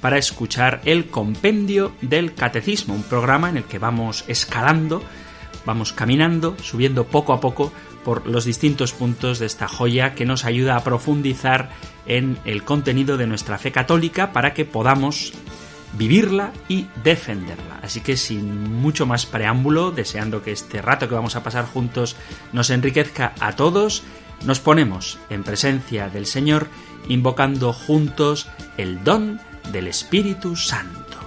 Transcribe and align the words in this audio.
para 0.00 0.18
escuchar 0.18 0.80
el 0.84 1.06
Compendio 1.06 1.92
del 2.00 2.34
Catecismo, 2.34 2.94
un 2.94 3.02
programa 3.02 3.48
en 3.48 3.58
el 3.58 3.64
que 3.64 3.78
vamos 3.78 4.24
escalando, 4.28 5.02
vamos 5.64 5.92
caminando, 5.92 6.56
subiendo 6.62 7.04
poco 7.04 7.32
a 7.32 7.40
poco 7.40 7.72
por 8.04 8.26
los 8.26 8.44
distintos 8.44 8.92
puntos 8.92 9.38
de 9.38 9.46
esta 9.46 9.68
joya 9.68 10.14
que 10.14 10.24
nos 10.24 10.44
ayuda 10.44 10.76
a 10.76 10.84
profundizar 10.84 11.70
en 12.06 12.38
el 12.44 12.64
contenido 12.64 13.16
de 13.16 13.26
nuestra 13.26 13.58
fe 13.58 13.72
católica 13.72 14.32
para 14.32 14.54
que 14.54 14.64
podamos 14.64 15.32
vivirla 15.98 16.52
y 16.68 16.86
defenderla. 17.02 17.80
Así 17.82 18.00
que 18.00 18.16
sin 18.16 18.72
mucho 18.72 19.06
más 19.06 19.26
preámbulo, 19.26 19.90
deseando 19.90 20.42
que 20.42 20.52
este 20.52 20.80
rato 20.80 21.08
que 21.08 21.14
vamos 21.14 21.36
a 21.36 21.42
pasar 21.42 21.66
juntos 21.66 22.16
nos 22.52 22.70
enriquezca 22.70 23.34
a 23.40 23.52
todos, 23.56 24.02
nos 24.44 24.60
ponemos 24.60 25.18
en 25.28 25.42
presencia 25.42 26.08
del 26.08 26.26
Señor 26.26 26.68
invocando 27.08 27.72
juntos 27.72 28.48
el 28.76 29.02
don 29.04 29.40
del 29.70 29.86
Espíritu 29.88 30.56
Santo. 30.56 31.18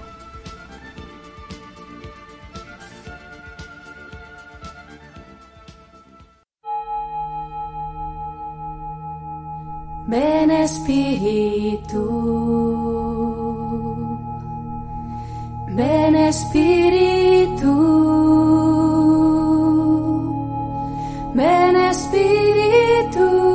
Ven 10.07 10.51
Espíritu, 10.51 12.03
ven 15.69 16.15
Espíritu, 16.15 17.73
ven 21.33 21.75
Espíritu. 21.75 23.52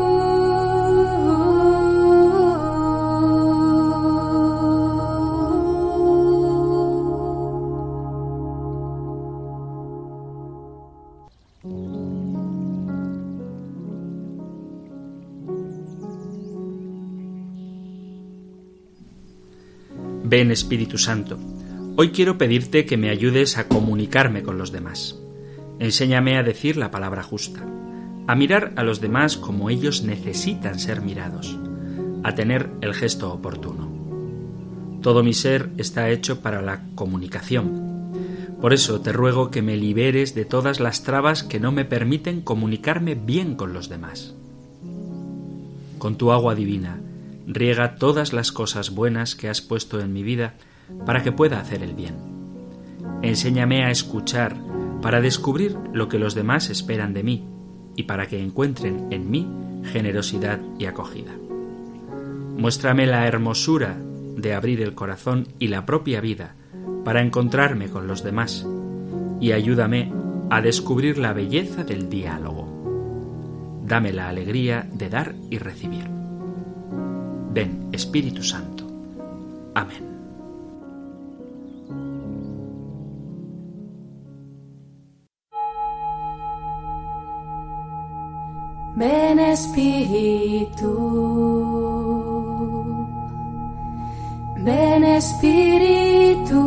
Ven 20.31 20.51
Espíritu 20.51 20.99
Santo, 20.99 21.39
hoy 21.97 22.11
quiero 22.11 22.37
pedirte 22.37 22.85
que 22.85 22.99
me 22.99 23.09
ayudes 23.09 23.57
a 23.57 23.67
comunicarme 23.67 24.43
con 24.43 24.59
los 24.59 24.73
demás. 24.73 25.19
Enséñame 25.79 26.37
a 26.37 26.43
decir 26.43 26.77
la 26.77 26.91
palabra 26.91 27.23
justa, 27.23 27.65
a 28.27 28.35
mirar 28.35 28.75
a 28.77 28.83
los 28.83 29.01
demás 29.01 29.39
como 29.39 29.71
ellos 29.71 30.03
necesitan 30.03 30.79
ser 30.79 31.01
mirados, 31.01 31.59
a 32.25 32.35
tener 32.35 32.69
el 32.83 32.93
gesto 32.93 33.33
oportuno. 33.33 33.91
Todo 35.01 35.23
mi 35.23 35.33
ser 35.33 35.71
está 35.79 36.11
hecho 36.11 36.43
para 36.43 36.61
la 36.61 36.83
comunicación. 36.95 38.13
Por 38.61 38.75
eso 38.75 39.01
te 39.01 39.13
ruego 39.13 39.51
que 39.51 39.63
me 39.63 39.79
liberes 39.79 40.35
de 40.35 40.45
todas 40.45 40.79
las 40.79 41.05
trabas 41.05 41.43
que 41.43 41.59
no 41.59 41.73
me 41.73 41.87
permiten 41.87 42.43
comunicarme 42.43 43.15
bien 43.15 43.55
con 43.55 43.73
los 43.73 43.89
demás. 43.89 44.35
Con 45.97 46.17
tu 46.17 46.33
agua 46.33 46.55
divina, 46.55 47.01
riega 47.49 47.97
todas 47.97 48.33
las 48.35 48.53
cosas 48.53 48.91
buenas 48.91 49.35
que 49.35 49.49
has 49.49 49.63
puesto 49.63 50.01
en 50.01 50.13
mi 50.13 50.23
vida 50.23 50.55
para 51.07 51.23
que 51.23 51.33
pueda 51.33 51.59
hacer 51.59 51.83
el 51.83 51.95
bien. 51.95 52.17
Enséñame 53.23 53.85
a 53.85 53.91
escuchar 53.91 54.55
para 55.01 55.21
descubrir 55.21 55.77
lo 55.93 56.09
que 56.09 56.19
los 56.19 56.35
demás 56.35 56.69
esperan 56.69 57.15
de 57.15 57.23
mí 57.23 57.49
y 57.97 58.05
para 58.05 58.27
que 58.27 58.41
encuentren 58.43 59.07
en 59.11 59.31
mí 59.31 59.49
generosidad 59.85 60.61
y 60.79 60.85
acogida. 60.85 61.33
Muéstrame 62.57 63.07
la 63.07 63.27
hermosura 63.27 63.97
de 64.37 64.55
abrir 64.55 64.83
el 64.83 64.95
corazón 64.95 65.49
y 65.59 65.69
la 65.69 65.87
propia 65.87 66.21
vida 66.21 66.55
para 67.05 67.23
encontrarme 67.23 67.89
con 67.89 68.07
los 68.07 68.23
demás 68.23 68.67
y 69.41 69.53
ayúdame 69.53 70.13
a 70.51 70.61
descubrir 70.61 71.19
la 71.19 71.33
belleza 71.33 71.85
del 71.85 72.11
diálogo. 72.11 72.69
Dame 73.85 74.13
la 74.13 74.29
alegría 74.29 74.87
de 74.93 75.09
dar 75.09 75.35
y 75.51 75.59
recibir. 75.59 76.18
Ven, 77.53 77.89
Espíritu 77.93 78.43
Santo. 78.43 78.85
Amén. 79.75 80.05
Ven 88.97 89.39
Espíritu, 89.39 90.93
ven 94.65 95.05
Espíritu, 95.05 96.63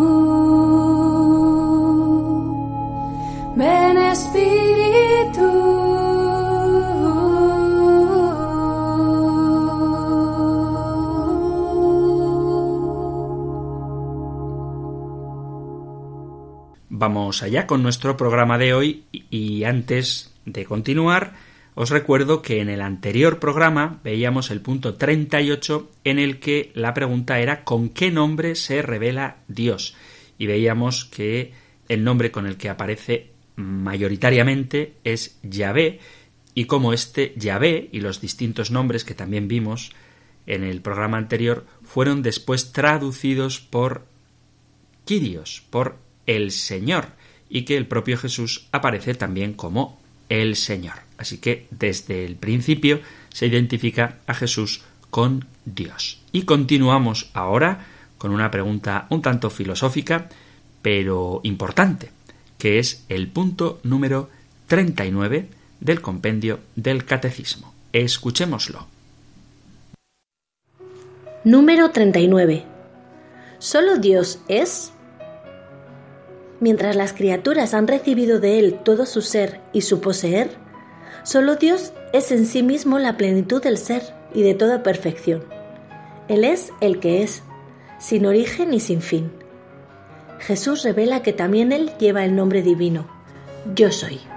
ven 3.57 3.97
Espíritu. 3.97 4.60
Vamos 17.01 17.41
allá 17.41 17.65
con 17.65 17.81
nuestro 17.81 18.15
programa 18.15 18.59
de 18.59 18.75
hoy 18.75 19.05
y 19.11 19.63
antes 19.63 20.35
de 20.45 20.65
continuar, 20.65 21.33
os 21.73 21.89
recuerdo 21.89 22.43
que 22.43 22.61
en 22.61 22.69
el 22.69 22.79
anterior 22.79 23.39
programa 23.39 23.99
veíamos 24.03 24.51
el 24.51 24.61
punto 24.61 24.93
38 24.93 25.89
en 26.03 26.19
el 26.19 26.39
que 26.39 26.71
la 26.75 26.93
pregunta 26.93 27.39
era 27.39 27.63
¿con 27.63 27.89
qué 27.89 28.11
nombre 28.11 28.53
se 28.53 28.83
revela 28.83 29.37
Dios? 29.47 29.95
Y 30.37 30.45
veíamos 30.45 31.05
que 31.05 31.53
el 31.89 32.03
nombre 32.03 32.29
con 32.29 32.45
el 32.45 32.57
que 32.57 32.69
aparece 32.69 33.31
mayoritariamente 33.55 34.93
es 35.03 35.39
Yahvé 35.41 36.01
y 36.53 36.65
como 36.65 36.93
este 36.93 37.33
Yahvé 37.35 37.89
y 37.91 38.01
los 38.01 38.21
distintos 38.21 38.69
nombres 38.69 39.05
que 39.05 39.15
también 39.15 39.47
vimos 39.47 39.91
en 40.45 40.63
el 40.63 40.81
programa 40.81 41.17
anterior 41.17 41.65
fueron 41.81 42.21
después 42.21 42.71
traducidos 42.73 43.59
por 43.59 44.05
Kyrios, 45.05 45.63
por 45.71 46.10
el 46.35 46.51
Señor, 46.51 47.07
y 47.49 47.63
que 47.63 47.77
el 47.77 47.87
propio 47.87 48.17
Jesús 48.17 48.67
aparece 48.71 49.13
también 49.13 49.53
como 49.53 49.99
el 50.29 50.55
Señor. 50.55 50.95
Así 51.17 51.37
que 51.37 51.67
desde 51.71 52.25
el 52.25 52.35
principio 52.35 53.01
se 53.29 53.47
identifica 53.47 54.19
a 54.27 54.33
Jesús 54.33 54.83
con 55.09 55.45
Dios. 55.65 56.21
Y 56.31 56.43
continuamos 56.43 57.29
ahora 57.33 57.85
con 58.17 58.31
una 58.31 58.49
pregunta 58.49 59.07
un 59.09 59.21
tanto 59.21 59.49
filosófica, 59.49 60.29
pero 60.81 61.41
importante, 61.43 62.11
que 62.57 62.79
es 62.79 63.03
el 63.09 63.27
punto 63.27 63.79
número 63.83 64.29
39 64.67 65.49
del 65.79 66.01
compendio 66.01 66.59
del 66.75 67.03
Catecismo. 67.03 67.73
Escuchémoslo. 67.91 68.87
Número 71.43 71.91
39. 71.91 72.63
¿Solo 73.59 73.97
Dios 73.97 74.39
es? 74.47 74.93
Mientras 76.61 76.95
las 76.95 77.11
criaturas 77.11 77.73
han 77.73 77.87
recibido 77.87 78.39
de 78.39 78.59
Él 78.59 78.79
todo 78.85 79.07
su 79.07 79.23
ser 79.23 79.59
y 79.73 79.81
su 79.81 79.99
poseer, 79.99 80.51
solo 81.23 81.55
Dios 81.55 81.91
es 82.13 82.31
en 82.31 82.45
sí 82.45 82.61
mismo 82.61 82.99
la 82.99 83.17
plenitud 83.17 83.63
del 83.63 83.79
ser 83.79 84.03
y 84.31 84.43
de 84.43 84.53
toda 84.53 84.83
perfección. 84.83 85.43
Él 86.27 86.43
es 86.43 86.71
el 86.79 86.99
que 86.99 87.23
es, 87.23 87.41
sin 87.97 88.27
origen 88.27 88.75
y 88.75 88.79
sin 88.79 89.01
fin. 89.01 89.31
Jesús 90.37 90.83
revela 90.83 91.23
que 91.23 91.33
también 91.33 91.71
Él 91.71 91.91
lleva 91.99 92.23
el 92.25 92.35
nombre 92.35 92.61
divino, 92.61 93.07
Yo 93.75 93.91
soy. 93.91 94.30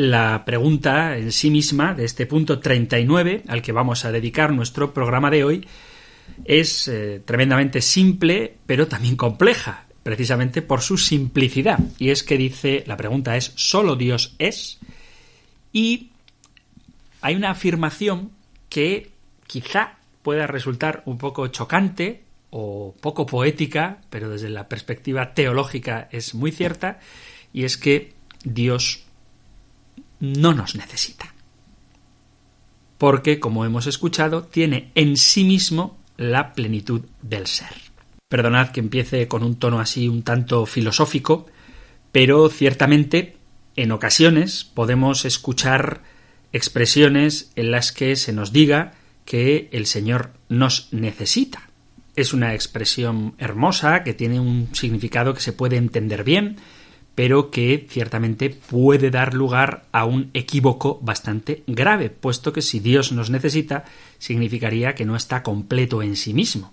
La 0.00 0.46
pregunta 0.46 1.18
en 1.18 1.30
sí 1.30 1.50
misma 1.50 1.92
de 1.92 2.06
este 2.06 2.24
punto 2.24 2.58
39 2.58 3.42
al 3.48 3.60
que 3.60 3.72
vamos 3.72 4.06
a 4.06 4.12
dedicar 4.12 4.50
nuestro 4.50 4.94
programa 4.94 5.30
de 5.30 5.44
hoy 5.44 5.68
es 6.46 6.88
eh, 6.88 7.20
tremendamente 7.22 7.82
simple, 7.82 8.56
pero 8.64 8.88
también 8.88 9.16
compleja, 9.16 9.84
precisamente 10.02 10.62
por 10.62 10.80
su 10.80 10.96
simplicidad. 10.96 11.78
Y 11.98 12.08
es 12.08 12.22
que 12.22 12.38
dice, 12.38 12.82
la 12.86 12.96
pregunta 12.96 13.36
es, 13.36 13.52
¿solo 13.56 13.94
Dios 13.94 14.34
es? 14.38 14.78
Y 15.70 16.08
hay 17.20 17.34
una 17.34 17.50
afirmación 17.50 18.30
que 18.70 19.10
quizá 19.46 19.98
pueda 20.22 20.46
resultar 20.46 21.02
un 21.04 21.18
poco 21.18 21.46
chocante 21.48 22.22
o 22.48 22.94
poco 23.02 23.26
poética, 23.26 24.00
pero 24.08 24.30
desde 24.30 24.48
la 24.48 24.66
perspectiva 24.66 25.34
teológica 25.34 26.08
es 26.10 26.34
muy 26.34 26.52
cierta, 26.52 27.00
y 27.52 27.64
es 27.64 27.76
que 27.76 28.14
Dios 28.44 29.04
no 30.20 30.54
nos 30.54 30.76
necesita. 30.76 31.34
Porque, 32.98 33.40
como 33.40 33.64
hemos 33.64 33.86
escuchado, 33.86 34.44
tiene 34.44 34.92
en 34.94 35.16
sí 35.16 35.44
mismo 35.44 35.98
la 36.16 36.52
plenitud 36.52 37.02
del 37.22 37.46
ser. 37.46 37.74
Perdonad 38.28 38.70
que 38.70 38.80
empiece 38.80 39.26
con 39.26 39.42
un 39.42 39.56
tono 39.56 39.80
así 39.80 40.06
un 40.06 40.22
tanto 40.22 40.66
filosófico, 40.66 41.46
pero 42.12 42.48
ciertamente 42.48 43.38
en 43.74 43.92
ocasiones 43.92 44.64
podemos 44.64 45.24
escuchar 45.24 46.02
expresiones 46.52 47.52
en 47.56 47.70
las 47.70 47.92
que 47.92 48.16
se 48.16 48.32
nos 48.32 48.52
diga 48.52 48.92
que 49.24 49.68
el 49.72 49.86
Señor 49.86 50.32
nos 50.48 50.88
necesita. 50.92 51.70
Es 52.16 52.32
una 52.34 52.54
expresión 52.54 53.34
hermosa 53.38 54.02
que 54.02 54.14
tiene 54.14 54.40
un 54.40 54.74
significado 54.74 55.32
que 55.32 55.40
se 55.40 55.52
puede 55.52 55.76
entender 55.76 56.24
bien, 56.24 56.56
pero 57.20 57.50
que 57.50 57.86
ciertamente 57.86 58.48
puede 58.48 59.10
dar 59.10 59.34
lugar 59.34 59.84
a 59.92 60.06
un 60.06 60.30
equívoco 60.32 60.98
bastante 61.02 61.62
grave, 61.66 62.08
puesto 62.08 62.54
que 62.54 62.62
si 62.62 62.80
Dios 62.80 63.12
nos 63.12 63.28
necesita, 63.28 63.84
significaría 64.18 64.94
que 64.94 65.04
no 65.04 65.16
está 65.16 65.42
completo 65.42 66.00
en 66.00 66.16
sí 66.16 66.32
mismo. 66.32 66.72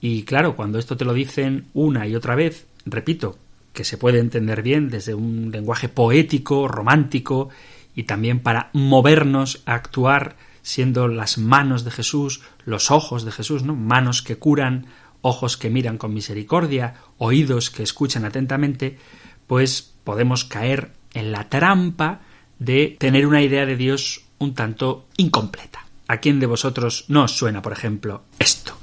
Y 0.00 0.22
claro, 0.22 0.54
cuando 0.54 0.78
esto 0.78 0.96
te 0.96 1.04
lo 1.04 1.12
dicen 1.12 1.66
una 1.74 2.06
y 2.06 2.14
otra 2.14 2.36
vez, 2.36 2.68
repito, 2.86 3.36
que 3.72 3.82
se 3.82 3.98
puede 3.98 4.20
entender 4.20 4.62
bien 4.62 4.90
desde 4.90 5.12
un 5.12 5.50
lenguaje 5.50 5.88
poético, 5.88 6.68
romántico, 6.68 7.48
y 7.96 8.04
también 8.04 8.38
para 8.38 8.70
movernos 8.74 9.64
a 9.66 9.74
actuar 9.74 10.36
siendo 10.62 11.08
las 11.08 11.36
manos 11.36 11.82
de 11.82 11.90
Jesús, 11.90 12.42
los 12.64 12.92
ojos 12.92 13.24
de 13.24 13.32
Jesús, 13.32 13.64
¿no? 13.64 13.74
Manos 13.74 14.22
que 14.22 14.36
curan, 14.36 14.86
ojos 15.20 15.56
que 15.56 15.68
miran 15.68 15.98
con 15.98 16.14
misericordia, 16.14 16.94
oídos 17.18 17.70
que 17.70 17.82
escuchan 17.82 18.24
atentamente, 18.24 18.98
pues 19.46 19.94
podemos 20.04 20.44
caer 20.44 20.92
en 21.14 21.32
la 21.32 21.48
trampa 21.48 22.20
de 22.58 22.96
tener 22.98 23.26
una 23.26 23.42
idea 23.42 23.66
de 23.66 23.76
Dios 23.76 24.24
un 24.38 24.54
tanto 24.54 25.06
incompleta. 25.16 25.86
¿A 26.06 26.18
quién 26.18 26.40
de 26.40 26.46
vosotros 26.46 27.06
no 27.08 27.24
os 27.24 27.32
suena, 27.36 27.62
por 27.62 27.72
ejemplo, 27.72 28.24
esto? 28.38 28.76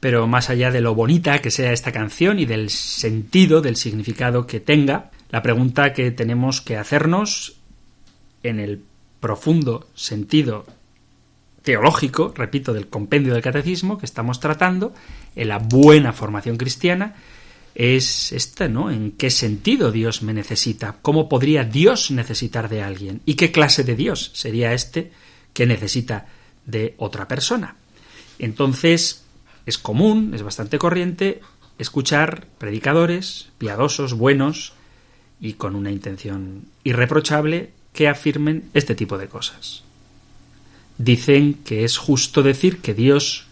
Pero 0.00 0.26
más 0.26 0.48
allá 0.48 0.70
de 0.70 0.80
lo 0.80 0.94
bonita 0.94 1.40
que 1.40 1.50
sea 1.50 1.72
esta 1.72 1.92
canción 1.92 2.38
y 2.38 2.46
del 2.46 2.70
sentido, 2.70 3.60
del 3.60 3.76
significado 3.76 4.46
que 4.46 4.58
tenga, 4.58 5.10
la 5.30 5.42
pregunta 5.42 5.92
que 5.92 6.10
tenemos 6.10 6.60
que 6.62 6.78
hacernos 6.78 7.56
en 8.42 8.58
el 8.58 8.82
profundo 9.20 9.88
sentido 9.94 10.64
teológico, 11.62 12.32
repito, 12.34 12.72
del 12.72 12.88
compendio 12.88 13.34
del 13.34 13.42
catecismo 13.42 13.98
que 13.98 14.06
estamos 14.06 14.40
tratando, 14.40 14.94
en 15.36 15.48
la 15.48 15.58
buena 15.58 16.14
formación 16.14 16.56
cristiana, 16.56 17.14
es 17.74 18.32
esta, 18.32 18.68
¿no? 18.68 18.90
¿En 18.90 19.12
qué 19.12 19.30
sentido 19.30 19.92
Dios 19.92 20.22
me 20.22 20.32
necesita? 20.32 20.96
¿Cómo 21.02 21.28
podría 21.28 21.64
Dios 21.64 22.10
necesitar 22.10 22.68
de 22.68 22.82
alguien? 22.82 23.20
¿Y 23.26 23.34
qué 23.34 23.52
clase 23.52 23.84
de 23.84 23.96
Dios 23.96 24.30
sería 24.34 24.72
este 24.72 25.12
que 25.52 25.66
necesita 25.66 26.26
de 26.66 26.94
otra 26.98 27.28
persona? 27.28 27.76
Entonces, 28.38 29.24
es 29.66 29.78
común, 29.78 30.32
es 30.34 30.42
bastante 30.42 30.78
corriente, 30.78 31.40
escuchar 31.78 32.46
predicadores 32.58 33.48
piadosos, 33.58 34.14
buenos 34.14 34.72
y 35.40 35.54
con 35.54 35.74
una 35.74 35.90
intención 35.90 36.66
irreprochable 36.84 37.70
que 37.92 38.08
afirmen 38.08 38.68
este 38.74 38.94
tipo 38.94 39.18
de 39.18 39.28
cosas. 39.28 39.82
Dicen 40.98 41.54
que 41.64 41.84
es 41.84 41.96
justo 41.96 42.42
decir 42.42 42.80
que 42.80 42.94
Dios 42.94 43.46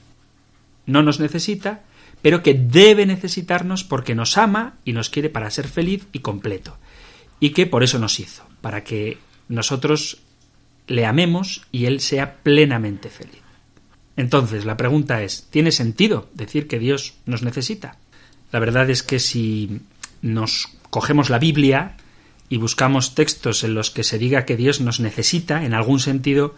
no 0.86 1.02
nos 1.02 1.20
necesita, 1.20 1.82
pero 2.22 2.42
que 2.42 2.54
debe 2.54 3.06
necesitarnos 3.06 3.84
porque 3.84 4.14
nos 4.14 4.38
ama 4.38 4.76
y 4.84 4.92
nos 4.92 5.10
quiere 5.10 5.30
para 5.30 5.50
ser 5.50 5.68
feliz 5.68 6.06
y 6.12 6.20
completo, 6.20 6.76
y 7.40 7.50
que 7.50 7.66
por 7.66 7.82
eso 7.82 7.98
nos 7.98 8.18
hizo, 8.20 8.44
para 8.60 8.84
que 8.84 9.18
nosotros 9.48 10.18
le 10.86 11.06
amemos 11.06 11.62
y 11.70 11.84
Él 11.86 12.00
sea 12.00 12.36
plenamente 12.36 13.10
feliz. 13.10 13.42
Entonces, 14.16 14.64
la 14.64 14.76
pregunta 14.76 15.22
es, 15.22 15.46
¿tiene 15.50 15.70
sentido 15.70 16.28
decir 16.34 16.66
que 16.66 16.80
Dios 16.80 17.14
nos 17.24 17.42
necesita? 17.42 17.98
La 18.50 18.58
verdad 18.58 18.90
es 18.90 19.02
que 19.02 19.20
si 19.20 19.80
nos 20.22 20.68
cogemos 20.90 21.30
la 21.30 21.38
Biblia 21.38 21.96
y 22.48 22.56
buscamos 22.56 23.14
textos 23.14 23.62
en 23.62 23.74
los 23.74 23.90
que 23.90 24.02
se 24.02 24.18
diga 24.18 24.44
que 24.44 24.56
Dios 24.56 24.80
nos 24.80 25.00
necesita, 25.00 25.64
en 25.64 25.74
algún 25.74 26.00
sentido 26.00 26.56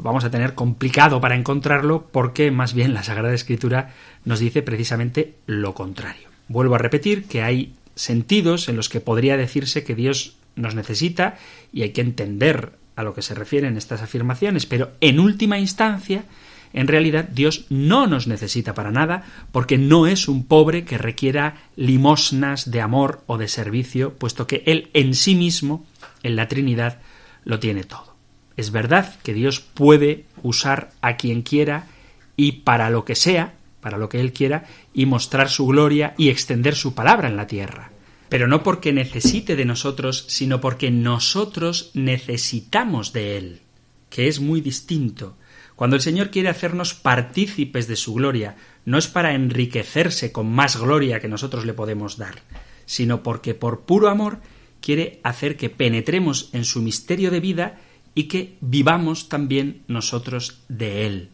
vamos 0.00 0.24
a 0.24 0.30
tener 0.30 0.54
complicado 0.54 1.20
para 1.20 1.36
encontrarlo 1.36 2.08
porque 2.12 2.50
más 2.50 2.74
bien 2.74 2.94
la 2.94 3.02
Sagrada 3.02 3.34
Escritura 3.34 3.94
nos 4.24 4.40
dice 4.40 4.62
precisamente 4.62 5.34
lo 5.46 5.74
contrario. 5.74 6.28
Vuelvo 6.48 6.74
a 6.74 6.78
repetir 6.78 7.24
que 7.24 7.42
hay 7.42 7.74
sentidos 7.94 8.68
en 8.68 8.76
los 8.76 8.88
que 8.88 9.00
podría 9.00 9.36
decirse 9.36 9.84
que 9.84 9.94
Dios 9.94 10.36
nos 10.54 10.74
necesita 10.74 11.36
y 11.72 11.82
hay 11.82 11.90
que 11.90 12.00
entender 12.00 12.72
a 12.94 13.02
lo 13.02 13.14
que 13.14 13.22
se 13.22 13.34
refieren 13.34 13.76
estas 13.76 14.02
afirmaciones, 14.02 14.66
pero 14.66 14.92
en 15.00 15.20
última 15.20 15.58
instancia 15.58 16.24
en 16.72 16.88
realidad 16.88 17.24
Dios 17.24 17.66
no 17.70 18.06
nos 18.06 18.26
necesita 18.26 18.74
para 18.74 18.90
nada 18.90 19.24
porque 19.52 19.78
no 19.78 20.06
es 20.06 20.28
un 20.28 20.44
pobre 20.44 20.84
que 20.84 20.98
requiera 20.98 21.56
limosnas 21.76 22.70
de 22.70 22.80
amor 22.80 23.22
o 23.26 23.38
de 23.38 23.48
servicio, 23.48 24.14
puesto 24.14 24.46
que 24.46 24.62
Él 24.66 24.90
en 24.92 25.14
sí 25.14 25.34
mismo, 25.34 25.86
en 26.22 26.36
la 26.36 26.48
Trinidad, 26.48 26.98
lo 27.44 27.58
tiene 27.60 27.84
todo. 27.84 28.15
Es 28.56 28.70
verdad 28.70 29.14
que 29.22 29.34
Dios 29.34 29.60
puede 29.60 30.24
usar 30.42 30.90
a 31.00 31.16
quien 31.16 31.42
quiera 31.42 31.86
y 32.36 32.52
para 32.52 32.90
lo 32.90 33.04
que 33.04 33.14
sea, 33.14 33.54
para 33.80 33.98
lo 33.98 34.08
que 34.08 34.20
Él 34.20 34.32
quiera, 34.32 34.64
y 34.94 35.06
mostrar 35.06 35.48
su 35.48 35.66
gloria 35.66 36.14
y 36.16 36.28
extender 36.28 36.74
su 36.74 36.94
palabra 36.94 37.28
en 37.28 37.36
la 37.36 37.46
tierra. 37.46 37.92
Pero 38.28 38.48
no 38.48 38.62
porque 38.62 38.92
necesite 38.92 39.56
de 39.56 39.64
nosotros, 39.64 40.24
sino 40.28 40.60
porque 40.60 40.90
nosotros 40.90 41.90
necesitamos 41.94 43.12
de 43.12 43.36
Él, 43.36 43.60
que 44.10 44.28
es 44.28 44.40
muy 44.40 44.60
distinto. 44.60 45.36
Cuando 45.76 45.94
el 45.96 46.02
Señor 46.02 46.30
quiere 46.30 46.48
hacernos 46.48 46.94
partícipes 46.94 47.86
de 47.86 47.96
su 47.96 48.14
gloria, 48.14 48.56
no 48.84 48.98
es 48.98 49.06
para 49.08 49.34
enriquecerse 49.34 50.32
con 50.32 50.50
más 50.50 50.78
gloria 50.78 51.20
que 51.20 51.28
nosotros 51.28 51.66
le 51.66 51.74
podemos 51.74 52.16
dar, 52.16 52.36
sino 52.86 53.22
porque 53.22 53.54
por 53.54 53.82
puro 53.82 54.08
amor 54.08 54.40
quiere 54.80 55.20
hacer 55.22 55.56
que 55.56 55.68
penetremos 55.68 56.48
en 56.52 56.64
su 56.64 56.80
misterio 56.80 57.30
de 57.30 57.40
vida 57.40 57.80
y 58.16 58.24
que 58.24 58.56
vivamos 58.60 59.28
también 59.28 59.82
nosotros 59.86 60.64
de 60.68 61.06
él. 61.06 61.28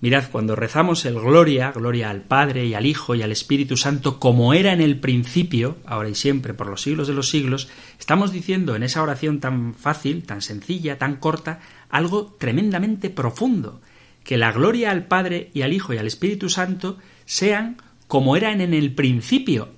Mirad, 0.00 0.24
cuando 0.30 0.56
rezamos 0.56 1.04
el 1.04 1.14
Gloria, 1.14 1.72
Gloria 1.72 2.10
al 2.10 2.22
Padre 2.22 2.66
y 2.66 2.74
al 2.74 2.86
Hijo 2.86 3.14
y 3.14 3.22
al 3.22 3.32
Espíritu 3.32 3.76
Santo, 3.76 4.18
como 4.20 4.52
era 4.52 4.72
en 4.72 4.80
el 4.80 4.98
principio, 4.98 5.78
ahora 5.86 6.08
y 6.08 6.14
siempre, 6.14 6.54
por 6.54 6.68
los 6.68 6.82
siglos 6.82 7.06
de 7.08 7.14
los 7.14 7.30
siglos, 7.30 7.68
estamos 7.98 8.32
diciendo 8.32 8.74
en 8.74 8.82
esa 8.82 9.02
oración 9.02 9.38
tan 9.38 9.74
fácil, 9.74 10.24
tan 10.24 10.42
sencilla, 10.42 10.98
tan 10.98 11.16
corta, 11.16 11.60
algo 11.88 12.36
tremendamente 12.38 13.10
profundo, 13.10 13.80
que 14.24 14.38
la 14.38 14.52
gloria 14.52 14.90
al 14.90 15.06
Padre 15.06 15.50
y 15.54 15.62
al 15.62 15.72
Hijo 15.72 15.94
y 15.94 15.98
al 15.98 16.06
Espíritu 16.06 16.48
Santo 16.48 16.98
sean 17.26 17.76
como 18.08 18.36
eran 18.36 18.60
en 18.60 18.74
el 18.74 18.92
principio, 18.92 19.70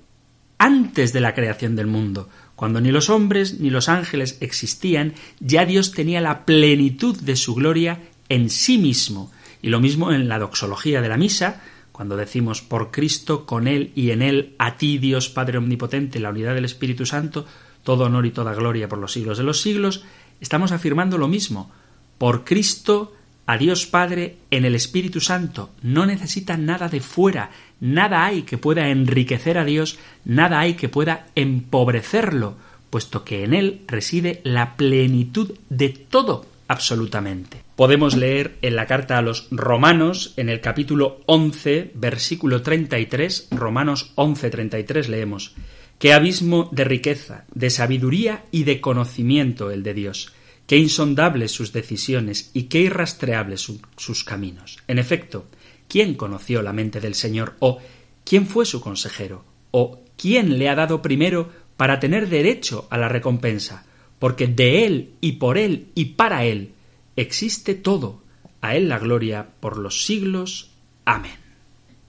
antes 0.57 1.13
de 1.13 1.21
la 1.21 1.35
creación 1.35 1.75
del 1.75 1.87
mundo. 1.87 2.29
Cuando 2.61 2.79
ni 2.79 2.91
los 2.91 3.09
hombres 3.09 3.59
ni 3.59 3.71
los 3.71 3.89
ángeles 3.89 4.37
existían, 4.39 5.15
ya 5.39 5.65
Dios 5.65 5.93
tenía 5.93 6.21
la 6.21 6.45
plenitud 6.45 7.19
de 7.19 7.35
su 7.35 7.55
gloria 7.55 8.03
en 8.29 8.51
sí 8.51 8.77
mismo. 8.77 9.31
Y 9.63 9.69
lo 9.69 9.79
mismo 9.79 10.11
en 10.11 10.27
la 10.27 10.37
doxología 10.37 11.01
de 11.01 11.09
la 11.09 11.17
misa, 11.17 11.63
cuando 11.91 12.15
decimos 12.15 12.61
por 12.61 12.91
Cristo, 12.91 13.47
con 13.47 13.67
Él 13.67 13.91
y 13.95 14.11
en 14.11 14.21
Él, 14.21 14.53
a 14.59 14.77
ti 14.77 14.99
Dios 14.99 15.27
Padre 15.27 15.57
Omnipotente, 15.57 16.19
la 16.19 16.29
unidad 16.29 16.53
del 16.53 16.65
Espíritu 16.65 17.07
Santo, 17.07 17.47
todo 17.81 18.03
honor 18.03 18.27
y 18.27 18.31
toda 18.31 18.53
gloria 18.53 18.87
por 18.87 18.99
los 18.99 19.13
siglos 19.13 19.39
de 19.39 19.43
los 19.43 19.59
siglos, 19.59 20.03
estamos 20.39 20.71
afirmando 20.71 21.17
lo 21.17 21.27
mismo. 21.27 21.71
Por 22.19 22.43
Cristo, 22.43 23.15
a 23.47 23.57
Dios 23.57 23.87
Padre 23.87 24.37
en 24.51 24.65
el 24.65 24.75
Espíritu 24.75 25.19
Santo. 25.19 25.71
No 25.81 26.05
necesita 26.05 26.57
nada 26.57 26.89
de 26.89 27.01
fuera, 27.01 27.49
nada 27.81 28.25
hay 28.25 28.43
que 28.43 28.57
pueda 28.57 28.89
enriquecer 28.89 29.57
a 29.57 29.65
Dios, 29.65 29.99
nada 30.23 30.61
hay 30.61 30.75
que 30.75 30.87
pueda 30.87 31.27
empobrecerlo, 31.35 32.55
puesto 32.89 33.25
que 33.25 33.43
en 33.43 33.53
Él 33.53 33.81
reside 33.87 34.39
la 34.45 34.77
plenitud 34.77 35.55
de 35.69 35.89
todo 35.89 36.45
absolutamente. 36.69 37.63
Podemos 37.75 38.15
leer 38.15 38.57
en 38.61 38.77
la 38.77 38.85
carta 38.85 39.17
a 39.17 39.21
los 39.21 39.47
Romanos, 39.51 40.33
en 40.37 40.47
el 40.47 40.61
capítulo 40.61 41.19
11, 41.25 41.91
versículo 41.95 42.61
33, 42.61 43.49
Romanos 43.51 44.13
11, 44.15 44.49
33, 44.49 45.09
leemos, 45.09 45.55
Qué 45.99 46.13
abismo 46.13 46.69
de 46.71 46.83
riqueza, 46.83 47.45
de 47.53 47.69
sabiduría 47.69 48.45
y 48.51 48.63
de 48.63 48.81
conocimiento 48.81 49.69
el 49.69 49.83
de 49.83 49.93
Dios, 49.93 50.33
qué 50.65 50.77
insondables 50.77 51.51
sus 51.51 51.73
decisiones 51.73 52.51
y 52.53 52.63
qué 52.63 52.79
irrastreables 52.79 53.69
sus 53.97 54.23
caminos. 54.23 54.79
En 54.87 54.97
efecto, 54.97 55.45
¿quién 55.91 56.13
conoció 56.13 56.61
la 56.61 56.71
mente 56.71 57.01
del 57.01 57.15
Señor? 57.15 57.55
¿O 57.59 57.79
quién 58.23 58.47
fue 58.47 58.65
su 58.65 58.79
consejero? 58.79 59.43
¿O 59.71 59.99
quién 60.15 60.57
le 60.57 60.69
ha 60.69 60.75
dado 60.75 61.01
primero 61.01 61.49
para 61.75 61.99
tener 61.99 62.29
derecho 62.29 62.87
a 62.89 62.97
la 62.97 63.09
recompensa? 63.09 63.85
porque 64.21 64.45
de 64.45 64.85
Él 64.85 65.13
y 65.19 65.31
por 65.33 65.57
Él 65.57 65.87
y 65.95 66.13
para 66.13 66.45
Él 66.45 66.73
existe 67.15 67.73
todo. 67.73 68.21
A 68.61 68.75
Él 68.75 68.87
la 68.87 68.99
gloria 68.99 69.47
por 69.59 69.79
los 69.79 70.05
siglos. 70.05 70.69
Amén. 71.05 71.39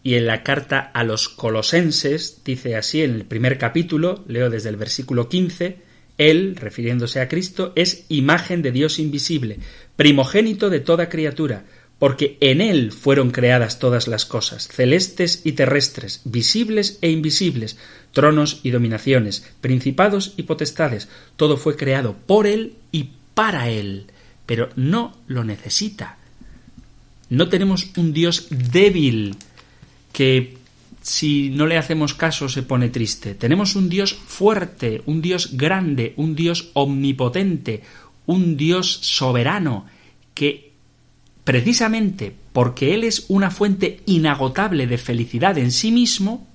Y 0.03 0.17
en 0.17 0.27
la 0.27 0.43
carta 0.43 0.79
a 0.79 1.05
los 1.05 1.31
colosenses 1.31 2.43
dice 2.45 2.77
así 2.77 3.01
en 3.01 3.15
el 3.15 3.25
primer 3.25 3.57
capítulo, 3.57 4.27
leo 4.29 4.51
desde 4.51 4.69
el 4.69 4.77
versículo 4.77 5.31
15, 5.31 5.79
Él, 6.19 6.55
refiriéndose 6.57 7.19
a 7.19 7.29
Cristo, 7.29 7.73
es 7.77 8.05
imagen 8.11 8.61
de 8.61 8.73
Dios 8.73 8.99
invisible, 8.99 9.61
primogénito 9.97 10.69
de 10.69 10.81
toda 10.81 11.09
criatura, 11.09 11.65
porque 12.03 12.37
en 12.41 12.61
Él 12.61 12.91
fueron 12.91 13.31
creadas 13.31 13.79
todas 13.79 14.09
las 14.09 14.27
cosas, 14.27 14.67
celestes 14.67 15.43
y 15.45 15.53
terrestres, 15.53 16.21
visibles 16.25 16.99
e 17.01 17.13
invisibles, 17.13 17.79
tronos 18.11 18.59
y 18.65 18.71
dominaciones, 18.71 19.49
principados 19.61 20.35
y 20.37 20.43
potestades, 20.43 21.09
todo 21.37 21.57
fue 21.57 21.77
creado 21.77 22.17
por 22.27 22.49
Él 22.49 22.75
y 22.91 23.11
para 23.35 23.71
Él, 23.71 24.07
pero 24.47 24.71
no 24.75 25.17
lo 25.29 25.45
necesita. 25.45 26.19
No 27.31 27.49
tenemos 27.49 27.93
un 27.97 28.13
Dios 28.13 28.49
débil 28.51 29.37
que 30.13 30.57
si 31.03 31.51
no 31.51 31.69
le 31.69 31.79
hacemos 31.79 32.15
caso 32.15 32.49
se 32.49 32.65
pone 32.65 32.89
triste. 32.89 33.37
Tenemos 33.37 33.77
un 33.77 33.89
Dios 33.89 34.13
fuerte, 34.27 35.03
un 35.07 35.23
Dios 35.23 35.57
grande, 35.57 36.15
un 36.17 36.35
Dios 36.35 36.71
omnipotente, 36.73 37.85
un 38.27 38.57
Dios 38.57 38.91
soberano 38.91 39.87
que 40.35 40.72
precisamente 41.45 42.35
porque 42.53 42.95
Él 42.95 43.05
es 43.05 43.27
una 43.29 43.51
fuente 43.51 44.01
inagotable 44.07 44.87
de 44.87 44.99
felicidad 44.99 45.59
en 45.59 45.73
sí 45.73 45.91
mismo, 45.91 46.47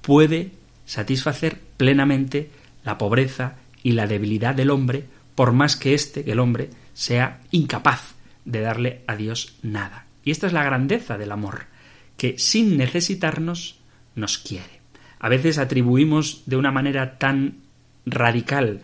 puede 0.00 0.52
satisfacer 0.86 1.60
plenamente 1.76 2.50
la 2.84 2.98
pobreza 2.98 3.56
y 3.82 3.92
la 3.92 4.06
debilidad 4.06 4.54
del 4.54 4.70
hombre, 4.70 5.04
por 5.34 5.52
más 5.52 5.76
que 5.76 5.94
éste, 5.94 6.30
el 6.30 6.38
hombre, 6.38 6.70
sea 6.94 7.40
incapaz 7.50 8.14
de 8.44 8.60
darle 8.60 9.02
a 9.06 9.16
Dios 9.16 9.54
nada. 9.62 10.06
Y 10.24 10.30
esta 10.30 10.46
es 10.46 10.52
la 10.52 10.64
grandeza 10.64 11.18
del 11.18 11.32
amor, 11.32 11.66
que 12.16 12.38
sin 12.38 12.76
necesitarnos 12.76 13.78
nos 14.14 14.38
quiere. 14.38 14.80
A 15.18 15.28
veces 15.28 15.58
atribuimos 15.58 16.42
de 16.46 16.56
una 16.56 16.70
manera 16.70 17.18
tan 17.18 17.58
radical 18.04 18.82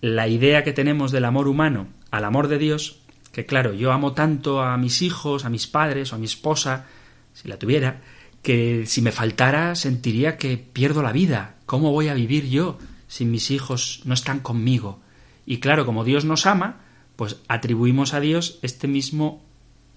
la 0.00 0.28
idea 0.28 0.62
que 0.62 0.72
tenemos 0.72 1.10
del 1.10 1.24
amor 1.24 1.48
humano 1.48 1.88
al 2.10 2.24
amor 2.24 2.48
de 2.48 2.58
Dios 2.58 3.00
que 3.32 3.46
claro, 3.46 3.72
yo 3.72 3.92
amo 3.92 4.12
tanto 4.12 4.62
a 4.62 4.76
mis 4.76 5.02
hijos, 5.02 5.44
a 5.44 5.50
mis 5.50 5.66
padres 5.66 6.12
o 6.12 6.16
a 6.16 6.18
mi 6.18 6.26
esposa, 6.26 6.86
si 7.34 7.48
la 7.48 7.58
tuviera, 7.58 8.00
que 8.42 8.86
si 8.86 9.02
me 9.02 9.12
faltara 9.12 9.74
sentiría 9.74 10.36
que 10.36 10.56
pierdo 10.56 11.02
la 11.02 11.12
vida. 11.12 11.56
¿Cómo 11.66 11.92
voy 11.92 12.08
a 12.08 12.14
vivir 12.14 12.48
yo 12.48 12.78
si 13.06 13.24
mis 13.24 13.50
hijos 13.50 14.00
no 14.04 14.14
están 14.14 14.40
conmigo? 14.40 15.00
Y 15.46 15.58
claro, 15.58 15.86
como 15.86 16.04
Dios 16.04 16.24
nos 16.24 16.46
ama, 16.46 16.80
pues 17.16 17.36
atribuimos 17.48 18.14
a 18.14 18.20
Dios 18.20 18.58
este 18.62 18.88
mismo 18.88 19.42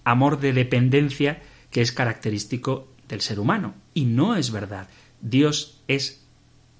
amor 0.03 0.39
de 0.39 0.53
dependencia 0.53 1.41
que 1.69 1.81
es 1.81 1.91
característico 1.91 2.87
del 3.07 3.21
ser 3.21 3.39
humano. 3.39 3.73
Y 3.93 4.05
no 4.05 4.35
es 4.35 4.51
verdad. 4.51 4.87
Dios 5.21 5.79
es 5.87 6.23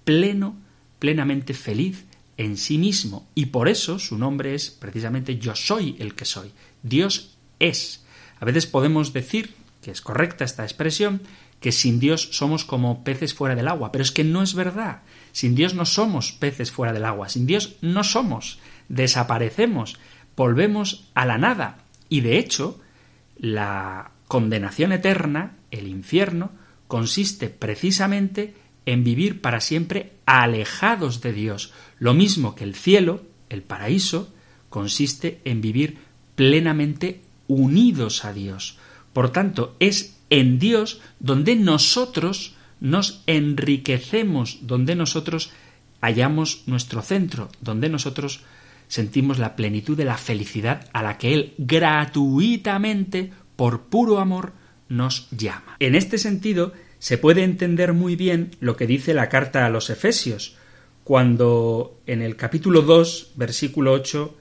pleno, 0.03 0.55
plenamente 0.99 1.53
feliz, 1.53 2.05
en 2.41 2.57
sí 2.57 2.79
mismo 2.79 3.29
y 3.35 3.47
por 3.47 3.69
eso 3.69 3.99
su 3.99 4.17
nombre 4.17 4.55
es 4.55 4.71
precisamente 4.71 5.37
yo 5.37 5.55
soy 5.55 5.95
el 5.99 6.15
que 6.15 6.25
soy. 6.25 6.51
Dios 6.81 7.37
es. 7.59 8.03
A 8.39 8.45
veces 8.45 8.65
podemos 8.65 9.13
decir, 9.13 9.53
que 9.83 9.91
es 9.91 10.01
correcta 10.01 10.43
esta 10.43 10.63
expresión, 10.63 11.21
que 11.59 11.71
sin 11.71 11.99
Dios 11.99 12.29
somos 12.31 12.65
como 12.65 13.03
peces 13.03 13.35
fuera 13.35 13.53
del 13.53 13.67
agua, 13.67 13.91
pero 13.91 14.03
es 14.03 14.11
que 14.11 14.23
no 14.23 14.41
es 14.41 14.55
verdad. 14.55 15.03
Sin 15.31 15.53
Dios 15.53 15.75
no 15.75 15.85
somos 15.85 16.31
peces 16.31 16.71
fuera 16.71 16.93
del 16.93 17.05
agua, 17.05 17.29
sin 17.29 17.45
Dios 17.45 17.75
no 17.81 18.03
somos, 18.03 18.57
desaparecemos, 18.89 19.99
volvemos 20.35 21.07
a 21.13 21.27
la 21.27 21.37
nada. 21.37 21.77
Y 22.09 22.21
de 22.21 22.39
hecho, 22.39 22.79
la 23.37 24.13
condenación 24.27 24.91
eterna, 24.91 25.57
el 25.69 25.87
infierno, 25.87 26.49
consiste 26.87 27.49
precisamente 27.49 28.55
en 28.87 29.03
vivir 29.03 29.41
para 29.41 29.61
siempre 29.61 30.13
alejados 30.25 31.21
de 31.21 31.33
Dios, 31.33 31.73
lo 32.01 32.15
mismo 32.15 32.55
que 32.55 32.63
el 32.63 32.73
cielo, 32.73 33.21
el 33.49 33.61
paraíso, 33.61 34.33
consiste 34.69 35.39
en 35.45 35.61
vivir 35.61 35.99
plenamente 36.33 37.21
unidos 37.47 38.25
a 38.25 38.33
Dios. 38.33 38.79
Por 39.13 39.29
tanto, 39.29 39.75
es 39.79 40.17
en 40.31 40.57
Dios 40.57 40.99
donde 41.19 41.55
nosotros 41.55 42.55
nos 42.79 43.21
enriquecemos, 43.27 44.57
donde 44.63 44.95
nosotros 44.95 45.51
hallamos 46.01 46.63
nuestro 46.65 47.03
centro, 47.03 47.49
donde 47.61 47.87
nosotros 47.87 48.41
sentimos 48.87 49.37
la 49.37 49.55
plenitud 49.55 49.95
de 49.95 50.05
la 50.05 50.17
felicidad 50.17 50.89
a 50.93 51.03
la 51.03 51.19
que 51.19 51.35
Él 51.35 51.53
gratuitamente, 51.59 53.31
por 53.55 53.83
puro 53.83 54.17
amor, 54.17 54.53
nos 54.89 55.29
llama. 55.29 55.75
En 55.77 55.93
este 55.93 56.17
sentido, 56.17 56.73
se 56.97 57.19
puede 57.19 57.43
entender 57.43 57.93
muy 57.93 58.15
bien 58.15 58.55
lo 58.59 58.75
que 58.75 58.87
dice 58.87 59.13
la 59.13 59.29
carta 59.29 59.67
a 59.67 59.69
los 59.69 59.91
Efesios, 59.91 60.57
cuando 61.11 61.99
en 62.05 62.21
el 62.21 62.37
capítulo 62.37 62.83
2, 62.83 63.33
versículo 63.35 63.91
8, 63.91 64.33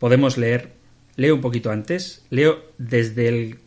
podemos 0.00 0.36
leer, 0.36 0.72
leo 1.14 1.32
un 1.32 1.40
poquito 1.40 1.70
antes, 1.70 2.26
leo 2.28 2.72
desde 2.76 3.28
el 3.28 3.60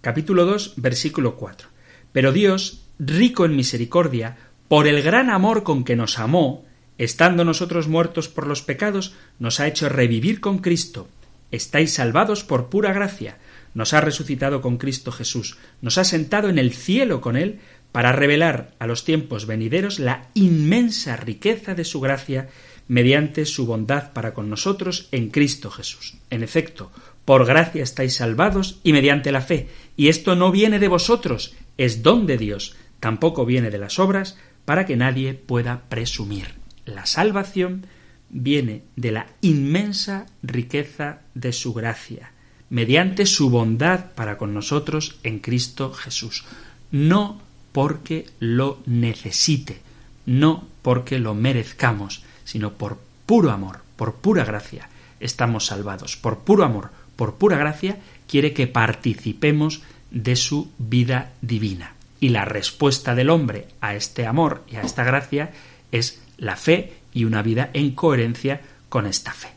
capítulo 0.00 0.46
2, 0.46 0.76
versículo 0.78 1.36
4. 1.36 1.68
Pero 2.10 2.32
Dios, 2.32 2.86
rico 2.98 3.44
en 3.44 3.54
misericordia, 3.54 4.38
por 4.66 4.86
el 4.86 5.02
gran 5.02 5.28
amor 5.28 5.62
con 5.62 5.84
que 5.84 5.94
nos 5.94 6.18
amó, 6.18 6.64
estando 6.96 7.44
nosotros 7.44 7.86
muertos 7.86 8.30
por 8.30 8.46
los 8.46 8.62
pecados, 8.62 9.14
nos 9.38 9.60
ha 9.60 9.66
hecho 9.66 9.90
revivir 9.90 10.40
con 10.40 10.60
Cristo. 10.60 11.08
Estáis 11.50 11.92
salvados 11.92 12.44
por 12.44 12.70
pura 12.70 12.94
gracia 12.94 13.36
nos 13.74 13.92
ha 13.92 14.00
resucitado 14.00 14.60
con 14.60 14.78
Cristo 14.78 15.12
Jesús, 15.12 15.58
nos 15.82 15.98
ha 15.98 16.04
sentado 16.04 16.48
en 16.48 16.58
el 16.58 16.72
cielo 16.72 17.20
con 17.20 17.36
Él 17.36 17.60
para 17.94 18.10
revelar 18.10 18.74
a 18.80 18.88
los 18.88 19.04
tiempos 19.04 19.46
venideros 19.46 20.00
la 20.00 20.26
inmensa 20.34 21.14
riqueza 21.14 21.76
de 21.76 21.84
su 21.84 22.00
gracia 22.00 22.48
mediante 22.88 23.46
su 23.46 23.66
bondad 23.66 24.12
para 24.12 24.34
con 24.34 24.50
nosotros 24.50 25.08
en 25.12 25.30
Cristo 25.30 25.70
Jesús. 25.70 26.16
En 26.28 26.42
efecto, 26.42 26.90
por 27.24 27.46
gracia 27.46 27.84
estáis 27.84 28.16
salvados 28.16 28.80
y 28.82 28.92
mediante 28.92 29.30
la 29.30 29.42
fe, 29.42 29.68
y 29.96 30.08
esto 30.08 30.34
no 30.34 30.50
viene 30.50 30.80
de 30.80 30.88
vosotros, 30.88 31.54
es 31.78 32.02
don 32.02 32.26
de 32.26 32.36
Dios, 32.36 32.74
tampoco 32.98 33.46
viene 33.46 33.70
de 33.70 33.78
las 33.78 34.00
obras, 34.00 34.36
para 34.64 34.86
que 34.86 34.96
nadie 34.96 35.34
pueda 35.34 35.84
presumir. 35.88 36.56
La 36.86 37.06
salvación 37.06 37.86
viene 38.28 38.82
de 38.96 39.12
la 39.12 39.28
inmensa 39.40 40.26
riqueza 40.42 41.20
de 41.34 41.52
su 41.52 41.72
gracia, 41.72 42.32
mediante 42.70 43.24
su 43.24 43.50
bondad 43.50 44.14
para 44.16 44.36
con 44.36 44.52
nosotros 44.52 45.20
en 45.22 45.38
Cristo 45.38 45.92
Jesús. 45.92 46.44
No 46.90 47.43
porque 47.74 48.26
lo 48.38 48.78
necesite, 48.86 49.80
no 50.26 50.68
porque 50.80 51.18
lo 51.18 51.34
merezcamos, 51.34 52.22
sino 52.44 52.74
por 52.74 52.98
puro 53.26 53.50
amor, 53.50 53.80
por 53.96 54.14
pura 54.14 54.44
gracia, 54.44 54.88
estamos 55.18 55.66
salvados. 55.66 56.16
Por 56.16 56.38
puro 56.38 56.62
amor, 56.62 56.90
por 57.16 57.34
pura 57.34 57.56
gracia, 57.56 57.98
quiere 58.28 58.52
que 58.52 58.68
participemos 58.68 59.82
de 60.12 60.36
su 60.36 60.70
vida 60.78 61.32
divina. 61.42 61.94
Y 62.20 62.28
la 62.28 62.44
respuesta 62.44 63.16
del 63.16 63.28
hombre 63.28 63.66
a 63.80 63.96
este 63.96 64.24
amor 64.24 64.62
y 64.70 64.76
a 64.76 64.82
esta 64.82 65.02
gracia 65.02 65.50
es 65.90 66.22
la 66.38 66.54
fe 66.54 66.92
y 67.12 67.24
una 67.24 67.42
vida 67.42 67.70
en 67.72 67.90
coherencia 67.90 68.60
con 68.88 69.04
esta 69.04 69.32
fe. 69.32 69.48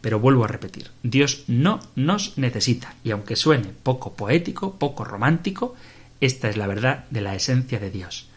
Pero 0.00 0.20
vuelvo 0.20 0.44
a 0.44 0.48
repetir, 0.48 0.92
Dios 1.02 1.42
no 1.48 1.80
nos 1.96 2.38
necesita, 2.38 2.94
y 3.02 3.10
aunque 3.10 3.34
suene 3.34 3.72
poco 3.82 4.14
poético, 4.14 4.78
poco 4.78 5.02
romántico, 5.02 5.74
Esta 6.20 6.48
es 6.48 6.56
la 6.56 6.66
verdad 6.66 7.04
de 7.10 7.20
la 7.20 7.34
esencia 7.34 7.78
de 7.78 7.90
Dios. 7.90 8.28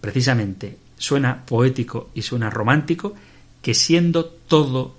Precisamente 0.00 0.78
suena 0.98 1.44
poético 1.46 2.10
y 2.14 2.22
suena 2.22 2.50
romántico 2.50 3.14
que 3.62 3.74
siendo 3.74 4.26
todo 4.26 4.94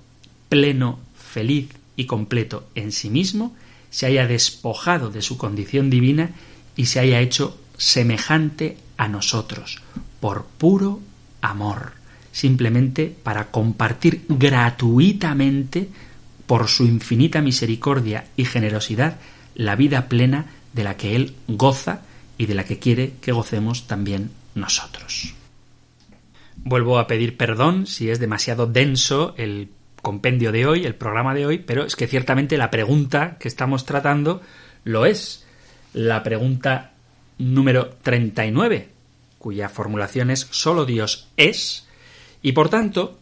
pleno, 0.49 0.99
feliz 1.15 1.69
y 1.95 2.05
completo 2.05 2.67
en 2.75 2.91
sí 2.91 3.09
mismo, 3.09 3.55
se 3.89 4.05
haya 4.07 4.27
despojado 4.27 5.09
de 5.09 5.21
su 5.21 5.37
condición 5.37 5.89
divina 5.89 6.31
y 6.75 6.87
se 6.87 6.99
haya 6.99 7.21
hecho 7.21 7.57
semejante 7.77 8.77
a 8.97 9.07
nosotros, 9.07 9.81
por 10.19 10.45
puro 10.45 10.99
amor, 11.41 11.93
simplemente 12.31 13.15
para 13.23 13.51
compartir 13.51 14.25
gratuitamente, 14.27 15.89
por 16.47 16.67
su 16.67 16.85
infinita 16.85 17.41
misericordia 17.41 18.25
y 18.35 18.45
generosidad, 18.45 19.19
la 19.55 19.75
vida 19.75 20.09
plena 20.09 20.47
de 20.73 20.83
la 20.83 20.97
que 20.97 21.15
Él 21.15 21.35
goza 21.47 22.01
y 22.37 22.45
de 22.45 22.55
la 22.55 22.65
que 22.65 22.79
quiere 22.79 23.13
que 23.21 23.31
gocemos 23.31 23.87
también 23.87 24.31
nosotros. 24.55 25.33
Vuelvo 26.57 26.99
a 26.99 27.07
pedir 27.07 27.37
perdón 27.37 27.85
si 27.85 28.09
es 28.09 28.19
demasiado 28.19 28.65
denso 28.65 29.35
el 29.37 29.69
compendio 30.01 30.51
de 30.51 30.65
hoy, 30.65 30.85
el 30.85 30.95
programa 30.95 31.33
de 31.33 31.45
hoy, 31.45 31.57
pero 31.59 31.83
es 31.83 31.95
que 31.95 32.07
ciertamente 32.07 32.57
la 32.57 32.71
pregunta 32.71 33.37
que 33.39 33.47
estamos 33.47 33.85
tratando 33.85 34.41
lo 34.83 35.05
es. 35.05 35.45
La 35.93 36.23
pregunta 36.23 36.91
número 37.37 37.89
39, 38.03 38.89
cuya 39.37 39.69
formulación 39.69 40.29
es 40.29 40.47
solo 40.51 40.85
Dios 40.85 41.27
es, 41.37 41.87
y 42.41 42.51
por 42.51 42.69
tanto 42.69 43.17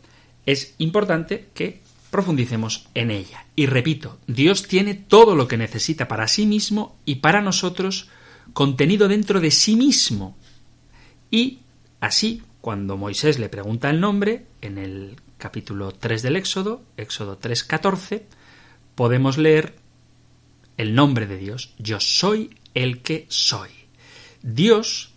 es 0.45 0.75
importante 0.77 1.47
que 1.53 1.81
profundicemos 2.11 2.87
en 2.93 3.11
ella. 3.11 3.45
Y 3.55 3.65
repito, 3.65 4.17
Dios 4.27 4.67
tiene 4.67 4.93
todo 4.93 5.35
lo 5.35 5.47
que 5.47 5.57
necesita 5.57 6.07
para 6.07 6.27
sí 6.27 6.45
mismo 6.45 6.95
y 7.05 7.15
para 7.15 7.41
nosotros 7.41 8.09
contenido 8.51 9.07
dentro 9.07 9.39
de 9.39 9.51
sí 9.51 9.75
mismo. 9.75 10.35
Y 11.31 11.59
así, 11.99 12.43
cuando 12.61 12.97
Moisés 12.97 13.39
le 13.39 13.49
pregunta 13.49 13.89
el 13.89 13.99
nombre, 13.99 14.45
en 14.61 14.77
el 14.77 15.15
capítulo 15.37 15.91
3 15.91 16.21
del 16.21 16.35
Éxodo, 16.35 16.83
Éxodo 16.97 17.39
3.14, 17.39 18.23
podemos 18.95 19.37
leer 19.37 19.75
el 20.77 20.95
nombre 20.95 21.27
de 21.27 21.37
Dios. 21.37 21.73
Yo 21.77 21.99
soy 21.99 22.57
el 22.73 23.01
que 23.01 23.25
soy. 23.29 23.69
Dios 24.41 25.13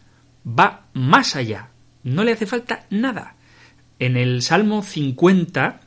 va 0.47 0.87
más 0.93 1.37
allá. 1.37 1.71
No 2.03 2.25
le 2.25 2.33
hace 2.33 2.47
falta 2.47 2.87
nada. 2.91 3.37
En 3.99 4.17
el 4.17 4.43
Salmo 4.43 4.83
50 4.83 5.81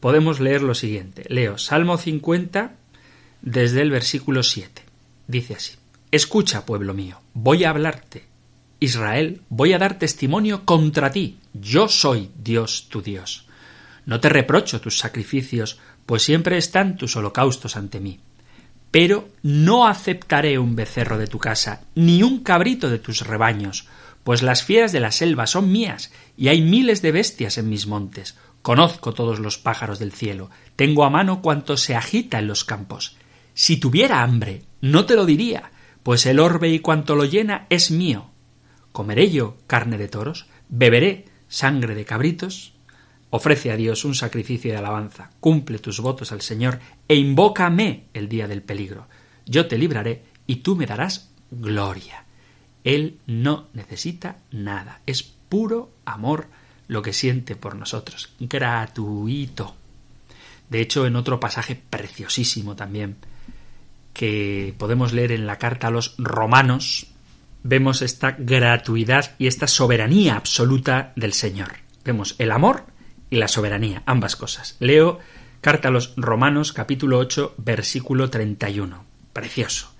podemos 0.00 0.40
leer 0.40 0.62
lo 0.62 0.74
siguiente. 0.74 1.24
Leo 1.28 1.58
Salmo 1.58 1.96
50 1.96 2.74
desde 3.42 3.82
el 3.82 3.90
versículo 3.90 4.42
7. 4.42 4.82
Dice 5.26 5.54
así. 5.54 5.72
Escucha, 6.12 6.64
pueblo 6.64 6.94
mío, 6.94 7.20
voy 7.34 7.64
a 7.64 7.70
hablarte. 7.70 8.24
Israel, 8.78 9.40
voy 9.48 9.72
a 9.72 9.78
dar 9.78 9.98
testimonio 9.98 10.64
contra 10.64 11.10
ti. 11.10 11.38
Yo 11.52 11.88
soy 11.88 12.30
Dios 12.36 12.88
tu 12.88 13.02
Dios. 13.02 13.46
No 14.04 14.20
te 14.20 14.28
reprocho 14.28 14.80
tus 14.80 14.98
sacrificios, 14.98 15.80
pues 16.06 16.22
siempre 16.22 16.58
están 16.58 16.96
tus 16.96 17.16
holocaustos 17.16 17.76
ante 17.76 17.98
mí. 17.98 18.20
Pero 18.92 19.28
no 19.42 19.88
aceptaré 19.88 20.58
un 20.58 20.76
becerro 20.76 21.18
de 21.18 21.26
tu 21.26 21.38
casa, 21.38 21.82
ni 21.96 22.22
un 22.22 22.44
cabrito 22.44 22.88
de 22.88 23.00
tus 23.00 23.26
rebaños, 23.26 23.88
pues 24.22 24.42
las 24.42 24.62
fieras 24.62 24.92
de 24.92 25.00
la 25.00 25.10
selva 25.10 25.46
son 25.46 25.72
mías, 25.72 26.12
y 26.36 26.48
hay 26.48 26.62
miles 26.62 27.02
de 27.02 27.12
bestias 27.12 27.58
en 27.58 27.68
mis 27.68 27.88
montes. 27.88 28.36
Conozco 28.62 29.12
todos 29.12 29.40
los 29.40 29.58
pájaros 29.58 29.98
del 29.98 30.12
cielo, 30.12 30.50
tengo 30.76 31.04
a 31.04 31.10
mano 31.10 31.42
cuanto 31.42 31.76
se 31.76 31.96
agita 31.96 32.38
en 32.38 32.46
los 32.46 32.64
campos. 32.64 33.16
Si 33.54 33.76
tuviera 33.78 34.22
hambre, 34.22 34.62
no 34.80 35.04
te 35.04 35.16
lo 35.16 35.26
diría, 35.26 35.70
pues 36.06 36.24
el 36.26 36.38
orbe 36.38 36.68
y 36.68 36.78
cuanto 36.78 37.16
lo 37.16 37.24
llena 37.24 37.66
es 37.68 37.90
mío. 37.90 38.30
¿Comeré 38.92 39.28
yo 39.28 39.56
carne 39.66 39.98
de 39.98 40.06
toros? 40.06 40.46
¿Beberé 40.68 41.24
sangre 41.48 41.96
de 41.96 42.04
cabritos? 42.04 42.74
Ofrece 43.30 43.72
a 43.72 43.76
Dios 43.76 44.04
un 44.04 44.14
sacrificio 44.14 44.70
de 44.70 44.78
alabanza, 44.78 45.32
cumple 45.40 45.80
tus 45.80 45.98
votos 45.98 46.30
al 46.30 46.42
Señor 46.42 46.78
e 47.08 47.16
invócame 47.16 48.04
el 48.14 48.28
día 48.28 48.46
del 48.46 48.62
peligro. 48.62 49.08
Yo 49.46 49.66
te 49.66 49.78
libraré 49.78 50.22
y 50.46 50.56
tú 50.62 50.76
me 50.76 50.86
darás 50.86 51.32
gloria. 51.50 52.24
Él 52.84 53.18
no 53.26 53.66
necesita 53.72 54.36
nada, 54.52 55.00
es 55.06 55.24
puro 55.24 55.90
amor 56.04 56.46
lo 56.86 57.02
que 57.02 57.12
siente 57.12 57.56
por 57.56 57.74
nosotros, 57.74 58.32
gratuito. 58.38 59.74
De 60.70 60.80
hecho, 60.80 61.04
en 61.04 61.16
otro 61.16 61.40
pasaje 61.40 61.74
preciosísimo 61.74 62.76
también, 62.76 63.16
que 64.16 64.74
podemos 64.78 65.12
leer 65.12 65.30
en 65.30 65.46
la 65.46 65.58
carta 65.58 65.88
a 65.88 65.90
los 65.90 66.14
romanos, 66.16 67.08
vemos 67.62 68.00
esta 68.00 68.30
gratuidad 68.30 69.34
y 69.38 69.46
esta 69.46 69.66
soberanía 69.66 70.36
absoluta 70.36 71.12
del 71.16 71.34
Señor. 71.34 71.72
Vemos 72.02 72.34
el 72.38 72.50
amor 72.50 72.86
y 73.28 73.36
la 73.36 73.46
soberanía, 73.46 74.02
ambas 74.06 74.34
cosas. 74.34 74.76
Leo 74.80 75.18
carta 75.60 75.88
a 75.88 75.90
los 75.90 76.14
romanos 76.16 76.72
capítulo 76.72 77.18
8 77.18 77.56
versículo 77.58 78.30
31. 78.30 79.04
Precioso. 79.34 79.92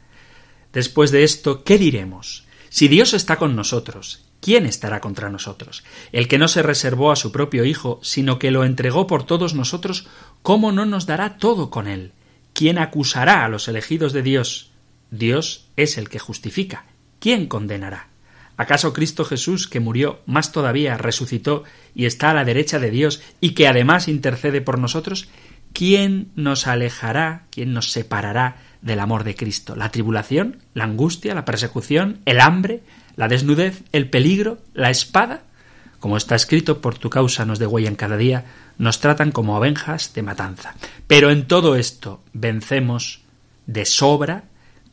Después 0.73 1.11
de 1.11 1.23
esto, 1.23 1.63
¿qué 1.63 1.77
diremos? 1.77 2.47
Si 2.71 2.89
Dios 2.89 3.13
está 3.13 3.37
con 3.37 3.55
nosotros, 3.55 4.25
¿quién 4.41 4.65
estará 4.65 5.03
contra 5.03 5.29
nosotros? 5.29 5.85
El 6.13 6.27
que 6.27 6.39
no 6.39 6.49
se 6.49 6.63
reservó 6.63 7.13
a 7.13 7.17
su 7.17 7.33
propio 7.33 7.67
Hijo, 7.67 8.01
sino 8.03 8.39
que 8.39 8.51
lo 8.51 8.65
entregó 8.65 9.07
por 9.07 9.25
todos 9.25 9.53
nosotros, 9.53 10.07
¿cómo 10.41 10.73
no 10.73 10.87
nos 10.87 11.05
dará 11.05 11.37
todo 11.37 11.69
con 11.69 11.87
él? 11.87 12.13
¿Quién 12.57 12.79
acusará 12.79 13.45
a 13.45 13.51
los 13.51 13.69
elegidos 13.69 14.15
de 14.15 14.23
Dios? 14.23 14.71
Dios 15.11 15.69
es 15.77 15.99
el 15.99 16.09
que 16.09 16.19
justifica. 16.19 16.87
¿Quién 17.19 17.49
condenará? 17.49 18.09
¿Acaso 18.57 18.95
Cristo 18.95 19.27
Jesús, 19.27 19.69
que 19.69 19.79
murió, 19.79 20.21
más 20.25 20.53
todavía 20.53 20.97
resucitó 20.97 21.65
y 21.95 22.07
está 22.07 22.31
a 22.31 22.35
la 22.35 22.47
derecha 22.47 22.79
de 22.79 22.91
Dios 22.91 23.21
y 23.43 23.51
que 23.51 23.69
además 23.69 24.09
intercede 24.09 24.63
por 24.63 24.79
nosotros? 24.79 25.29
¿Quién 25.75 26.33
nos 26.35 26.67
alejará, 26.67 27.45
quién 27.51 27.75
nos 27.75 27.93
separará 27.93 28.57
del 28.81 29.01
amor 29.01 29.25
de 29.25 29.35
Cristo? 29.35 29.77
¿La 29.77 29.91
tribulación, 29.91 30.63
la 30.73 30.85
angustia, 30.85 31.35
la 31.35 31.45
persecución, 31.45 32.23
el 32.25 32.41
hambre, 32.41 32.81
la 33.17 33.29
desnudez, 33.29 33.83
el 33.93 34.09
peligro, 34.09 34.63
la 34.73 34.89
espada? 34.89 35.43
Como 36.01 36.17
está 36.17 36.35
escrito, 36.35 36.81
por 36.81 36.97
tu 36.97 37.11
causa 37.11 37.45
nos 37.45 37.59
degüellan 37.59 37.97
cada 37.97 38.17
día, 38.17 38.47
nos 38.79 39.01
tratan 39.01 39.33
como 39.33 39.57
ovejas 39.57 40.13
de 40.15 40.23
matanza. 40.23 40.75
Pero 41.07 41.31
en 41.31 41.47
todo 41.47 41.77
esto 41.77 42.23
vencemos 42.33 43.23
de 43.67 43.85
sobra 43.85 44.45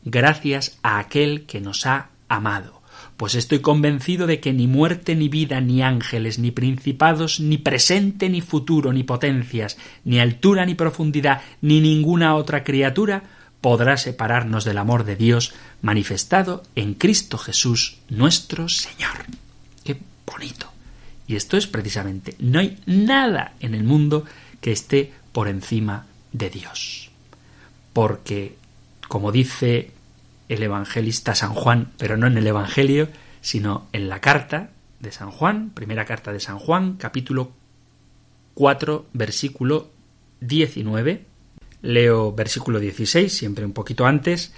gracias 0.03 0.79
a 0.83 0.99
aquel 0.99 1.45
que 1.45 1.61
nos 1.61 1.85
ha 1.85 2.09
amado. 2.27 2.81
Pues 3.17 3.35
estoy 3.35 3.59
convencido 3.59 4.27
de 4.27 4.39
que 4.39 4.53
ni 4.53 4.67
muerte 4.67 5.15
ni 5.15 5.29
vida, 5.29 5.61
ni 5.61 5.83
ángeles, 5.83 6.39
ni 6.39 6.51
principados, 6.51 7.39
ni 7.39 7.57
presente 7.57 8.29
ni 8.29 8.41
futuro, 8.41 8.91
ni 8.91 9.03
potencias, 9.03 9.77
ni 10.03 10.19
altura 10.19 10.65
ni 10.65 10.75
profundidad, 10.75 11.41
ni 11.61 11.79
ninguna 11.79 12.35
otra 12.35 12.63
criatura 12.63 13.23
podrá 13.61 13.97
separarnos 13.97 14.65
del 14.65 14.77
amor 14.77 15.05
de 15.05 15.15
Dios 15.15 15.53
manifestado 15.81 16.63
en 16.75 16.95
Cristo 16.95 17.37
Jesús 17.37 17.99
nuestro 18.09 18.67
Señor. 18.67 19.25
Qué 19.85 19.97
bonito. 20.25 20.72
Y 21.27 21.35
esto 21.35 21.57
es 21.57 21.67
precisamente, 21.67 22.35
no 22.39 22.59
hay 22.59 22.79
nada 22.85 23.53
en 23.59 23.75
el 23.75 23.83
mundo 23.83 24.25
que 24.59 24.71
esté 24.71 25.13
por 25.31 25.47
encima 25.47 26.05
de 26.31 26.49
Dios. 26.49 27.11
Porque, 27.93 28.55
como 29.07 29.31
dice 29.31 29.91
el 30.49 30.63
evangelista 30.63 31.35
San 31.35 31.53
Juan, 31.53 31.91
pero 31.97 32.17
no 32.17 32.27
en 32.27 32.37
el 32.37 32.47
Evangelio, 32.47 33.07
sino 33.41 33.87
en 33.93 34.09
la 34.09 34.19
carta 34.19 34.71
de 34.99 35.11
San 35.11 35.31
Juan, 35.31 35.71
primera 35.71 36.05
carta 36.05 36.33
de 36.33 36.39
San 36.39 36.59
Juan, 36.59 36.97
capítulo 36.97 37.51
4, 38.53 39.07
versículo 39.13 39.89
19. 40.41 41.25
Leo 41.81 42.31
versículo 42.31 42.79
16, 42.79 43.35
siempre 43.35 43.65
un 43.65 43.73
poquito 43.73 44.05
antes. 44.05 44.53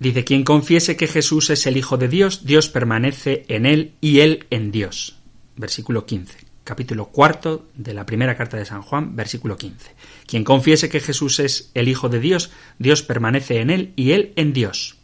Dice, 0.00 0.24
quien 0.24 0.42
confiese 0.42 0.96
que 0.96 1.06
Jesús 1.06 1.50
es 1.50 1.66
el 1.66 1.76
Hijo 1.76 1.96
de 1.96 2.08
Dios, 2.08 2.44
Dios 2.44 2.68
permanece 2.68 3.44
en 3.48 3.64
él 3.64 3.94
y 4.00 4.20
él 4.20 4.46
en 4.50 4.72
Dios 4.72 5.16
versículo 5.56 6.06
15. 6.06 6.38
Capítulo 6.64 7.08
cuarto 7.08 7.68
de 7.74 7.92
la 7.92 8.06
primera 8.06 8.36
carta 8.36 8.56
de 8.56 8.64
San 8.64 8.82
Juan, 8.82 9.16
versículo 9.16 9.56
15. 9.56 9.94
Quien 10.26 10.44
confiese 10.44 10.88
que 10.88 11.00
Jesús 11.00 11.38
es 11.40 11.70
el 11.74 11.88
Hijo 11.88 12.08
de 12.08 12.20
Dios, 12.20 12.50
Dios 12.78 13.02
permanece 13.02 13.60
en 13.60 13.70
él 13.70 13.92
y 13.96 14.12
él 14.12 14.32
en 14.36 14.52
Dios. 14.52 14.96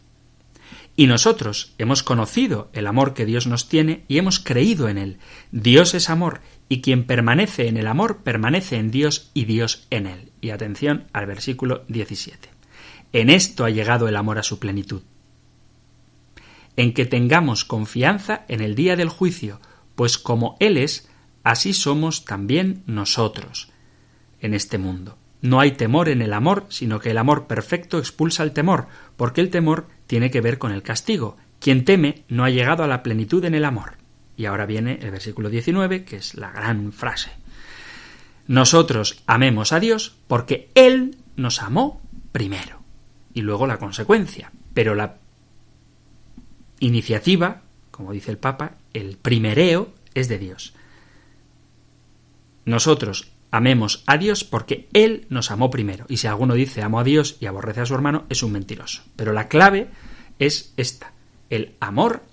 Y 0.95 1.07
nosotros 1.07 1.73
hemos 1.77 2.03
conocido 2.03 2.69
el 2.73 2.87
amor 2.87 3.13
que 3.13 3.25
Dios 3.25 3.47
nos 3.47 3.69
tiene 3.69 4.03
y 4.07 4.17
hemos 4.17 4.39
creído 4.39 4.89
en 4.89 4.97
él. 4.97 5.17
Dios 5.51 5.93
es 5.93 6.09
amor, 6.09 6.41
y 6.67 6.81
quien 6.81 7.05
permanece 7.05 7.67
en 7.67 7.77
el 7.77 7.87
amor 7.87 8.23
permanece 8.23 8.77
en 8.77 8.91
Dios 8.91 9.31
y 9.33 9.45
Dios 9.45 9.87
en 9.89 10.07
él. 10.07 10.31
Y 10.41 10.49
atención 10.49 11.07
al 11.13 11.25
versículo 11.25 11.83
17. 11.87 12.49
En 13.13 13.29
esto 13.29 13.65
ha 13.65 13.69
llegado 13.69 14.07
el 14.07 14.15
amor 14.15 14.37
a 14.37 14.43
su 14.43 14.59
plenitud. 14.59 15.01
En 16.77 16.93
que 16.93 17.05
tengamos 17.05 17.65
confianza 17.65 18.45
en 18.47 18.61
el 18.61 18.75
día 18.75 18.95
del 18.95 19.09
juicio, 19.09 19.59
pues 20.01 20.17
como 20.17 20.57
Él 20.59 20.79
es, 20.79 21.07
así 21.43 21.73
somos 21.73 22.25
también 22.25 22.81
nosotros 22.87 23.69
en 24.39 24.55
este 24.55 24.79
mundo. 24.79 25.15
No 25.41 25.59
hay 25.59 25.73
temor 25.73 26.09
en 26.09 26.23
el 26.23 26.33
amor, 26.33 26.65
sino 26.69 26.99
que 26.99 27.11
el 27.11 27.19
amor 27.19 27.45
perfecto 27.45 27.99
expulsa 27.99 28.41
el 28.41 28.51
temor, 28.51 28.87
porque 29.15 29.41
el 29.41 29.51
temor 29.51 29.85
tiene 30.07 30.31
que 30.31 30.41
ver 30.41 30.57
con 30.57 30.71
el 30.71 30.81
castigo, 30.81 31.37
Quien 31.59 31.85
teme 31.85 32.23
no 32.29 32.43
ha 32.43 32.49
llegado 32.49 32.83
a 32.83 32.87
la 32.87 33.03
plenitud 33.03 33.45
en 33.45 33.53
el 33.53 33.63
amor. 33.63 33.97
Y 34.35 34.45
ahora 34.45 34.65
viene 34.65 34.97
el 35.03 35.11
versículo 35.11 35.51
19, 35.51 36.03
que 36.03 36.15
es 36.15 36.33
la 36.33 36.49
gran 36.49 36.91
frase. 36.91 37.29
Nosotros 38.47 39.21
amemos 39.27 39.71
a 39.71 39.79
Dios 39.79 40.17
porque 40.27 40.71
Él 40.73 41.17
nos 41.35 41.61
amó 41.61 42.01
primero. 42.31 42.81
Y 43.35 43.41
luego 43.41 43.67
la 43.67 43.77
consecuencia. 43.77 44.51
Pero 44.73 44.95
la 44.95 45.17
iniciativa, 46.79 47.61
como 47.91 48.13
dice 48.13 48.31
el 48.31 48.39
Papa, 48.39 48.80
el 48.93 49.17
primereo 49.17 49.93
es 50.13 50.27
de 50.27 50.37
Dios. 50.37 50.73
Nosotros 52.65 53.31
amemos 53.51 54.03
a 54.07 54.17
Dios 54.17 54.43
porque 54.43 54.87
Él 54.93 55.25
nos 55.29 55.51
amó 55.51 55.69
primero. 55.69 56.05
Y 56.07 56.17
si 56.17 56.27
alguno 56.27 56.53
dice 56.53 56.81
amo 56.81 56.99
a 56.99 57.03
Dios 57.03 57.37
y 57.39 57.45
aborrece 57.45 57.81
a 57.81 57.85
su 57.85 57.93
hermano, 57.93 58.25
es 58.29 58.43
un 58.43 58.51
mentiroso. 58.51 59.03
Pero 59.15 59.33
la 59.33 59.47
clave 59.47 59.89
es 60.39 60.73
esta. 60.77 61.13
El 61.49 61.75
amor 61.79 62.23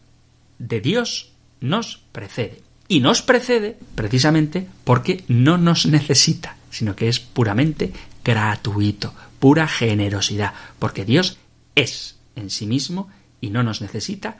de 0.58 0.80
Dios 0.80 1.32
nos 1.60 2.02
precede. 2.12 2.62
Y 2.86 3.00
nos 3.00 3.22
precede 3.22 3.76
precisamente 3.94 4.66
porque 4.84 5.24
no 5.28 5.58
nos 5.58 5.86
necesita, 5.86 6.56
sino 6.70 6.96
que 6.96 7.08
es 7.08 7.20
puramente 7.20 7.92
gratuito, 8.24 9.14
pura 9.38 9.68
generosidad, 9.68 10.54
porque 10.78 11.04
Dios 11.04 11.38
es 11.74 12.16
en 12.34 12.50
sí 12.50 12.66
mismo 12.66 13.08
y 13.40 13.50
no 13.50 13.62
nos 13.62 13.82
necesita, 13.82 14.38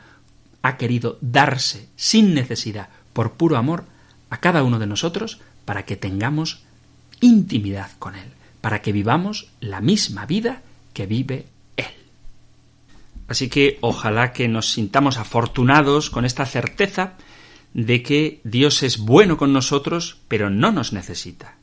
ha 0.63 0.77
querido 0.77 1.19
darse 1.21 1.89
sin 1.97 2.35
necesidad, 2.35 2.89
por 3.13 3.33
puro 3.33 3.57
amor, 3.57 3.85
a 4.31 4.39
cada 4.41 4.63
uno 4.63 4.79
de 4.79 4.87
nosotros 4.87 5.41
para 5.65 5.85
que 5.85 5.97
tengamos 5.97 6.63
intimidad 7.21 7.91
con 7.99 8.15
Él, 8.15 8.29
para 8.61 8.83
que 8.83 8.93
vivamos 8.93 9.51
la 9.61 9.81
misma 9.81 10.27
vida 10.27 10.63
que 10.93 11.07
vive 11.07 11.47
Él. 11.77 11.93
Así 13.29 13.49
que 13.49 13.79
ojalá 13.81 14.33
que 14.33 14.49
nos 14.49 14.73
sintamos 14.73 15.19
afortunados 15.19 16.11
con 16.11 16.25
esta 16.25 16.47
certeza 16.47 17.15
de 17.75 18.03
que 18.03 18.41
Dios 18.45 18.83
es 18.83 18.99
bueno 18.99 19.37
con 19.37 19.53
nosotros, 19.53 20.19
pero 20.29 20.51
no 20.51 20.73
nos 20.73 20.93
necesita. 20.93 21.57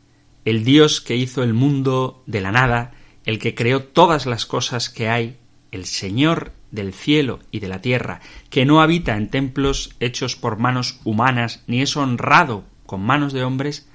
El 0.46 0.64
Dios 0.64 1.02
que 1.02 1.16
hizo 1.16 1.44
el 1.44 1.54
mundo 1.54 2.24
de 2.28 2.42
la 2.42 2.52
nada, 2.52 2.94
el 3.26 3.40
que 3.40 3.56
creó 3.56 3.84
todas 3.84 4.26
las 4.26 4.46
cosas 4.46 4.90
que 4.90 5.10
hay, 5.10 5.38
el 5.76 5.86
Señor 5.86 6.54
del 6.72 6.94
cielo 6.94 7.40
y 7.52 7.60
de 7.60 7.68
la 7.68 7.82
tierra, 7.82 8.22
que 8.50 8.66
no 8.66 8.82
habita 8.82 9.16
en 9.18 9.30
templos 9.30 9.96
hechos 10.00 10.36
por 10.36 10.58
manos 10.58 11.00
humanas, 11.04 11.64
ni 11.68 11.82
es 11.82 11.96
honrado 11.96 12.64
con 12.86 13.02
manos 13.02 13.34
de 13.34 13.44
hombres, 13.44 13.88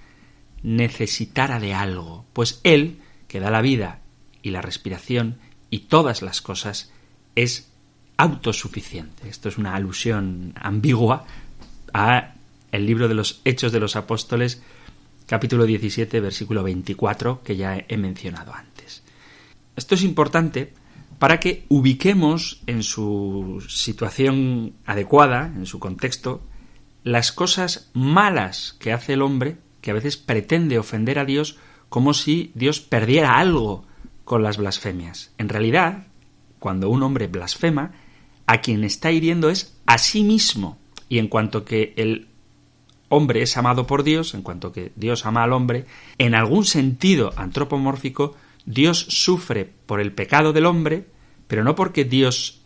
necesitara 0.62 1.58
de 1.58 1.74
algo, 1.74 2.26
pues 2.32 2.60
Él, 2.64 3.00
que 3.28 3.40
da 3.40 3.50
la 3.50 3.62
vida 3.62 4.00
y 4.42 4.50
la 4.50 4.62
respiración 4.62 5.38
y 5.70 5.80
todas 5.80 6.22
las 6.22 6.42
cosas, 6.42 6.92
es 7.34 7.72
autosuficiente. 8.16 9.28
Esto 9.28 9.48
es 9.48 9.56
una 9.56 9.74
alusión 9.74 10.52
ambigua 10.56 11.24
a 11.94 12.34
el 12.72 12.86
libro 12.86 13.08
de 13.08 13.14
los 13.14 13.40
Hechos 13.44 13.72
de 13.72 13.80
los 13.80 13.96
Apóstoles, 13.96 14.62
capítulo 15.26 15.64
17, 15.64 16.20
versículo 16.20 16.62
24, 16.62 17.42
que 17.42 17.56
ya 17.56 17.82
he 17.88 17.96
mencionado 17.96 18.52
antes. 18.54 19.02
Esto 19.76 19.94
es 19.94 20.02
importante 20.02 20.74
para 21.20 21.38
que 21.38 21.66
ubiquemos 21.68 22.62
en 22.66 22.82
su 22.82 23.62
situación 23.68 24.72
adecuada, 24.86 25.52
en 25.54 25.66
su 25.66 25.78
contexto, 25.78 26.40
las 27.04 27.30
cosas 27.30 27.90
malas 27.92 28.74
que 28.80 28.90
hace 28.90 29.12
el 29.12 29.20
hombre 29.20 29.58
que 29.82 29.90
a 29.90 29.94
veces 29.94 30.16
pretende 30.16 30.78
ofender 30.78 31.18
a 31.18 31.26
Dios 31.26 31.58
como 31.90 32.14
si 32.14 32.52
Dios 32.54 32.80
perdiera 32.80 33.38
algo 33.38 33.84
con 34.24 34.42
las 34.42 34.56
blasfemias. 34.56 35.34
En 35.36 35.50
realidad, 35.50 36.06
cuando 36.58 36.88
un 36.88 37.02
hombre 37.02 37.26
blasfema, 37.26 37.92
a 38.46 38.62
quien 38.62 38.82
está 38.82 39.12
hiriendo 39.12 39.50
es 39.50 39.78
a 39.84 39.98
sí 39.98 40.24
mismo. 40.24 40.78
Y 41.10 41.18
en 41.18 41.28
cuanto 41.28 41.66
que 41.66 41.92
el 41.96 42.28
hombre 43.10 43.42
es 43.42 43.58
amado 43.58 43.86
por 43.86 44.04
Dios, 44.04 44.32
en 44.32 44.40
cuanto 44.40 44.72
que 44.72 44.92
Dios 44.96 45.26
ama 45.26 45.42
al 45.42 45.52
hombre, 45.52 45.84
en 46.16 46.34
algún 46.34 46.64
sentido 46.64 47.34
antropomórfico, 47.36 48.36
Dios 48.66 48.98
sufre 49.08 49.70
por 49.86 50.00
el 50.00 50.12
pecado 50.12 50.52
del 50.52 50.66
hombre, 50.66 51.06
pero 51.46 51.64
no 51.64 51.74
porque 51.74 52.04
Dios 52.04 52.62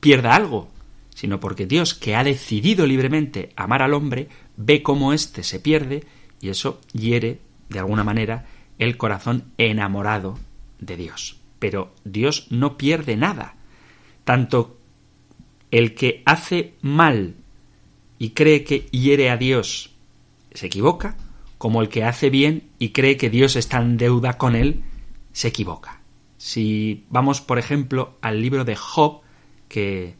pierda 0.00 0.34
algo, 0.34 0.68
sino 1.14 1.40
porque 1.40 1.66
Dios, 1.66 1.94
que 1.94 2.14
ha 2.14 2.24
decidido 2.24 2.86
libremente 2.86 3.50
amar 3.56 3.82
al 3.82 3.94
hombre, 3.94 4.28
ve 4.56 4.82
cómo 4.82 5.12
éste 5.12 5.42
se 5.42 5.60
pierde 5.60 6.04
y 6.40 6.50
eso 6.50 6.80
hiere, 6.92 7.40
de 7.68 7.78
alguna 7.78 8.04
manera, 8.04 8.46
el 8.78 8.96
corazón 8.96 9.52
enamorado 9.58 10.38
de 10.78 10.96
Dios. 10.96 11.38
Pero 11.58 11.94
Dios 12.04 12.46
no 12.50 12.76
pierde 12.76 13.16
nada. 13.16 13.56
Tanto 14.24 14.78
el 15.70 15.94
que 15.94 16.22
hace 16.26 16.74
mal 16.82 17.34
y 18.18 18.30
cree 18.30 18.64
que 18.64 18.86
hiere 18.90 19.30
a 19.30 19.36
Dios 19.36 19.90
se 20.52 20.66
equivoca, 20.66 21.16
como 21.58 21.80
el 21.80 21.88
que 21.88 22.04
hace 22.04 22.30
bien 22.30 22.64
y 22.78 22.90
cree 22.90 23.16
que 23.16 23.30
Dios 23.30 23.56
está 23.56 23.78
en 23.78 23.96
deuda 23.96 24.34
con 24.34 24.54
él 24.54 24.82
se 25.36 25.48
equivoca. 25.48 26.00
Si 26.38 27.04
vamos, 27.10 27.42
por 27.42 27.58
ejemplo, 27.58 28.16
al 28.22 28.40
libro 28.40 28.64
de 28.64 28.74
Job, 28.74 29.20
que 29.68 30.14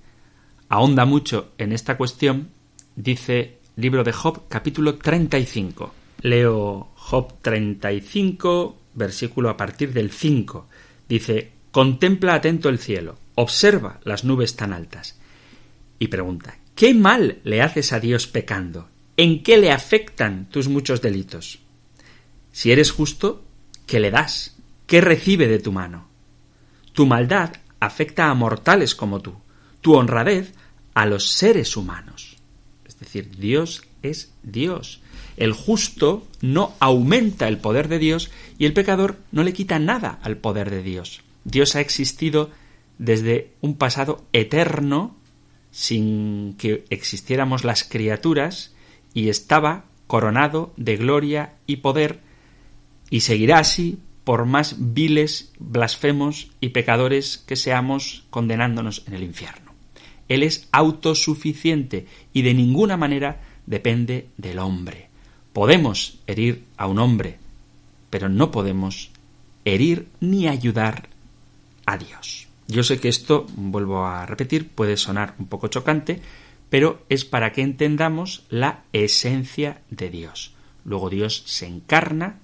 ahonda 0.69 1.07
mucho 1.07 1.53
en 1.57 1.73
esta 1.73 1.97
cuestión, 1.97 2.51
dice 2.97 3.57
libro 3.77 4.05
de 4.05 4.13
Job 4.13 4.43
capítulo 4.51 4.97
35. 4.97 5.95
Leo 6.21 6.89
Job 6.97 7.33
35, 7.41 8.77
versículo 8.93 9.49
a 9.49 9.57
partir 9.57 9.95
del 9.95 10.11
5. 10.11 10.67
Dice, 11.09 11.51
Contempla 11.71 12.35
atento 12.35 12.69
el 12.69 12.79
cielo, 12.79 13.17
observa 13.37 14.01
las 14.05 14.23
nubes 14.23 14.55
tan 14.55 14.75
altas. 14.75 15.19
Y 15.99 16.09
pregunta, 16.09 16.59
¿qué 16.75 16.93
mal 16.93 17.39
le 17.43 17.63
haces 17.63 17.95
a 17.95 18.01
Dios 18.01 18.27
pecando? 18.27 18.91
¿En 19.17 19.43
qué 19.43 19.57
le 19.57 19.71
afectan 19.71 20.51
tus 20.51 20.69
muchos 20.69 21.01
delitos? 21.01 21.61
Si 22.53 22.71
eres 22.71 22.91
justo, 22.91 23.45
¿qué 23.87 23.99
le 23.99 24.11
das? 24.11 24.56
¿Qué 24.87 25.01
recibe 25.01 25.49
de 25.49 25.59
tu 25.59 25.73
mano? 25.73 26.09
Tu 26.93 27.07
maldad 27.07 27.53
afecta 27.81 28.31
a 28.31 28.35
mortales 28.35 28.95
como 28.95 29.21
tú, 29.21 29.35
tu 29.81 29.95
honradez 29.95 30.55
a 30.95 31.07
los 31.07 31.29
seres 31.29 31.77
humanos. 31.77 32.37
Es 32.85 32.99
decir, 32.99 33.37
Dios 33.37 33.83
es 34.03 34.33
Dios 34.43 35.01
el 35.37 35.53
justo 35.53 36.27
no 36.41 36.75
aumenta 36.81 37.49
el 37.49 37.59
poder 37.59 37.89
de 37.89 37.99
Dios 37.99 38.31
y 38.59 38.65
el 38.65 38.73
pecador 38.73 39.19
no 39.33 39.43
le 39.43 39.53
quita 39.53 39.79
nada 39.79 40.19
al 40.23 40.39
poder 40.39 40.71
de 40.71 40.83
Dios. 40.83 41.23
Dios 41.45 41.77
ha 41.77 41.81
existido 41.81 42.51
desde 42.99 43.53
un 43.61 43.77
pasado 43.77 44.25
eterno 44.33 45.17
sin 45.71 46.55
que 46.59 46.85
existiéramos 46.89 47.65
las 47.65 47.85
criaturas 47.85 48.75
y 49.13 49.29
estaba 49.29 49.85
coronado 50.07 50.73
de 50.77 50.97
gloria 50.97 51.55
y 51.67 51.77
poder 51.77 52.21
y 53.11 53.21
seguirá 53.21 53.59
así 53.59 53.99
por 54.27 54.45
más 54.45 54.75
viles, 54.93 55.53
blasfemos 55.61 56.51
y 56.61 56.71
pecadores 56.71 57.39
que 57.39 57.55
seamos 57.55 58.25
condenándonos 58.29 59.05
en 59.07 59.15
el 59.15 59.23
infierno. 59.23 59.71
Él 60.27 60.43
es 60.43 60.69
autosuficiente 60.73 62.07
y 62.33 62.43
de 62.43 62.53
ninguna 62.53 62.97
manera 62.97 63.41
depende 63.67 64.27
del 64.37 64.59
hombre. 64.59 65.11
Podemos 65.53 66.19
herir 66.27 66.65
a 66.77 66.89
un 66.89 66.99
hombre, 66.99 67.39
pero 68.11 68.29
no 68.29 68.51
podemos 68.51 69.13
herir 69.65 70.09
ni 70.19 70.49
ayudar 70.49 71.09
a 71.87 71.97
Dios. 71.97 72.49
Yo 72.67 72.83
sé 72.83 72.99
que 72.99 73.09
esto, 73.09 73.47
vuelvo 73.55 74.07
a 74.07 74.27
repetir, 74.27 74.71
puede 74.71 74.97
sonar 74.97 75.37
un 75.39 75.47
poco 75.47 75.69
chocante, 75.69 76.21
pero 76.69 77.07
es 77.09 77.25
para 77.25 77.53
que 77.53 77.63
entendamos 77.63 78.45
la 78.51 78.83
esencia 78.93 79.83
de 79.89 80.11
Dios. 80.11 80.53
Luego 80.85 81.11
Dios 81.11 81.45
se 81.47 81.69
encarna 81.69 82.41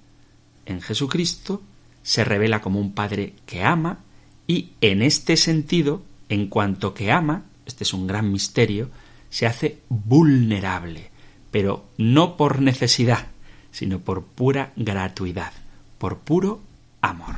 en 0.65 0.79
Jesucristo, 0.79 1.61
se 2.03 2.23
revela 2.23 2.61
como 2.61 2.79
un 2.79 2.93
Padre 2.93 3.33
que 3.45 3.63
ama, 3.63 3.99
y 4.45 4.71
en 4.81 5.01
este 5.01 5.37
sentido, 5.37 6.03
en 6.29 6.47
cuanto 6.47 6.93
que 6.93 7.11
ama, 7.11 7.45
este 7.65 7.83
es 7.83 7.93
un 7.93 8.07
gran 8.07 8.31
misterio, 8.31 8.89
se 9.29 9.47
hace 9.47 9.79
vulnerable, 9.89 11.09
pero 11.49 11.85
no 11.97 12.37
por 12.37 12.61
necesidad, 12.61 13.27
sino 13.71 13.99
por 13.99 14.23
pura 14.23 14.73
gratuidad, 14.75 15.53
por 15.97 16.19
puro 16.19 16.61
amor. 17.01 17.35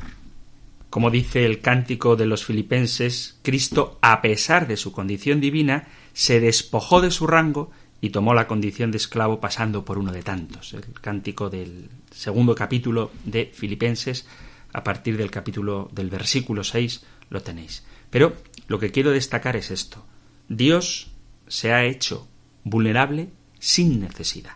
Como 0.90 1.10
dice 1.10 1.44
el 1.44 1.60
cántico 1.60 2.16
de 2.16 2.26
los 2.26 2.44
filipenses, 2.44 3.38
Cristo, 3.42 3.98
a 4.02 4.20
pesar 4.22 4.66
de 4.66 4.76
su 4.76 4.92
condición 4.92 5.40
divina, 5.40 5.88
se 6.12 6.40
despojó 6.40 7.00
de 7.00 7.10
su 7.10 7.26
rango 7.26 7.70
y 8.00 8.10
tomó 8.10 8.34
la 8.34 8.46
condición 8.46 8.90
de 8.90 8.98
esclavo 8.98 9.40
pasando 9.40 9.84
por 9.84 9.98
uno 9.98 10.12
de 10.12 10.22
tantos. 10.22 10.74
El 10.74 10.84
cántico 11.00 11.50
del 11.50 11.88
segundo 12.10 12.54
capítulo 12.54 13.10
de 13.24 13.50
Filipenses, 13.52 14.26
a 14.72 14.84
partir 14.84 15.16
del 15.16 15.30
capítulo 15.30 15.90
del 15.92 16.10
versículo 16.10 16.64
6, 16.64 17.04
lo 17.30 17.42
tenéis. 17.42 17.84
Pero 18.10 18.36
lo 18.68 18.78
que 18.78 18.90
quiero 18.90 19.10
destacar 19.10 19.56
es 19.56 19.70
esto. 19.70 20.04
Dios 20.48 21.10
se 21.48 21.72
ha 21.72 21.84
hecho 21.84 22.26
vulnerable 22.64 23.28
sin 23.58 24.00
necesidad, 24.00 24.54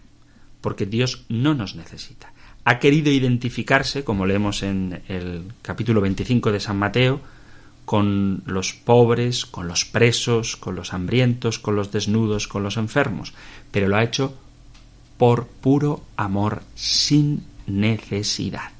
porque 0.60 0.86
Dios 0.86 1.24
no 1.28 1.54
nos 1.54 1.74
necesita. 1.74 2.32
Ha 2.64 2.78
querido 2.78 3.10
identificarse, 3.10 4.04
como 4.04 4.26
leemos 4.26 4.62
en 4.62 5.02
el 5.08 5.44
capítulo 5.62 6.00
25 6.00 6.52
de 6.52 6.60
San 6.60 6.76
Mateo, 6.76 7.20
con 7.84 8.42
los 8.46 8.72
pobres, 8.72 9.46
con 9.46 9.66
los 9.66 9.84
presos, 9.84 10.56
con 10.56 10.76
los 10.76 10.92
hambrientos, 10.92 11.58
con 11.58 11.74
los 11.74 11.90
desnudos, 11.90 12.46
con 12.46 12.62
los 12.62 12.76
enfermos, 12.76 13.32
pero 13.72 13.88
lo 13.88 13.96
ha 13.96 14.04
hecho 14.04 14.36
por 15.16 15.46
puro 15.46 16.02
amor 16.16 16.62
sin 16.74 17.44
necesidad. 17.66 18.70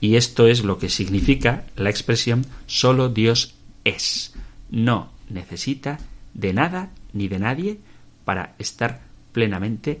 Y 0.00 0.16
esto 0.16 0.46
es 0.46 0.62
lo 0.62 0.78
que 0.78 0.88
significa 0.88 1.66
la 1.76 1.90
expresión 1.90 2.46
solo 2.66 3.08
Dios 3.08 3.54
es. 3.84 4.34
No 4.70 5.12
necesita 5.28 5.98
de 6.34 6.52
nada 6.52 6.90
ni 7.12 7.28
de 7.28 7.38
nadie 7.38 7.78
para 8.24 8.54
estar 8.58 9.00
plenamente 9.32 10.00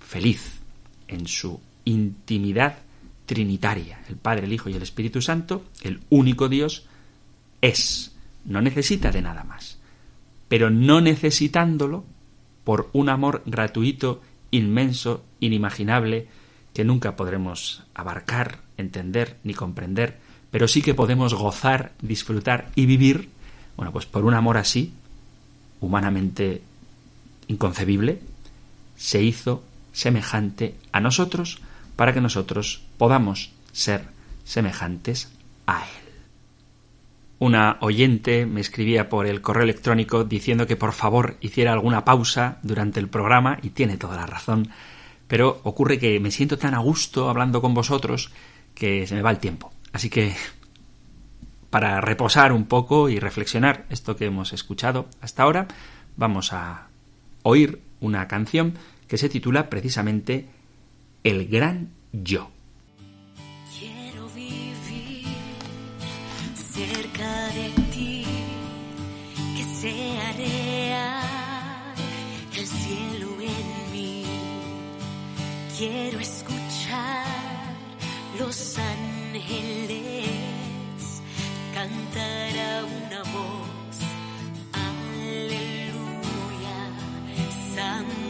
feliz 0.00 0.60
en 1.08 1.26
su 1.26 1.60
intimidad 1.84 2.78
trinitaria. 3.26 4.00
El 4.08 4.16
Padre, 4.16 4.46
el 4.46 4.52
Hijo 4.52 4.68
y 4.68 4.74
el 4.74 4.82
Espíritu 4.82 5.22
Santo, 5.22 5.64
el 5.82 6.00
único 6.10 6.48
Dios, 6.48 6.86
es. 7.60 8.14
No 8.44 8.60
necesita 8.60 9.10
de 9.10 9.22
nada 9.22 9.44
más. 9.44 9.78
Pero 10.48 10.70
no 10.70 11.00
necesitándolo, 11.00 12.04
por 12.64 12.90
un 12.92 13.08
amor 13.08 13.42
gratuito, 13.46 14.20
inmenso, 14.50 15.24
inimaginable, 15.40 16.28
que 16.74 16.84
nunca 16.84 17.16
podremos 17.16 17.84
abarcar, 17.94 18.61
entender 18.76 19.36
ni 19.44 19.54
comprender, 19.54 20.18
pero 20.50 20.68
sí 20.68 20.82
que 20.82 20.94
podemos 20.94 21.34
gozar, 21.34 21.92
disfrutar 22.00 22.70
y 22.74 22.86
vivir, 22.86 23.30
bueno, 23.76 23.92
pues 23.92 24.06
por 24.06 24.24
un 24.24 24.34
amor 24.34 24.58
así, 24.58 24.92
humanamente 25.80 26.62
inconcebible, 27.48 28.20
se 28.96 29.22
hizo 29.22 29.62
semejante 29.92 30.74
a 30.92 31.00
nosotros 31.00 31.60
para 31.96 32.12
que 32.12 32.20
nosotros 32.20 32.82
podamos 32.98 33.52
ser 33.72 34.04
semejantes 34.44 35.30
a 35.66 35.82
Él. 35.84 36.02
Una 37.38 37.76
oyente 37.80 38.46
me 38.46 38.60
escribía 38.60 39.08
por 39.08 39.26
el 39.26 39.40
correo 39.40 39.64
electrónico 39.64 40.22
diciendo 40.22 40.66
que 40.66 40.76
por 40.76 40.92
favor 40.92 41.36
hiciera 41.40 41.72
alguna 41.72 42.04
pausa 42.04 42.58
durante 42.62 43.00
el 43.00 43.08
programa 43.08 43.58
y 43.62 43.70
tiene 43.70 43.96
toda 43.96 44.16
la 44.16 44.26
razón, 44.26 44.68
pero 45.26 45.60
ocurre 45.64 45.98
que 45.98 46.20
me 46.20 46.30
siento 46.30 46.56
tan 46.56 46.74
a 46.74 46.78
gusto 46.78 47.28
hablando 47.28 47.60
con 47.60 47.74
vosotros 47.74 48.30
que 48.74 49.06
se 49.06 49.14
me 49.14 49.22
va 49.22 49.30
el 49.30 49.38
tiempo. 49.38 49.72
Así 49.92 50.10
que 50.10 50.34
para 51.72 52.02
reposar 52.02 52.52
un 52.52 52.66
poco 52.66 53.08
y 53.08 53.18
reflexionar 53.18 53.86
esto 53.88 54.14
que 54.14 54.26
hemos 54.26 54.52
escuchado 54.52 55.08
hasta 55.22 55.42
ahora, 55.42 55.68
vamos 56.16 56.52
a 56.52 56.88
oír 57.42 57.80
una 58.00 58.28
canción 58.28 58.74
que 59.08 59.16
se 59.16 59.30
titula 59.30 59.70
precisamente 59.70 60.46
El 61.24 61.48
Gran 61.48 61.88
Yo. 62.12 62.50
Quiero 63.78 64.28
vivir 64.34 65.26
cerca 66.54 67.46
de 67.48 67.70
ti, 67.90 68.26
que 69.56 69.64
sea 69.64 70.32
real 70.32 71.94
el 72.54 72.66
cielo 72.66 73.28
en 73.40 73.92
mí. 73.92 74.24
Quiero 75.78 76.20
escuchar 76.20 76.41
los 78.52 78.76
ángeles 78.76 80.28
cantar 81.72 82.58
a 82.58 82.84
una 82.84 83.22
voz. 83.32 83.96
Aleluya, 84.74 86.00
santo, 87.74 88.21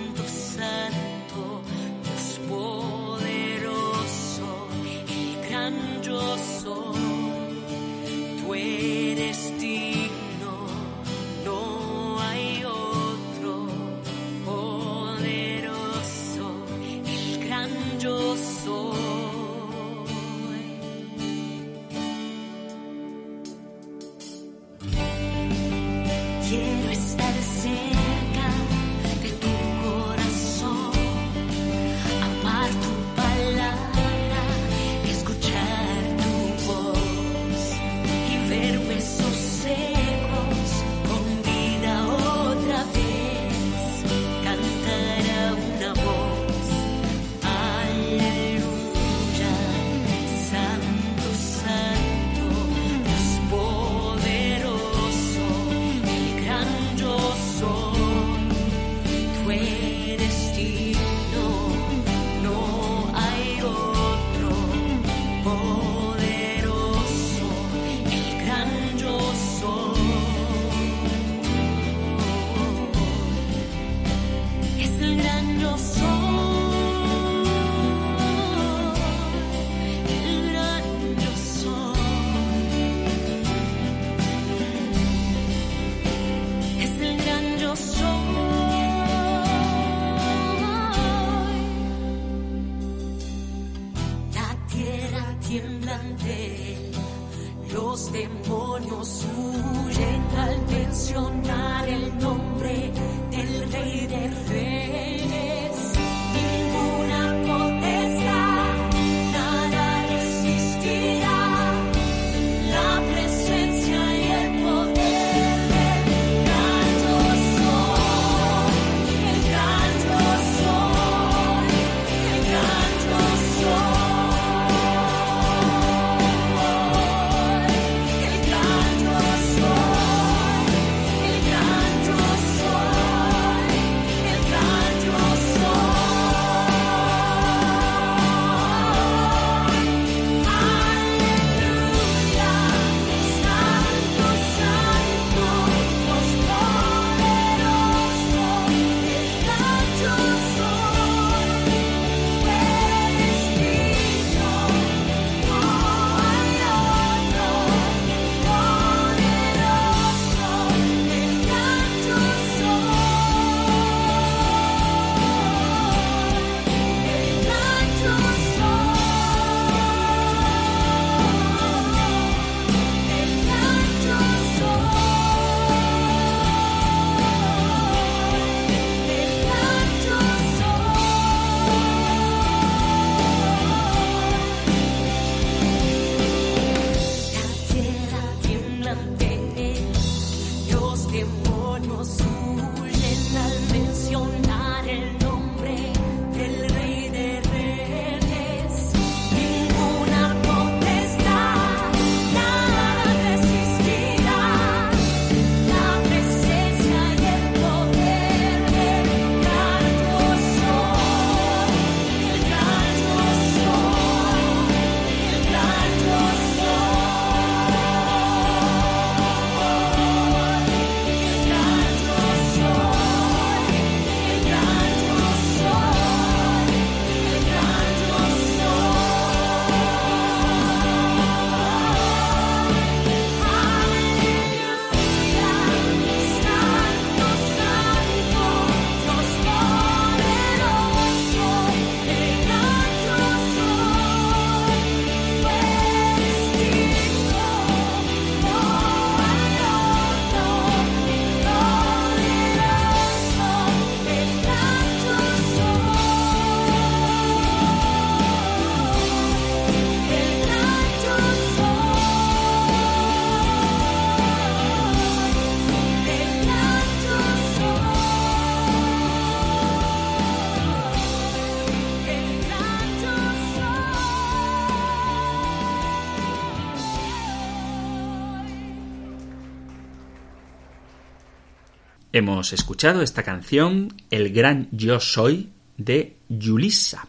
Hemos 282.23 282.53
escuchado 282.53 283.03
esta 283.03 283.25
canción, 283.25 283.97
El 284.13 284.33
gran 284.33 284.69
yo 284.71 285.01
soy, 285.01 285.51
de 285.77 286.19
Yulissa. 286.29 287.09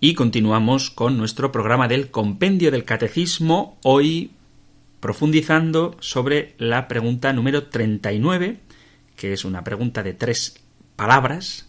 Y 0.00 0.14
continuamos 0.14 0.88
con 0.88 1.18
nuestro 1.18 1.52
programa 1.52 1.88
del 1.88 2.10
Compendio 2.10 2.70
del 2.70 2.86
Catecismo, 2.86 3.76
hoy 3.82 4.30
profundizando 4.98 5.94
sobre 6.00 6.54
la 6.56 6.88
pregunta 6.88 7.34
número 7.34 7.66
39, 7.66 8.60
que 9.14 9.34
es 9.34 9.44
una 9.44 9.62
pregunta 9.62 10.02
de 10.02 10.14
tres 10.14 10.64
palabras. 10.96 11.68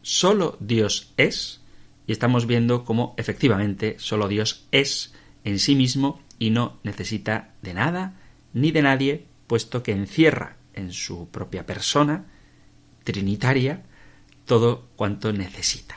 ¿Solo 0.00 0.56
Dios 0.60 1.12
es? 1.16 1.60
Y 2.06 2.12
estamos 2.12 2.46
viendo 2.46 2.84
cómo 2.84 3.14
efectivamente 3.16 3.96
solo 3.98 4.28
Dios 4.28 4.68
es 4.70 5.12
en 5.42 5.58
sí 5.58 5.74
mismo 5.74 6.22
y 6.38 6.50
no 6.50 6.78
necesita 6.84 7.52
de 7.62 7.74
nada 7.74 8.14
ni 8.52 8.70
de 8.70 8.82
nadie, 8.82 9.26
puesto 9.48 9.82
que 9.82 9.90
encierra 9.90 10.58
en 10.74 10.92
su 10.92 11.28
propia 11.28 11.66
persona 11.66 12.26
trinitaria 13.04 13.82
todo 14.46 14.88
cuanto 14.96 15.32
necesita. 15.32 15.96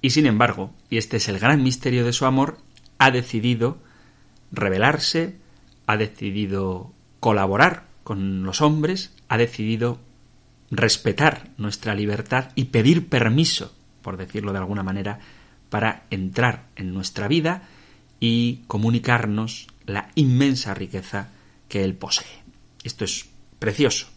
Y 0.00 0.10
sin 0.10 0.26
embargo, 0.26 0.72
y 0.90 0.98
este 0.98 1.18
es 1.18 1.28
el 1.28 1.38
gran 1.38 1.62
misterio 1.62 2.04
de 2.04 2.12
su 2.12 2.26
amor, 2.26 2.58
ha 2.98 3.10
decidido 3.10 3.78
revelarse, 4.50 5.36
ha 5.86 5.96
decidido 5.96 6.92
colaborar 7.20 7.86
con 8.02 8.42
los 8.42 8.60
hombres, 8.60 9.14
ha 9.28 9.38
decidido 9.38 10.00
respetar 10.70 11.50
nuestra 11.56 11.94
libertad 11.94 12.50
y 12.54 12.64
pedir 12.64 13.08
permiso, 13.08 13.74
por 14.02 14.16
decirlo 14.16 14.52
de 14.52 14.58
alguna 14.58 14.82
manera, 14.82 15.20
para 15.70 16.04
entrar 16.10 16.66
en 16.76 16.92
nuestra 16.92 17.28
vida 17.28 17.62
y 18.18 18.62
comunicarnos 18.66 19.68
la 19.86 20.10
inmensa 20.14 20.74
riqueza 20.74 21.30
que 21.68 21.84
Él 21.84 21.94
posee. 21.94 22.42
Esto 22.84 23.04
es 23.04 23.31
precioso, 23.62 24.08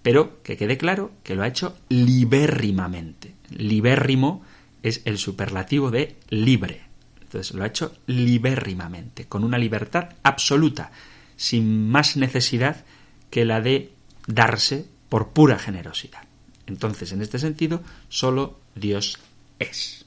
pero 0.00 0.40
que 0.44 0.56
quede 0.56 0.78
claro 0.78 1.10
que 1.24 1.34
lo 1.34 1.42
ha 1.42 1.48
hecho 1.48 1.76
libérrimamente. 1.88 3.34
Libérrimo 3.50 4.44
es 4.84 5.02
el 5.06 5.18
superlativo 5.18 5.90
de 5.90 6.14
libre. 6.28 6.82
Entonces 7.20 7.52
lo 7.52 7.64
ha 7.64 7.66
hecho 7.66 7.96
libérrimamente, 8.06 9.26
con 9.26 9.42
una 9.42 9.58
libertad 9.58 10.10
absoluta, 10.22 10.92
sin 11.36 11.90
más 11.90 12.16
necesidad 12.16 12.84
que 13.28 13.44
la 13.44 13.60
de 13.60 13.90
darse 14.28 14.86
por 15.08 15.30
pura 15.30 15.58
generosidad. 15.58 16.22
Entonces, 16.68 17.10
en 17.10 17.22
este 17.22 17.40
sentido, 17.40 17.82
solo 18.08 18.60
Dios 18.76 19.18
es. 19.58 20.06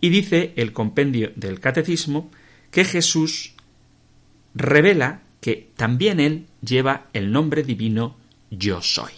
Y 0.00 0.10
dice 0.10 0.52
el 0.54 0.72
compendio 0.72 1.32
del 1.34 1.58
Catecismo 1.58 2.30
que 2.70 2.84
Jesús 2.84 3.54
revela 4.54 5.23
que 5.44 5.68
también 5.76 6.20
Él 6.20 6.46
lleva 6.62 7.08
el 7.12 7.30
nombre 7.30 7.64
divino 7.64 8.16
Yo 8.50 8.80
soy. 8.80 9.12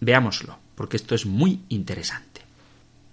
Veámoslo, 0.00 0.58
porque 0.74 0.96
esto 0.96 1.14
es 1.14 1.24
muy 1.24 1.60
interesante. 1.68 2.40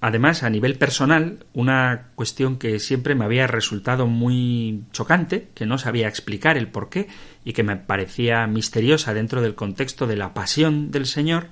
Además, 0.01 0.41
a 0.41 0.49
nivel 0.49 0.75
personal, 0.79 1.45
una 1.53 2.07
cuestión 2.15 2.57
que 2.57 2.79
siempre 2.79 3.13
me 3.13 3.23
había 3.23 3.45
resultado 3.45 4.07
muy 4.07 4.81
chocante, 4.91 5.49
que 5.53 5.67
no 5.67 5.77
sabía 5.77 6.07
explicar 6.07 6.57
el 6.57 6.67
por 6.67 6.89
qué 6.89 7.07
y 7.43 7.53
que 7.53 7.61
me 7.61 7.75
parecía 7.75 8.47
misteriosa 8.47 9.13
dentro 9.13 9.43
del 9.43 9.53
contexto 9.53 10.07
de 10.07 10.15
la 10.15 10.33
pasión 10.33 10.89
del 10.89 11.05
Señor, 11.05 11.49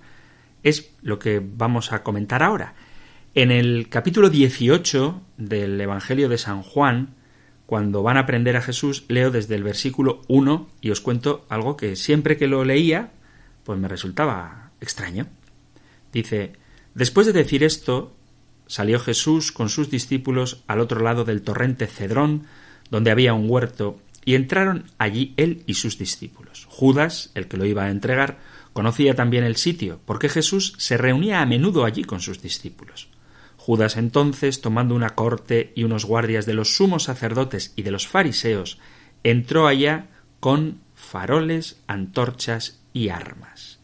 es 0.64 0.96
lo 1.04 1.20
que 1.20 1.40
vamos 1.46 1.92
a 1.92 2.02
comentar 2.02 2.42
ahora. 2.42 2.74
En 3.36 3.52
el 3.52 3.88
capítulo 3.88 4.32
18 4.32 5.22
del 5.38 5.80
Evangelio 5.80 6.28
de 6.28 6.40
San 6.40 6.64
Juan, 6.64 7.10
cuando 7.66 8.04
van 8.04 8.18
a 8.18 8.22
aprender 8.22 8.58
a 8.58 8.62
Jesús, 8.62 9.06
leo 9.08 9.32
desde 9.32 9.56
el 9.56 9.64
versículo 9.64 10.22
1 10.28 10.70
y 10.82 10.92
os 10.92 11.02
cuento 11.02 11.46
algo 11.50 11.78
que 11.78 11.96
siempre 11.96 12.38
que 12.38 12.48
lo 12.48 12.64
leía, 12.66 13.12
pues 13.64 13.80
me 13.80 13.88
resultaba 13.88 14.72
extraño. 14.82 15.28
Dice, 16.12 16.54
después 16.94 17.26
de 17.26 17.34
decir 17.34 17.64
esto, 17.64 18.14
Salió 18.68 19.00
Jesús 19.00 19.52
con 19.52 19.70
sus 19.70 19.90
discípulos 19.90 20.64
al 20.68 20.80
otro 20.80 21.02
lado 21.02 21.26
del 21.26 21.42
torrente 21.42 21.88
Cedrón, 21.88 22.48
donde 22.90 23.12
había 23.12 23.34
un 23.34 23.50
huerto, 23.50 24.00
y 24.26 24.36
entraron 24.36 24.86
allí 24.98 25.34
él 25.38 25.64
y 25.68 25.74
sus 25.74 25.98
discípulos. 25.98 26.66
Judas, 26.70 27.32
el 27.36 27.48
que 27.48 27.58
lo 27.58 27.66
iba 27.66 27.84
a 27.84 27.92
entregar, 27.92 28.40
conocía 28.72 29.16
también 29.16 29.44
el 29.44 29.58
sitio, 29.58 30.00
porque 30.06 30.30
Jesús 30.30 30.74
se 30.78 30.98
reunía 30.98 31.42
a 31.42 31.46
menudo 31.46 31.84
allí 31.84 32.04
con 32.04 32.22
sus 32.22 32.42
discípulos. 32.42 33.10
Judas 33.66 33.96
entonces, 33.96 34.60
tomando 34.60 34.94
una 34.94 35.12
corte 35.12 35.72
y 35.74 35.86
unos 35.86 36.04
guardias 36.04 36.46
de 36.46 36.54
los 36.54 36.76
sumos 36.76 37.04
sacerdotes 37.04 37.72
y 37.78 37.84
de 37.84 37.92
los 37.92 38.10
fariseos, 38.10 38.78
entró 39.24 39.68
allá 39.68 40.08
con 40.42 40.82
faroles, 40.96 41.82
antorchas 41.88 42.82
y 42.92 43.08
armas. 43.08 43.80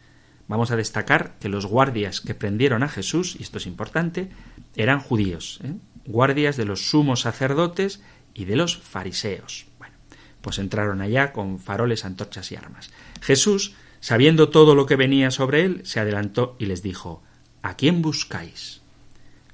Vamos 0.48 0.70
a 0.70 0.76
destacar 0.76 1.38
que 1.40 1.48
los 1.48 1.64
guardias 1.64 2.20
que 2.20 2.34
prendieron 2.34 2.82
a 2.82 2.90
Jesús, 2.90 3.36
y 3.38 3.42
esto 3.42 3.56
es 3.56 3.66
importante, 3.66 4.28
eran 4.76 5.00
judíos, 5.00 5.60
¿eh? 5.64 5.72
guardias 6.04 6.58
de 6.58 6.66
los 6.66 6.90
sumos 6.90 7.22
sacerdotes 7.22 8.02
y 8.34 8.44
de 8.44 8.56
los 8.56 8.76
fariseos. 8.76 9.64
Bueno, 9.78 9.94
pues 10.42 10.58
entraron 10.58 11.00
allá 11.00 11.32
con 11.32 11.58
faroles, 11.58 12.04
antorchas 12.04 12.52
y 12.52 12.56
armas. 12.56 12.90
Jesús, 13.22 13.72
sabiendo 14.00 14.50
todo 14.50 14.74
lo 14.74 14.84
que 14.84 14.96
venía 14.96 15.30
sobre 15.30 15.64
él, 15.64 15.80
se 15.84 16.00
adelantó 16.00 16.54
y 16.58 16.66
les 16.66 16.82
dijo 16.82 17.22
¿A 17.62 17.78
quién 17.78 18.02
buscáis? 18.02 18.79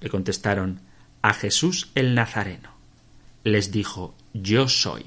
Le 0.00 0.10
contestaron 0.10 0.80
A 1.22 1.34
Jesús 1.34 1.90
el 1.94 2.14
Nazareno. 2.14 2.70
Les 3.44 3.70
dijo 3.70 4.14
Yo 4.32 4.68
soy. 4.68 5.06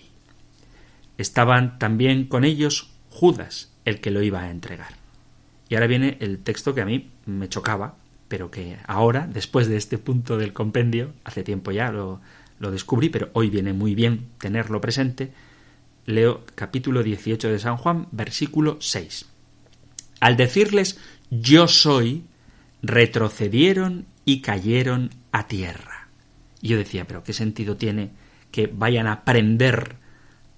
Estaban 1.18 1.80
también 1.80 2.26
con 2.26 2.46
ellos 2.46 2.92
Judas, 3.10 3.72
el 3.86 4.00
que 4.00 4.12
lo 4.12 4.22
iba 4.22 4.42
a 4.42 4.52
entregar. 4.52 4.94
Y 5.68 5.76
ahora 5.76 5.88
viene 5.88 6.18
el 6.22 6.40
texto 6.40 6.74
que 6.74 6.82
a 6.82 6.86
mí 6.86 7.12
me 7.26 7.50
chocaba, 7.50 7.96
pero 8.28 8.50
que 8.50 8.78
ahora, 8.88 9.28
después 9.28 9.68
de 9.68 9.78
este 9.78 9.98
punto 9.98 10.38
del 10.38 10.54
compendio, 10.54 11.14
hace 11.24 11.44
tiempo 11.44 11.72
ya 11.72 11.92
lo, 11.92 12.22
lo 12.60 12.72
descubrí, 12.72 13.10
pero 13.10 13.30
hoy 13.34 13.50
viene 13.50 13.74
muy 13.74 13.96
bien 13.96 14.30
tenerlo 14.38 14.82
presente, 14.82 15.32
leo 16.06 16.44
capítulo 16.56 17.04
18 17.04 17.50
de 17.50 17.60
San 17.60 17.78
Juan, 17.78 18.08
versículo 18.12 18.78
6. 18.80 19.26
Al 20.20 20.38
decirles 20.38 21.00
yo 21.30 21.68
soy, 21.68 22.24
retrocedieron 22.82 24.06
y 24.30 24.42
cayeron 24.42 25.10
a 25.32 25.48
tierra. 25.48 26.08
Y 26.62 26.68
yo 26.68 26.78
decía, 26.78 27.08
pero 27.08 27.24
¿qué 27.24 27.34
sentido 27.34 27.78
tiene 27.78 28.12
que 28.52 28.68
vayan 28.68 29.08
a 29.08 29.24
prender 29.26 29.96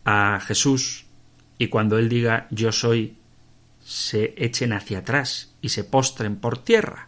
a 0.04 0.42
Jesús 0.42 1.06
y 1.58 1.68
cuando 1.68 1.98
él 1.98 2.10
diga 2.10 2.48
yo 2.52 2.74
soy, 2.74 3.16
se 3.82 4.34
echen 4.36 4.74
hacia 4.74 5.00
atrás 5.00 5.54
y 5.62 5.70
se 5.70 5.86
postren 5.86 6.36
por 6.36 6.58
tierra? 6.58 7.08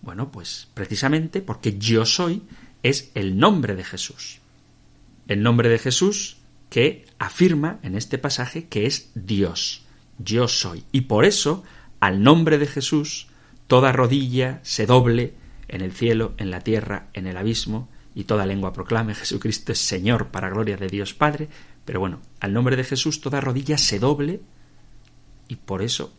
Bueno, 0.00 0.32
pues 0.32 0.68
precisamente 0.72 1.42
porque 1.42 1.76
yo 1.76 2.06
soy 2.06 2.42
es 2.82 3.10
el 3.14 3.36
nombre 3.36 3.74
de 3.74 3.84
Jesús. 3.84 4.38
El 5.26 5.42
nombre 5.42 5.68
de 5.68 5.78
Jesús 5.78 6.38
que 6.70 7.04
afirma 7.18 7.80
en 7.82 7.94
este 7.94 8.16
pasaje 8.16 8.66
que 8.66 8.86
es 8.86 9.10
Dios. 9.14 9.84
Yo 10.16 10.48
soy. 10.48 10.84
Y 10.90 11.02
por 11.02 11.26
eso, 11.26 11.64
al 12.00 12.22
nombre 12.22 12.56
de 12.56 12.66
Jesús, 12.66 13.26
toda 13.66 13.92
rodilla 13.92 14.60
se 14.62 14.86
doble 14.86 15.34
en 15.68 15.80
el 15.82 15.92
cielo, 15.92 16.34
en 16.38 16.50
la 16.50 16.60
tierra, 16.60 17.08
en 17.12 17.26
el 17.26 17.36
abismo, 17.36 17.88
y 18.14 18.24
toda 18.24 18.46
lengua 18.46 18.72
proclame 18.72 19.14
Jesucristo 19.14 19.72
es 19.72 19.78
Señor 19.78 20.28
para 20.28 20.50
gloria 20.50 20.76
de 20.76 20.88
Dios 20.88 21.14
Padre. 21.14 21.48
Pero 21.84 22.00
bueno, 22.00 22.20
al 22.40 22.52
nombre 22.52 22.76
de 22.76 22.84
Jesús 22.84 23.20
toda 23.20 23.40
rodilla 23.40 23.78
se 23.78 23.98
doble, 23.98 24.40
y 25.46 25.56
por 25.56 25.82
eso 25.82 26.12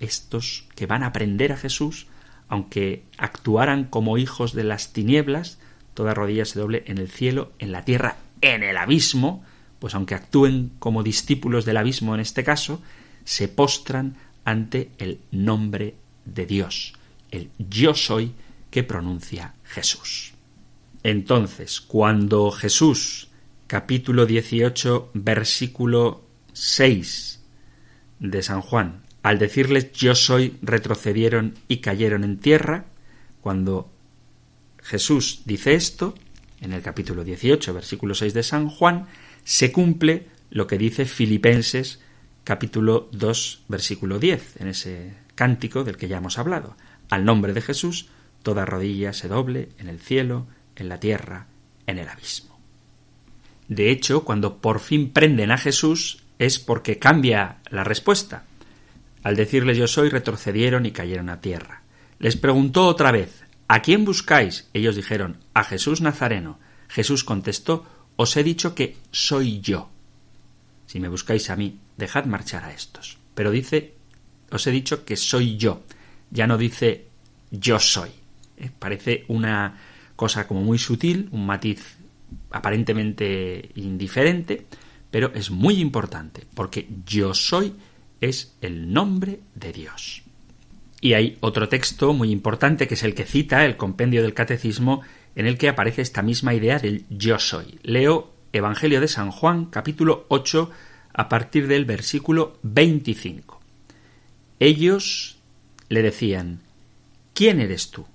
estos 0.00 0.66
que 0.74 0.86
van 0.86 1.02
a 1.02 1.08
aprender 1.08 1.52
a 1.52 1.56
Jesús 1.56 2.06
aunque 2.52 3.04
actuaran 3.16 3.84
como 3.84 4.18
hijos 4.18 4.52
de 4.52 4.62
las 4.62 4.92
tinieblas, 4.92 5.58
toda 5.94 6.12
rodilla 6.12 6.44
se 6.44 6.58
doble 6.58 6.84
en 6.86 6.98
el 6.98 7.08
cielo, 7.08 7.52
en 7.58 7.72
la 7.72 7.82
tierra, 7.82 8.16
en 8.42 8.62
el 8.62 8.76
abismo, 8.76 9.42
pues 9.78 9.94
aunque 9.94 10.14
actúen 10.14 10.70
como 10.78 11.02
discípulos 11.02 11.64
del 11.64 11.78
abismo 11.78 12.14
en 12.14 12.20
este 12.20 12.44
caso, 12.44 12.82
se 13.24 13.48
postran 13.48 14.16
ante 14.44 14.90
el 14.98 15.20
nombre 15.30 15.94
de 16.26 16.44
Dios, 16.44 16.92
el 17.30 17.48
yo 17.58 17.94
soy 17.94 18.32
que 18.72 18.82
pronuncia 18.82 19.54
Jesús. 19.62 20.32
Entonces, 21.04 21.80
cuando 21.80 22.50
Jesús, 22.50 23.28
capítulo 23.66 24.24
18, 24.26 25.10
versículo 25.12 26.24
6 26.54 27.40
de 28.18 28.42
San 28.42 28.62
Juan, 28.62 29.02
al 29.22 29.38
decirles 29.38 29.92
yo 29.92 30.14
soy, 30.14 30.56
retrocedieron 30.62 31.54
y 31.68 31.76
cayeron 31.76 32.24
en 32.24 32.38
tierra. 32.38 32.86
Cuando 33.42 33.92
Jesús 34.78 35.42
dice 35.44 35.74
esto, 35.74 36.14
en 36.60 36.72
el 36.72 36.80
capítulo 36.82 37.24
18, 37.24 37.74
versículo 37.74 38.14
6 38.14 38.32
de 38.32 38.42
San 38.42 38.68
Juan, 38.68 39.06
se 39.44 39.70
cumple 39.70 40.28
lo 40.50 40.66
que 40.66 40.78
dice 40.78 41.04
Filipenses 41.04 42.00
capítulo 42.42 43.08
2, 43.12 43.64
versículo 43.68 44.18
10, 44.18 44.60
en 44.60 44.68
ese 44.68 45.14
cántico 45.34 45.84
del 45.84 45.98
que 45.98 46.08
ya 46.08 46.16
hemos 46.16 46.38
hablado. 46.38 46.74
Al 47.10 47.24
nombre 47.24 47.52
de 47.52 47.60
Jesús, 47.60 48.08
toda 48.42 48.64
rodilla 48.64 49.12
se 49.12 49.28
doble 49.28 49.68
en 49.78 49.88
el 49.88 50.00
cielo, 50.00 50.46
en 50.76 50.88
la 50.88 50.98
tierra, 50.98 51.46
en 51.86 51.98
el 51.98 52.08
abismo. 52.08 52.58
De 53.68 53.90
hecho, 53.90 54.24
cuando 54.24 54.58
por 54.58 54.80
fin 54.80 55.10
prenden 55.12 55.50
a 55.50 55.58
Jesús, 55.58 56.22
es 56.38 56.58
porque 56.58 56.98
cambia 56.98 57.58
la 57.70 57.84
respuesta 57.84 58.44
Al 59.22 59.36
decirles 59.36 59.78
yo 59.78 59.86
soy, 59.86 60.08
retrocedieron 60.08 60.84
y 60.84 60.90
cayeron 60.90 61.30
a 61.30 61.40
tierra. 61.40 61.82
Les 62.18 62.36
preguntó 62.36 62.86
otra 62.86 63.12
vez, 63.12 63.44
¿A 63.68 63.80
quién 63.80 64.04
buscáis? 64.04 64.68
Ellos 64.74 64.96
dijeron, 64.96 65.38
a 65.54 65.62
Jesús 65.64 66.00
Nazareno. 66.00 66.58
Jesús 66.88 67.22
contestó, 67.24 67.86
Os 68.16 68.36
he 68.36 68.42
dicho 68.42 68.74
que 68.74 68.96
soy 69.12 69.60
yo. 69.60 69.88
Si 70.86 71.00
me 71.00 71.08
buscáis 71.08 71.48
a 71.48 71.56
mí, 71.56 71.78
dejad 71.96 72.24
marchar 72.24 72.64
a 72.64 72.72
estos. 72.72 73.18
Pero 73.34 73.50
dice, 73.50 73.94
os 74.50 74.66
he 74.66 74.70
dicho 74.72 75.04
que 75.04 75.16
soy 75.16 75.56
yo. 75.56 75.82
Ya 76.30 76.46
no 76.46 76.58
dice 76.58 77.06
yo 77.50 77.78
soy. 77.78 78.10
Eh, 78.62 78.70
parece 78.78 79.24
una 79.28 79.76
cosa 80.16 80.46
como 80.46 80.62
muy 80.62 80.78
sutil, 80.78 81.28
un 81.32 81.44
matiz 81.46 81.96
aparentemente 82.50 83.70
indiferente, 83.74 84.66
pero 85.10 85.32
es 85.34 85.50
muy 85.50 85.80
importante, 85.80 86.44
porque 86.54 86.88
yo 87.04 87.34
soy 87.34 87.74
es 88.20 88.56
el 88.60 88.92
nombre 88.92 89.40
de 89.54 89.72
Dios. 89.72 90.22
Y 91.00 91.14
hay 91.14 91.36
otro 91.40 91.68
texto 91.68 92.12
muy 92.12 92.30
importante 92.30 92.86
que 92.86 92.94
es 92.94 93.02
el 93.02 93.14
que 93.14 93.24
cita 93.24 93.66
el 93.66 93.76
compendio 93.76 94.22
del 94.22 94.34
catecismo 94.34 95.02
en 95.34 95.46
el 95.46 95.58
que 95.58 95.68
aparece 95.68 96.02
esta 96.02 96.22
misma 96.22 96.54
idea 96.54 96.78
del 96.78 97.04
yo 97.10 97.40
soy. 97.40 97.80
Leo 97.82 98.32
Evangelio 98.52 99.00
de 99.00 99.08
San 99.08 99.32
Juan, 99.32 99.66
capítulo 99.66 100.26
8, 100.28 100.70
a 101.14 101.28
partir 101.28 101.66
del 101.66 101.84
versículo 101.84 102.58
25. 102.62 103.60
Ellos 104.60 105.38
le 105.88 106.02
decían, 106.02 106.60
¿quién 107.34 107.60
eres 107.60 107.90
tú? 107.90 108.06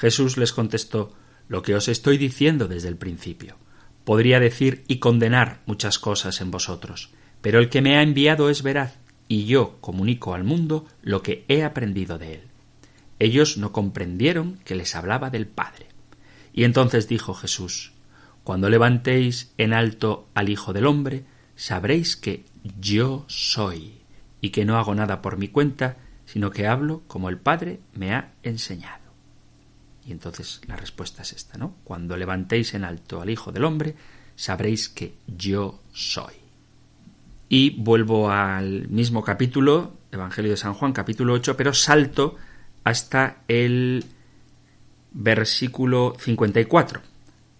Jesús 0.00 0.38
les 0.38 0.54
contestó, 0.54 1.12
lo 1.46 1.60
que 1.60 1.74
os 1.74 1.86
estoy 1.86 2.16
diciendo 2.16 2.68
desde 2.68 2.88
el 2.88 2.96
principio. 2.96 3.58
Podría 4.04 4.40
decir 4.40 4.82
y 4.88 4.98
condenar 4.98 5.60
muchas 5.66 5.98
cosas 5.98 6.40
en 6.40 6.50
vosotros, 6.50 7.10
pero 7.42 7.58
el 7.58 7.68
que 7.68 7.82
me 7.82 7.98
ha 7.98 8.02
enviado 8.02 8.48
es 8.48 8.62
veraz, 8.62 8.98
y 9.28 9.44
yo 9.44 9.76
comunico 9.82 10.32
al 10.32 10.42
mundo 10.42 10.86
lo 11.02 11.22
que 11.22 11.44
he 11.48 11.62
aprendido 11.64 12.16
de 12.16 12.36
él. 12.36 12.40
Ellos 13.18 13.58
no 13.58 13.72
comprendieron 13.72 14.58
que 14.64 14.74
les 14.74 14.96
hablaba 14.96 15.28
del 15.28 15.46
Padre. 15.46 15.88
Y 16.54 16.64
entonces 16.64 17.06
dijo 17.06 17.34
Jesús, 17.34 17.92
Cuando 18.42 18.70
levantéis 18.70 19.52
en 19.58 19.74
alto 19.74 20.30
al 20.32 20.48
Hijo 20.48 20.72
del 20.72 20.86
Hombre, 20.86 21.24
sabréis 21.56 22.16
que 22.16 22.46
yo 22.80 23.26
soy, 23.28 24.00
y 24.40 24.48
que 24.48 24.64
no 24.64 24.78
hago 24.78 24.94
nada 24.94 25.20
por 25.20 25.36
mi 25.36 25.48
cuenta, 25.48 25.98
sino 26.24 26.50
que 26.50 26.66
hablo 26.66 27.02
como 27.06 27.28
el 27.28 27.36
Padre 27.36 27.80
me 27.92 28.14
ha 28.14 28.32
enseñado. 28.42 28.99
Y 30.06 30.12
entonces 30.12 30.60
la 30.66 30.76
respuesta 30.76 31.22
es 31.22 31.32
esta, 31.32 31.58
¿no? 31.58 31.74
Cuando 31.84 32.16
levantéis 32.16 32.74
en 32.74 32.84
alto 32.84 33.20
al 33.20 33.30
Hijo 33.30 33.52
del 33.52 33.64
Hombre, 33.64 33.94
sabréis 34.34 34.88
que 34.88 35.14
yo 35.26 35.80
soy. 35.92 36.34
Y 37.48 37.70
vuelvo 37.70 38.30
al 38.30 38.88
mismo 38.88 39.22
capítulo, 39.22 39.92
Evangelio 40.12 40.52
de 40.52 40.56
San 40.56 40.74
Juan, 40.74 40.92
capítulo 40.92 41.34
8, 41.34 41.56
pero 41.56 41.74
salto 41.74 42.36
hasta 42.84 43.42
el 43.48 44.04
versículo 45.12 46.14
54, 46.18 47.00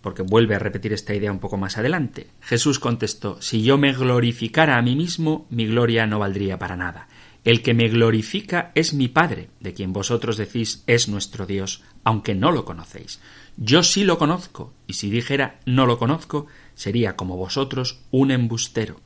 porque 0.01 0.23
vuelve 0.23 0.55
a 0.55 0.59
repetir 0.59 0.93
esta 0.93 1.15
idea 1.15 1.33
un 1.33 1.41
poco 1.41 1.57
más 1.57 1.77
adelante. 1.77 2.29
Jesús 2.41 2.79
contestó, 2.79 3.43
si 3.43 3.63
yo 3.63 3.77
me 3.79 3.93
glorificara 3.93 4.79
a 4.79 4.83
mí 4.83 4.97
mismo, 4.97 5.47
mi 5.51 5.67
gloria 5.67 6.07
no 6.07 6.19
valdría 6.19 6.59
para 6.59 6.77
nada. 6.77 7.09
El 7.45 7.63
que 7.63 7.75
me 7.75 7.89
glorifica 7.89 8.73
es 8.75 8.93
mi 8.93 9.09
Padre, 9.09 9.49
de 9.61 9.73
quien 9.73 9.93
vosotros 9.93 10.37
decís 10.37 10.85
es 10.87 11.09
nuestro 11.09 11.47
Dios, 11.47 11.83
aunque 12.05 12.35
no 12.35 12.53
lo 12.53 12.65
conocéis. 12.65 13.21
Yo 13.57 13.83
sí 13.83 14.05
lo 14.05 14.19
conozco, 14.19 14.75
y 14.87 14.95
si 14.95 15.11
dijera 15.11 15.61
no 15.65 15.87
lo 15.87 15.99
conozco, 15.99 16.47
sería 16.75 17.17
como 17.17 17.37
vosotros 17.37 18.01
un 18.11 18.31
embustero 18.31 19.01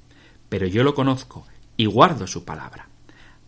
pero 0.54 0.68
yo 0.68 0.84
lo 0.84 0.94
conozco 0.94 1.48
y 1.76 1.86
guardo 1.86 2.28
su 2.28 2.44
palabra. 2.44 2.88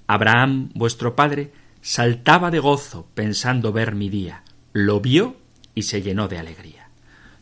Abraham, 0.09 0.71
vuestro 0.75 1.15
padre, 1.15 1.53
saltaba 1.81 2.51
de 2.51 2.59
gozo 2.59 3.09
pensando 3.15 3.73
ver 3.73 3.95
mi 3.95 4.11
día. 4.11 4.43
Lo 4.73 5.01
vio 5.01 5.37
y 5.73 5.83
se 5.83 6.03
llenó 6.03 6.27
de 6.27 6.39
alegría. 6.39 6.89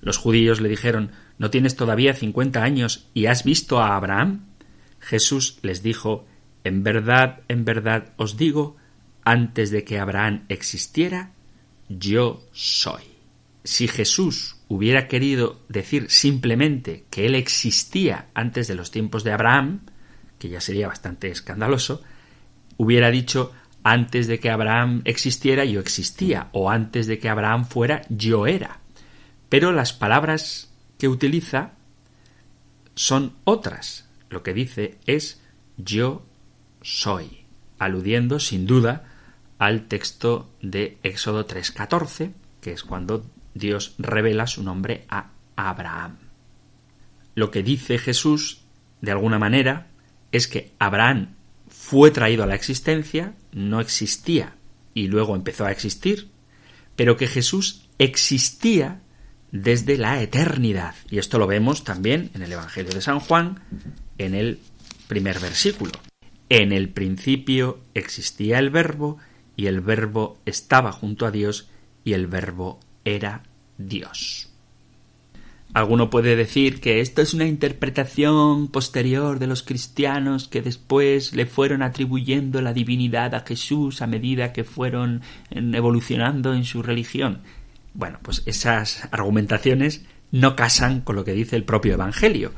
Los 0.03 0.19
judíos 0.19 0.61
le 0.61 0.69
dijeron 0.69 1.13
¿No 1.39 1.49
tienes 1.49 1.77
todavía 1.77 2.13
cincuenta 2.13 2.63
años 2.63 3.09
y 3.15 3.25
has 3.25 3.43
visto 3.43 3.81
a 3.81 3.97
Abraham? 3.97 4.45
Jesús 5.01 5.59
les 5.63 5.83
dijo 5.83 6.27
En 6.65 6.83
verdad, 6.83 7.41
en 7.49 7.65
verdad 7.65 8.15
os 8.17 8.37
digo, 8.37 8.77
antes 9.25 9.71
de 9.71 9.85
que 9.85 9.99
Abraham 9.99 10.45
existiera, 10.49 11.33
yo 11.89 12.47
soy. 12.53 13.03
Si 13.63 13.89
Jesús 13.89 14.57
hubiera 14.69 15.09
querido 15.09 15.61
decir 15.69 16.11
simplemente 16.11 17.05
que 17.11 17.27
él 17.27 17.35
existía 17.35 18.29
antes 18.35 18.67
de 18.69 18.75
los 18.75 18.91
tiempos 18.91 19.25
de 19.25 19.33
Abraham, 19.33 19.81
que 20.39 20.49
ya 20.49 20.61
sería 20.61 20.89
bastante 20.89 21.31
escandaloso, 21.31 22.03
hubiera 22.77 23.11
dicho 23.11 23.53
antes 23.83 24.27
de 24.27 24.41
que 24.41 24.51
Abraham 24.51 25.03
existiera 25.05 25.65
yo 25.65 25.81
existía, 25.81 26.49
o 26.53 26.71
antes 26.71 27.07
de 27.07 27.19
que 27.19 27.29
Abraham 27.29 27.67
fuera 27.67 28.03
yo 28.09 28.47
era. 28.47 28.81
Pero 29.49 29.73
las 29.73 29.93
palabras 29.93 30.73
que 30.99 31.09
utiliza 31.09 31.73
son 32.95 33.35
otras. 33.45 34.09
Lo 34.31 34.43
que 34.43 34.55
dice 34.55 34.99
es 35.07 35.43
yo 35.77 36.25
soy, 36.85 37.47
aludiendo 37.79 38.39
sin 38.39 38.67
duda 38.67 39.05
al 39.59 39.89
texto 39.89 40.51
de 40.61 40.99
Éxodo 41.03 41.47
3.14, 41.47 42.33
que 42.61 42.73
es 42.73 42.85
cuando 42.85 43.25
Dios 43.55 43.95
revela 43.99 44.47
su 44.47 44.63
nombre 44.63 45.07
a 45.09 45.31
Abraham. 45.57 46.19
Lo 47.35 47.51
que 47.51 47.63
dice 47.63 47.99
Jesús, 47.99 48.65
de 49.01 49.11
alguna 49.11 49.39
manera, 49.39 49.89
es 50.31 50.47
que 50.47 50.73
Abraham 50.79 51.35
fue 51.69 52.11
traído 52.11 52.45
a 52.45 52.47
la 52.47 52.55
existencia, 52.55 53.35
no 53.53 53.81
existía 53.81 54.55
y 54.93 55.09
luego 55.09 55.35
empezó 55.35 55.65
a 55.65 55.73
existir, 55.73 56.31
pero 56.97 57.17
que 57.17 57.27
Jesús 57.27 57.89
existía 57.99 59.01
desde 59.51 59.97
la 59.97 60.21
eternidad. 60.21 60.95
Y 61.11 61.19
esto 61.19 61.39
lo 61.39 61.47
vemos 61.47 61.83
también 61.83 62.31
en 62.35 62.43
el 62.43 62.53
Evangelio 62.53 62.93
de 62.93 63.01
San 63.01 63.21
Juan, 63.21 63.61
en 64.19 64.35
el 64.35 64.61
primer 65.09 65.41
versículo. 65.41 65.93
En 66.49 66.73
el 66.73 66.89
principio 66.89 67.79
existía 67.95 68.59
el 68.59 68.71
verbo, 68.71 69.19
y 69.57 69.67
el 69.67 69.81
verbo 69.81 70.39
estaba 70.45 70.93
junto 70.93 71.27
a 71.27 71.31
Dios, 71.31 71.69
y 72.05 72.13
el 72.13 72.27
verbo 72.27 72.81
era 73.05 73.43
Dios. 73.79 74.51
Alguno 75.73 76.09
puede 76.09 76.37
decir 76.37 76.81
que 76.81 77.01
esto 77.01 77.21
es 77.21 77.35
una 77.35 77.47
interpretación 77.47 78.69
posterior 78.69 79.41
de 79.41 79.49
los 79.49 79.65
cristianos 79.65 80.47
que 80.47 80.63
después 80.63 81.35
le 81.35 81.47
fueron 81.47 81.83
atribuyendo 81.83 82.61
la 82.61 82.73
divinidad 82.73 83.35
a 83.35 83.41
Jesús 83.41 84.01
a 84.01 84.07
medida 84.07 84.53
que 84.53 84.63
fueron 84.63 85.23
evolucionando 85.51 86.55
en 86.55 86.65
su 86.65 86.81
religión. 86.85 87.41
Bueno, 87.93 88.21
pues 88.23 88.45
esas 88.47 89.09
argumentaciones 89.11 90.05
no 90.31 90.55
casan 90.55 91.01
con 91.01 91.17
lo 91.17 91.25
que 91.25 91.33
dice 91.33 91.57
el 91.57 91.65
propio 91.65 91.95
Evangelio, 91.95 92.53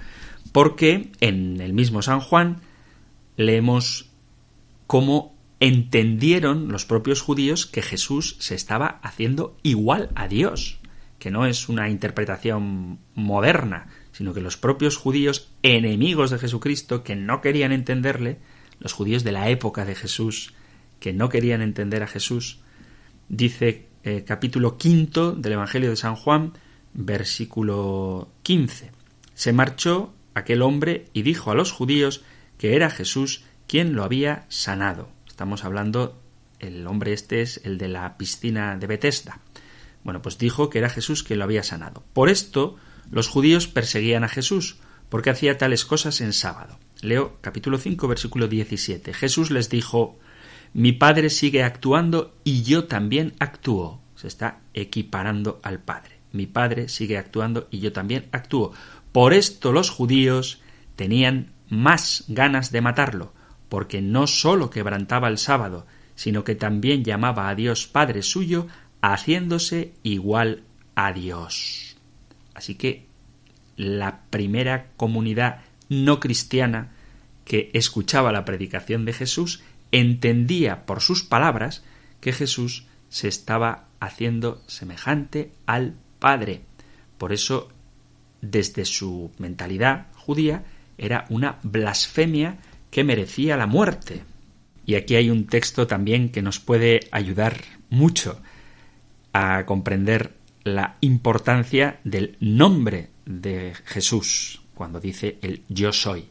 porque 0.53 1.11
en 1.21 1.63
el 1.63 1.73
mismo 1.73 2.03
San 2.03 2.21
Juan 2.21 2.59
leemos 3.37 4.11
cómo 4.87 5.37
entendieron 5.61 6.69
los 6.69 6.85
propios 6.85 7.23
judíos 7.23 7.67
que 7.67 7.83
Jesús 7.83 8.37
se 8.41 8.55
estaba 8.55 9.01
haciendo 9.03 9.57
igual 9.63 10.11
a 10.15 10.29
Dios, 10.29 10.79
que 11.19 11.31
no 11.31 11.47
es 11.47 11.69
una 11.69 11.89
interpretación 11.89 12.99
moderna, 13.15 13.89
sino 14.13 14.35
que 14.35 14.41
los 14.41 14.57
propios 14.57 14.97
judíos 14.97 15.51
enemigos 15.63 16.31
de 16.31 16.39
Jesucristo, 16.39 17.03
que 17.03 17.17
no 17.17 17.41
querían 17.41 17.73
entenderle, 17.73 18.39
los 18.79 18.93
judíos 18.93 19.25
de 19.25 19.33
la 19.33 19.49
época 19.49 19.85
de 19.85 19.95
Jesús, 19.95 20.55
que 21.01 21.13
no 21.13 21.29
querían 21.29 21.63
entender 21.63 22.03
a 22.03 22.07
Jesús, 22.07 22.61
dice 23.29 23.87
eh, 24.05 24.25
capítulo 24.27 24.77
quinto 24.77 25.33
del 25.33 25.55
Evangelio 25.55 25.91
de 25.91 25.97
San 25.97 26.17
Juan, 26.17 26.53
versículo 26.93 28.29
15. 28.43 28.93
Se 29.35 29.53
marchó 29.53 30.15
aquel 30.35 30.63
hombre 30.63 31.07
y 31.13 31.23
dijo 31.23 31.51
a 31.51 31.55
los 31.55 31.73
judíos 31.73 32.23
que 32.59 32.77
era 32.77 32.91
Jesús 32.91 33.45
quien 33.67 33.95
lo 33.95 34.05
había 34.05 34.47
sanado. 34.49 35.11
Estamos 35.27 35.65
hablando, 35.65 36.21
el 36.59 36.87
hombre 36.87 37.13
este 37.13 37.43
es 37.43 37.61
el 37.65 37.79
de 37.79 37.89
la 37.89 38.17
piscina 38.17 38.77
de 38.77 38.87
Bethesda. 38.87 39.41
Bueno, 40.05 40.23
pues 40.23 40.39
dijo 40.39 40.71
que 40.71 40.79
era 40.79 40.89
Jesús 40.89 41.23
quien 41.23 41.41
lo 41.41 41.45
había 41.45 41.63
sanado. 41.63 42.05
Por 42.13 42.29
esto, 42.29 42.77
los 43.11 43.29
judíos 43.29 43.67
perseguían 43.67 44.25
a 44.25 44.29
Jesús, 44.29 44.79
porque 45.09 45.31
hacía 45.31 45.59
tales 45.59 45.85
cosas 45.85 46.21
en 46.21 46.33
sábado. 46.33 46.79
Leo 47.03 47.39
capítulo 47.41 47.79
5, 47.79 48.09
versículo 48.09 48.49
17. 48.49 49.13
Jesús 49.13 49.51
les 49.51 49.69
dijo, 49.69 50.19
Mi 50.73 50.93
Padre 50.93 51.31
sigue 51.31 51.63
actuando 51.63 52.35
y 52.45 52.63
yo 52.63 52.85
también 52.85 53.35
actúo. 53.39 54.01
Se 54.15 54.29
está 54.29 54.61
equiparando 54.75 55.61
al 55.63 55.81
Padre. 55.81 56.17
Mi 56.33 56.47
Padre 56.47 56.89
sigue 56.89 57.19
actuando 57.19 57.69
y 57.71 57.81
yo 57.81 57.93
también 57.93 58.29
actúo. 58.33 58.73
Por 59.13 59.35
esto 59.35 59.73
los 59.73 59.91
judíos 59.91 60.61
tenían 60.97 61.53
más 61.69 62.25
ganas 62.29 62.71
de 62.73 62.81
matarlo, 62.81 63.33
porque 63.69 64.01
no 64.01 64.27
sólo 64.27 64.71
quebrantaba 64.71 65.29
el 65.29 65.39
sábado, 65.39 65.87
sino 66.15 66.45
que 66.45 66.55
también 66.55 67.05
llamaba 67.05 67.49
a 67.49 67.55
Dios 67.55 67.87
Padre 67.87 68.23
suyo, 68.23 68.67
haciéndose 69.03 69.93
igual 70.03 70.65
a 70.95 71.13
Dios. 71.13 71.97
Así 72.55 72.75
que 72.75 73.07
la 73.77 74.23
primera 74.31 74.89
comunidad 74.97 75.61
no 75.89 76.19
cristiana 76.21 76.93
que 77.45 77.71
escuchaba 77.75 78.33
la 78.33 78.45
predicación 78.45 79.05
de 79.05 79.13
Jesús 79.13 79.63
entendía 79.93 80.87
por 80.87 81.01
sus 81.01 81.23
palabras 81.23 81.85
que 82.21 82.33
Jesús 82.33 82.87
se 83.09 83.29
estaba 83.29 83.85
haciendo 84.01 84.63
semejante 84.67 85.53
al 85.67 85.95
Padre. 86.19 86.63
Por 87.19 87.33
eso, 87.33 87.69
desde 88.41 88.85
su 88.85 89.31
mentalidad 89.39 90.09
judía, 90.15 90.65
era 90.99 91.27
una 91.29 91.59
blasfemia 91.63 92.59
que 92.91 93.05
merecía 93.05 93.57
la 93.57 93.67
muerte. 93.67 94.23
Y 94.85 94.95
aquí 94.95 95.17
hay 95.17 95.31
un 95.31 95.47
texto 95.47 95.87
también 95.87 96.31
que 96.31 96.43
nos 96.43 96.61
puede 96.61 97.01
ayudar 97.11 97.57
mucho 97.91 98.41
a 99.33 99.67
comprender 99.67 100.33
la 100.65 100.97
importancia 101.01 102.01
del 102.05 102.37
nombre 102.41 103.11
de 103.25 103.75
Jesús 103.85 104.63
cuando 104.75 105.01
dice 105.01 105.39
el 105.43 105.63
yo 105.69 105.93
soy. 105.93 106.27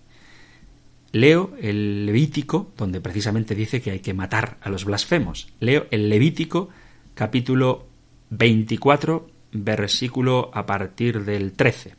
Leo 1.12 1.56
el 1.62 2.06
Levítico, 2.06 2.74
donde 2.78 3.00
precisamente 3.00 3.56
dice 3.56 3.82
que 3.82 3.92
hay 3.92 4.00
que 4.00 4.14
matar 4.14 4.58
a 4.62 4.70
los 4.70 4.84
blasfemos. 4.84 5.48
Leo 5.60 5.88
el 5.92 6.10
Levítico 6.10 6.70
capítulo 7.14 7.88
24, 8.32 9.28
versículo 9.54 10.52
a 10.54 10.66
partir 10.66 11.24
del 11.24 11.54
13. 11.54 11.96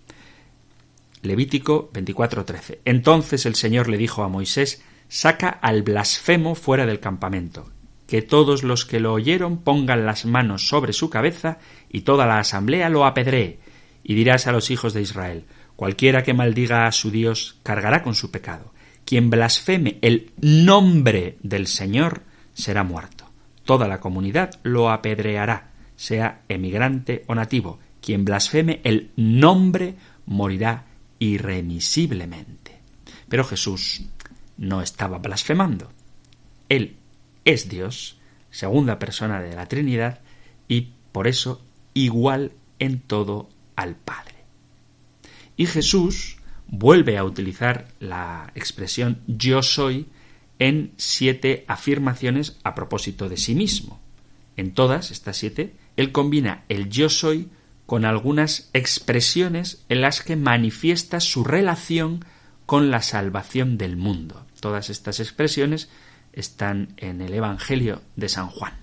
Levítico 1.27 1.91
24:13. 1.93 2.81
Entonces 2.85 3.47
el 3.47 3.55
Señor 3.55 3.89
le 3.89 3.99
dijo 3.99 4.23
a 4.23 4.29
Moisés, 4.29 4.83
saca 5.09 5.49
al 5.49 5.83
blasfemo 5.83 6.55
fuera 6.55 6.87
del 6.87 7.01
campamento, 7.01 7.71
que 8.07 8.23
todos 8.23 8.63
los 8.63 8.85
que 8.85 9.01
lo 9.01 9.13
oyeron 9.13 9.59
pongan 9.59 10.07
las 10.07 10.25
manos 10.25 10.69
sobre 10.69 10.93
su 10.93 11.11
cabeza 11.11 11.59
y 11.89 12.03
toda 12.03 12.27
la 12.27 12.39
asamblea 12.39 12.89
lo 12.89 13.05
apedree, 13.05 13.59
y 14.03 14.15
dirás 14.15 14.47
a 14.47 14.53
los 14.53 14.71
hijos 14.71 14.95
de 14.95 15.03
Israel, 15.03 15.45
cualquiera 15.75 16.23
que 16.23 16.35
maldiga 16.35 16.87
a 16.87 16.93
su 16.93 17.11
Dios 17.11 17.59
cargará 17.63 18.03
con 18.03 18.15
su 18.15 18.31
pecado, 18.31 18.73
quien 19.05 19.31
blasfeme 19.31 19.99
el 20.03 20.33
nombre 20.41 21.39
del 21.43 21.67
Señor 21.67 22.23
será 22.55 22.83
muerto. 22.83 23.27
Toda 23.65 23.89
la 23.89 24.01
comunidad 24.01 24.51
lo 24.63 24.91
apedreará, 24.91 25.73
sea 25.97 26.43
emigrante 26.49 27.25
o 27.27 27.35
nativo. 27.35 27.81
Quien 28.01 28.25
blasfeme 28.25 28.81
el 28.85 29.11
nombre 29.17 29.97
morirá 30.27 30.85
irremisiblemente. 31.19 32.79
Pero 33.29 33.45
Jesús 33.45 34.03
no 34.57 34.83
estaba 34.83 35.19
blasfemando. 35.19 35.91
Él 36.69 36.97
es 37.45 37.69
Dios, 37.69 38.19
segunda 38.51 38.99
persona 38.99 39.41
de 39.41 39.55
la 39.55 39.67
Trinidad, 39.67 40.21
y 40.69 40.93
por 41.13 41.27
eso 41.27 41.65
igual 41.95 42.53
en 42.79 43.01
todo 43.01 43.49
al 43.77 43.97
Padre. 43.97 44.35
Y 45.57 45.67
Jesús 45.67 46.39
vuelve 46.69 47.17
a 47.17 47.25
utilizar 47.25 47.89
la 48.01 48.51
expresión 48.55 49.21
yo 49.27 49.63
soy 49.63 50.07
en 50.59 50.93
siete 50.97 51.65
afirmaciones 51.69 52.59
a 52.65 52.75
propósito 52.75 53.29
de 53.29 53.37
sí 53.37 53.55
mismo. 53.55 54.01
En 54.57 54.73
todas 54.73 55.11
estas 55.11 55.37
siete, 55.37 55.75
él 55.97 56.13
combina 56.13 56.65
el 56.69 56.89
yo 56.89 57.09
soy 57.09 57.49
con 57.87 58.05
algunas 58.05 58.69
expresiones 58.73 59.85
en 59.89 60.01
las 60.01 60.21
que 60.23 60.37
manifiesta 60.37 61.21
su 61.21 61.45
relación 61.45 62.25
con 62.67 62.91
la 62.91 63.01
salvación 63.01 63.79
del 63.79 63.97
mundo. 63.97 64.45
Todas 64.61 64.91
estas 64.91 65.21
expresiones 65.21 65.89
están 66.33 66.89
en 66.97 67.21
el 67.23 67.33
Evangelio 67.33 68.03
de 68.17 68.29
San 68.29 68.49
Juan. 68.49 68.75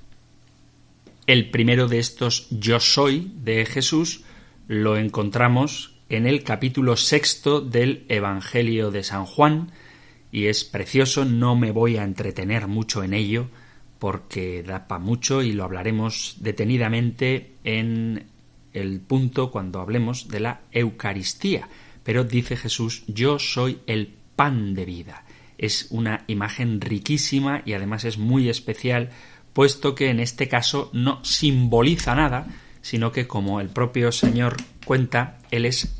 El 1.27 1.51
primero 1.51 1.87
de 1.87 1.99
estos 1.99 2.47
yo 2.49 2.79
soy 2.79 3.31
de 3.43 3.65
Jesús 3.65 4.23
lo 4.67 4.97
encontramos 4.97 5.95
en 6.09 6.25
el 6.25 6.43
capítulo 6.43 6.95
sexto 6.95 7.61
del 7.61 8.05
Evangelio 8.07 8.91
de 8.91 9.03
San 9.03 9.25
Juan 9.25 9.71
y 10.31 10.47
es 10.47 10.63
precioso, 10.63 11.25
no 11.25 11.55
me 11.55 11.71
voy 11.71 11.97
a 11.97 12.03
entretener 12.03 12.67
mucho 12.67 13.03
en 13.03 13.13
ello 13.13 13.47
porque 13.99 14.63
da 14.63 14.87
para 14.87 14.99
mucho 14.99 15.43
y 15.43 15.53
lo 15.53 15.63
hablaremos 15.63 16.37
detenidamente 16.39 17.53
en 17.63 18.25
el 18.73 18.99
punto 18.99 19.51
cuando 19.51 19.79
hablemos 19.79 20.27
de 20.27 20.39
la 20.39 20.61
Eucaristía. 20.71 21.67
Pero 22.03 22.23
dice 22.23 22.57
Jesús, 22.57 23.03
yo 23.07 23.39
soy 23.39 23.79
el 23.87 24.13
pan 24.35 24.73
de 24.73 24.85
vida. 24.85 25.23
Es 25.57 25.87
una 25.91 26.23
imagen 26.27 26.81
riquísima 26.81 27.61
y 27.65 27.73
además 27.73 28.03
es 28.03 28.17
muy 28.17 28.49
especial, 28.49 29.09
puesto 29.53 29.95
que 29.95 30.09
en 30.09 30.19
este 30.19 30.47
caso 30.47 30.89
no 30.93 31.23
simboliza 31.23 32.15
nada, 32.15 32.47
sino 32.81 33.11
que 33.11 33.27
como 33.27 33.61
el 33.61 33.69
propio 33.69 34.11
Señor 34.11 34.57
cuenta, 34.85 35.37
Él 35.51 35.65
es 35.65 35.95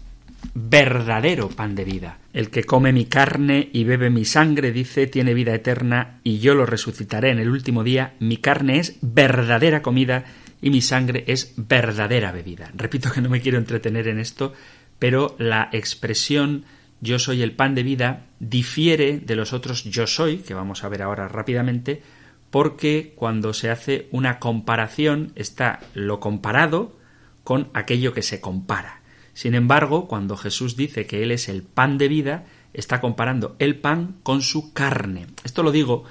verdadero 0.53 1.49
pan 1.49 1.75
de 1.75 1.85
vida. 1.85 2.19
El 2.33 2.49
que 2.49 2.63
come 2.63 2.91
mi 2.91 3.05
carne 3.05 3.69
y 3.71 3.83
bebe 3.83 4.09
mi 4.09 4.25
sangre, 4.25 4.71
dice, 4.71 5.07
tiene 5.07 5.33
vida 5.33 5.53
eterna 5.53 6.19
y 6.23 6.39
yo 6.39 6.55
lo 6.55 6.65
resucitaré 6.65 7.29
en 7.29 7.39
el 7.39 7.49
último 7.49 7.83
día. 7.83 8.15
Mi 8.19 8.37
carne 8.37 8.79
es 8.79 8.97
verdadera 9.01 9.81
comida 9.81 10.25
y 10.63 10.69
mi 10.69 10.81
sangre 10.81 11.25
es 11.27 11.53
verdadera 11.57 12.31
bebida. 12.31 12.71
Repito 12.73 13.11
que 13.11 13.19
no 13.19 13.27
me 13.27 13.41
quiero 13.41 13.57
entretener 13.57 14.07
en 14.07 14.17
esto, 14.17 14.53
pero 14.97 15.35
la 15.37 15.67
expresión 15.73 16.63
yo 17.01 17.19
soy 17.19 17.41
el 17.41 17.51
pan 17.51 17.75
de 17.75 17.83
vida 17.83 18.27
difiere 18.39 19.19
de 19.19 19.35
los 19.35 19.51
otros 19.51 19.83
yo 19.83 20.07
soy, 20.07 20.37
que 20.37 20.53
vamos 20.53 20.85
a 20.85 20.87
ver 20.87 21.01
ahora 21.01 21.27
rápidamente, 21.27 22.01
porque 22.49 23.11
cuando 23.17 23.53
se 23.53 23.69
hace 23.69 24.07
una 24.11 24.39
comparación 24.39 25.33
está 25.35 25.81
lo 25.93 26.21
comparado 26.21 26.95
con 27.43 27.69
aquello 27.73 28.13
que 28.13 28.21
se 28.21 28.39
compara. 28.39 29.01
Sin 29.33 29.55
embargo, 29.55 30.07
cuando 30.07 30.37
Jesús 30.37 30.77
dice 30.77 31.05
que 31.05 31.23
Él 31.23 31.31
es 31.31 31.49
el 31.49 31.63
pan 31.63 31.97
de 31.97 32.07
vida, 32.07 32.45
está 32.73 33.01
comparando 33.01 33.57
el 33.59 33.75
pan 33.75 34.15
con 34.23 34.41
su 34.41 34.71
carne. 34.71 35.27
Esto 35.43 35.61
lo 35.61 35.73
digo 35.73 36.05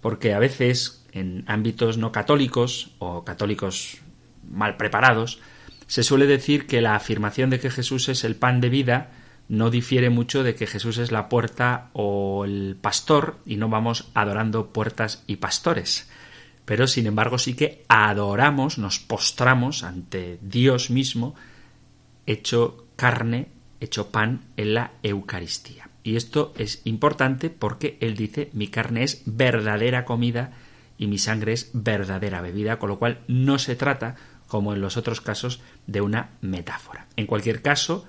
porque 0.00 0.32
a 0.32 0.38
veces 0.38 0.97
en 1.12 1.44
ámbitos 1.46 1.98
no 1.98 2.12
católicos 2.12 2.90
o 2.98 3.24
católicos 3.24 3.98
mal 4.48 4.76
preparados, 4.76 5.40
se 5.86 6.02
suele 6.02 6.26
decir 6.26 6.66
que 6.66 6.82
la 6.82 6.94
afirmación 6.94 7.50
de 7.50 7.60
que 7.60 7.70
Jesús 7.70 8.08
es 8.08 8.24
el 8.24 8.36
pan 8.36 8.60
de 8.60 8.68
vida 8.68 9.10
no 9.48 9.70
difiere 9.70 10.10
mucho 10.10 10.42
de 10.42 10.54
que 10.54 10.66
Jesús 10.66 10.98
es 10.98 11.10
la 11.10 11.28
puerta 11.28 11.88
o 11.94 12.44
el 12.44 12.76
pastor 12.80 13.38
y 13.46 13.56
no 13.56 13.68
vamos 13.68 14.10
adorando 14.14 14.68
puertas 14.68 15.24
y 15.26 15.36
pastores. 15.36 16.10
Pero 16.66 16.86
sin 16.86 17.06
embargo 17.06 17.38
sí 17.38 17.54
que 17.54 17.84
adoramos, 17.88 18.76
nos 18.76 18.98
postramos 18.98 19.84
ante 19.84 20.38
Dios 20.42 20.90
mismo 20.90 21.34
hecho 22.26 22.86
carne, 22.96 23.48
hecho 23.80 24.10
pan 24.10 24.42
en 24.58 24.74
la 24.74 24.92
Eucaristía. 25.02 25.88
Y 26.04 26.16
esto 26.16 26.52
es 26.58 26.82
importante 26.84 27.48
porque 27.48 27.96
él 28.02 28.16
dice 28.16 28.50
mi 28.52 28.68
carne 28.68 29.02
es 29.02 29.22
verdadera 29.24 30.04
comida 30.04 30.52
y 30.98 31.06
mi 31.06 31.18
sangre 31.18 31.52
es 31.52 31.70
verdadera 31.72 32.40
bebida, 32.40 32.78
con 32.78 32.88
lo 32.90 32.98
cual 32.98 33.20
no 33.28 33.58
se 33.58 33.76
trata, 33.76 34.16
como 34.48 34.74
en 34.74 34.80
los 34.80 34.96
otros 34.96 35.20
casos, 35.20 35.60
de 35.86 36.00
una 36.00 36.30
metáfora. 36.40 37.06
En 37.16 37.26
cualquier 37.26 37.62
caso, 37.62 38.06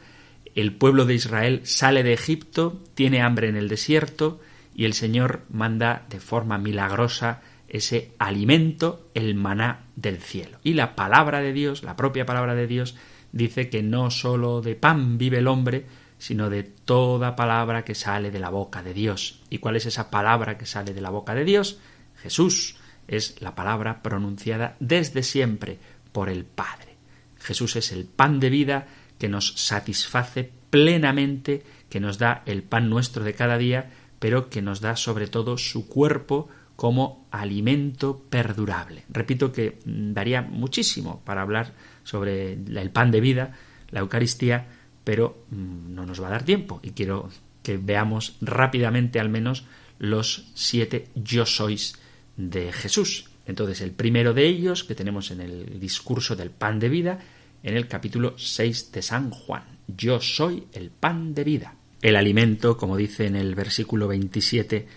el 0.56 0.74
pueblo 0.74 1.06
de 1.06 1.14
Israel 1.14 1.62
sale 1.64 2.04
de 2.04 2.14
Egipto, 2.14 2.82
tiene 2.96 3.22
hambre 3.22 3.48
en 3.48 3.56
el 3.56 3.70
desierto, 3.70 4.42
y 4.74 4.86
el 4.86 4.94
Señor 4.94 5.44
manda 5.50 6.06
de 6.10 6.20
forma 6.20 6.58
milagrosa 6.58 7.42
ese 7.68 8.14
alimento, 8.18 9.10
el 9.14 9.36
maná 9.36 9.86
del 9.96 10.18
cielo. 10.18 10.58
Y 10.64 10.74
la 10.74 10.96
palabra 10.96 11.42
de 11.42 11.54
Dios, 11.54 11.84
la 11.84 11.96
propia 11.96 12.26
palabra 12.26 12.56
de 12.56 12.66
Dios, 12.66 12.96
dice 13.32 13.70
que 13.70 13.84
no 13.84 14.10
sólo 14.10 14.62
de 14.62 14.76
pan 14.76 15.20
vive 15.20 15.38
el 15.38 15.48
hombre, 15.48 15.86
sino 16.18 16.50
de 16.50 16.64
toda 16.64 17.36
palabra 17.36 17.86
que 17.86 17.94
sale 17.94 18.32
de 18.32 18.40
la 18.40 18.50
boca 18.50 18.82
de 18.82 18.94
Dios. 18.94 19.42
¿Y 19.50 19.60
cuál 19.60 19.76
es 19.76 19.86
esa 19.86 20.10
palabra 20.10 20.58
que 20.58 20.66
sale 20.66 20.94
de 20.94 21.02
la 21.02 21.12
boca 21.12 21.36
de 21.36 21.46
Dios? 21.46 21.80
Jesús 22.16 22.79
es 23.10 23.42
la 23.42 23.56
palabra 23.56 24.02
pronunciada 24.02 24.78
desde 24.80 25.24
siempre 25.24 25.78
por 26.12 26.30
el 26.30 26.46
Padre. 26.46 26.96
Jesús 27.40 27.76
es 27.76 27.92
el 27.92 28.06
pan 28.06 28.40
de 28.40 28.50
vida 28.50 28.88
que 29.18 29.30
nos 29.30 29.54
satisface 29.56 30.52
plenamente, 30.70 31.64
que 31.90 32.00
nos 32.00 32.18
da 32.18 32.44
el 32.46 32.64
pan 32.64 32.90
nuestro 32.90 33.24
de 33.24 33.34
cada 33.34 33.58
día, 33.58 33.90
pero 34.20 34.50
que 34.50 34.62
nos 34.62 34.82
da 34.82 34.96
sobre 34.96 35.28
todo 35.28 35.58
su 35.58 35.88
cuerpo 35.88 36.50
como 36.76 37.28
alimento 37.32 38.24
perdurable. 38.30 39.04
Repito 39.10 39.52
que 39.52 39.80
daría 39.86 40.42
muchísimo 40.42 41.22
para 41.26 41.42
hablar 41.42 41.74
sobre 42.04 42.54
el 42.54 42.92
pan 42.92 43.12
de 43.12 43.20
vida, 43.20 43.58
la 43.90 44.00
Eucaristía, 44.02 44.68
pero 45.04 45.44
mm, 45.50 45.94
no 45.94 46.06
nos 46.06 46.22
va 46.22 46.28
a 46.28 46.32
dar 46.32 46.44
tiempo 46.44 46.80
y 46.84 46.92
quiero 46.92 47.30
que 47.64 47.78
veamos 47.78 48.38
rápidamente 48.42 49.20
al 49.20 49.30
menos 49.30 49.66
los 49.98 50.46
siete 50.54 51.10
yo 51.16 51.46
sois 51.46 52.00
de 52.40 52.72
Jesús. 52.72 53.26
Entonces, 53.46 53.82
el 53.82 53.92
primero 53.92 54.34
de 54.34 54.48
ellos 54.48 54.86
que 54.86 54.96
tenemos 54.96 55.30
en 55.32 55.42
el 55.42 55.80
discurso 55.80 56.36
del 56.36 56.52
pan 56.52 56.80
de 56.80 56.88
vida, 56.88 57.20
en 57.64 57.76
el 57.76 57.88
capítulo 57.88 58.38
6 58.38 58.94
de 58.94 59.02
San 59.02 59.30
Juan. 59.30 59.64
Yo 59.88 60.22
soy 60.22 60.68
el 60.72 60.90
pan 60.90 61.34
de 61.34 61.44
vida. 61.44 61.76
El 62.02 62.16
alimento, 62.16 62.78
como 62.78 62.96
dice 62.96 63.26
en 63.26 63.36
el 63.36 63.56
versículo 63.56 64.08
27, 64.08 64.88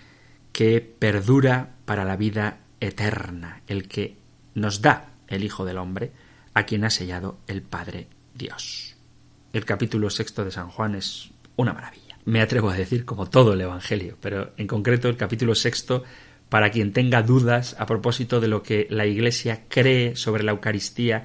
que 0.53 0.79
perdura 0.79 1.75
para 1.83 2.05
la 2.05 2.15
vida 2.15 2.59
eterna, 2.79 3.61
el 3.67 3.89
que 3.89 4.15
nos 4.55 4.81
da 4.81 5.09
el 5.27 5.43
Hijo 5.43 5.65
del 5.65 5.79
Hombre, 5.79 6.11
a 6.53 6.65
quien 6.65 6.85
ha 6.85 6.89
sellado 6.89 7.39
el 7.47 7.61
Padre 7.61 8.07
Dios. 8.33 8.95
El 9.51 9.65
capítulo 9.65 10.09
sexto 10.09 10.45
de 10.45 10.51
San 10.51 10.69
Juan 10.69 10.95
es 10.95 11.31
una 11.57 11.73
maravilla. 11.73 12.17
Me 12.25 12.41
atrevo 12.41 12.69
a 12.69 12.75
decir 12.75 13.03
como 13.03 13.29
todo 13.29 13.53
el 13.53 13.61
Evangelio, 13.61 14.17
pero 14.21 14.53
en 14.55 14.67
concreto 14.67 15.09
el 15.09 15.17
capítulo 15.17 15.55
sexto 15.55 16.03
para 16.53 16.69
quien 16.69 16.93
tenga 16.93 17.23
dudas 17.23 17.75
a 17.79 17.87
propósito 17.87 18.39
de 18.39 18.47
lo 18.47 18.61
que 18.61 18.85
la 18.91 19.07
Iglesia 19.07 19.63
cree 19.69 20.15
sobre 20.15 20.43
la 20.43 20.51
Eucaristía, 20.51 21.23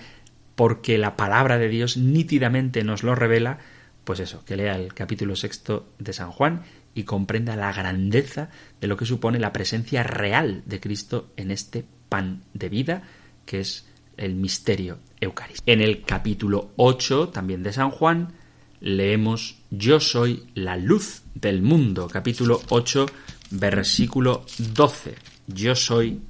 porque 0.55 0.97
la 0.97 1.16
palabra 1.16 1.59
de 1.59 1.68
Dios 1.68 1.99
nítidamente 1.99 2.83
nos 2.83 3.03
lo 3.03 3.14
revela, 3.14 3.59
pues 4.05 4.20
eso, 4.20 4.43
que 4.47 4.57
lea 4.57 4.74
el 4.76 4.95
capítulo 4.95 5.37
sexto 5.37 5.93
de 5.99 6.14
San 6.14 6.31
Juan 6.31 6.62
y 6.95 7.03
comprenda 7.03 7.57
la 7.57 7.70
grandeza 7.74 8.49
de 8.81 8.87
lo 8.87 8.97
que 8.97 9.05
supone 9.05 9.39
la 9.39 9.53
presencia 9.53 10.03
real 10.03 10.62
de 10.64 10.81
Cristo 10.81 11.31
en 11.37 11.51
este 11.51 11.85
pan 12.09 12.45
de 12.55 12.70
vida, 12.70 13.03
que 13.45 13.61
es 13.61 13.87
el 14.16 14.35
misterio 14.35 14.99
eucarístico. 15.20 15.70
En 15.70 15.83
el 15.83 16.05
capítulo 16.05 16.70
8 16.76 17.29
también 17.29 17.62
de 17.62 17.74
San 17.74 17.91
Juan 17.91 18.33
leemos 18.81 19.59
Yo 19.68 20.01
soy 20.01 20.45
la 20.55 20.79
luz 20.79 21.24
del 21.35 21.61
mundo, 21.61 22.09
capítulo 22.09 22.62
8, 22.70 23.05
versículo 23.51 24.45
12. 24.59 25.15
Yo 25.47 25.75
soy 25.75 26.21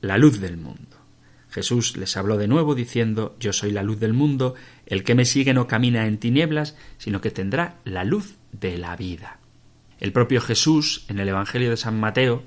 la 0.00 0.18
luz 0.18 0.40
del 0.40 0.56
mundo. 0.56 0.96
Jesús 1.50 1.96
les 1.96 2.16
habló 2.16 2.36
de 2.36 2.48
nuevo 2.48 2.74
diciendo, 2.74 3.36
Yo 3.40 3.52
soy 3.52 3.72
la 3.72 3.82
luz 3.82 3.98
del 3.98 4.12
mundo, 4.12 4.54
el 4.86 5.02
que 5.02 5.14
me 5.14 5.24
sigue 5.24 5.52
no 5.52 5.66
camina 5.66 6.06
en 6.06 6.18
tinieblas, 6.18 6.76
sino 6.98 7.20
que 7.20 7.30
tendrá 7.30 7.78
la 7.84 8.04
luz 8.04 8.36
de 8.52 8.78
la 8.78 8.96
vida. 8.96 9.38
El 9.98 10.12
propio 10.12 10.40
Jesús, 10.40 11.04
en 11.08 11.18
el 11.18 11.28
Evangelio 11.28 11.70
de 11.70 11.76
San 11.76 11.98
Mateo, 11.98 12.44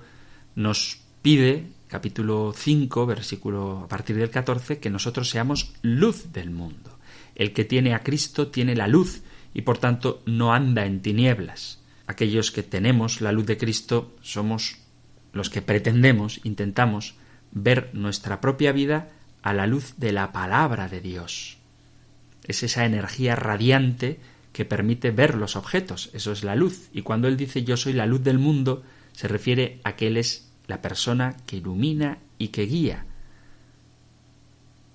nos 0.56 1.02
pide, 1.22 1.68
capítulo 1.88 2.54
5, 2.56 3.06
versículo 3.06 3.82
a 3.84 3.88
partir 3.88 4.16
del 4.16 4.30
14, 4.30 4.80
que 4.80 4.90
nosotros 4.90 5.30
seamos 5.30 5.74
luz 5.82 6.32
del 6.32 6.50
mundo. 6.50 6.98
El 7.36 7.52
que 7.52 7.66
tiene 7.66 7.94
a 7.94 8.04
Cristo 8.04 8.48
tiene 8.48 8.76
la 8.76 8.88
luz 8.88 9.22
y 9.54 9.64
por 9.64 9.78
tanto 9.78 10.24
no 10.26 10.54
anda 10.54 10.86
en 10.86 11.02
tinieblas. 11.02 11.83
Aquellos 12.08 12.52
que 12.52 12.64
tenemos 12.64 13.22
la 13.22 13.32
luz 13.32 13.46
de 13.46 13.58
Cristo 13.58 14.16
somos 14.22 14.78
los 15.32 15.50
que 15.50 15.62
pretendemos, 15.62 16.40
intentamos 16.44 17.16
ver 17.52 17.90
nuestra 17.94 18.42
propia 18.42 18.72
vida 18.72 19.10
a 19.42 19.54
la 19.54 19.68
luz 19.68 19.96
de 19.98 20.12
la 20.12 20.32
palabra 20.32 20.88
de 20.88 21.02
Dios. 21.02 21.58
Es 22.46 22.64
esa 22.64 22.86
energía 22.86 23.36
radiante 23.36 24.20
que 24.52 24.66
permite 24.66 25.12
ver 25.12 25.36
los 25.36 25.56
objetos, 25.56 26.10
eso 26.14 26.32
es 26.32 26.44
la 26.44 26.56
luz. 26.56 26.90
Y 26.94 27.02
cuando 27.02 27.28
Él 27.28 27.38
dice 27.38 27.64
yo 27.64 27.78
soy 27.78 27.94
la 27.94 28.06
luz 28.06 28.24
del 28.24 28.38
mundo, 28.38 28.84
se 29.14 29.28
refiere 29.28 29.80
a 29.84 29.96
que 29.96 30.08
Él 30.08 30.18
es 30.18 30.52
la 30.68 30.82
persona 30.82 31.36
que 31.46 31.58
ilumina 31.58 32.20
y 32.38 32.50
que 32.50 32.64
guía. 32.64 33.06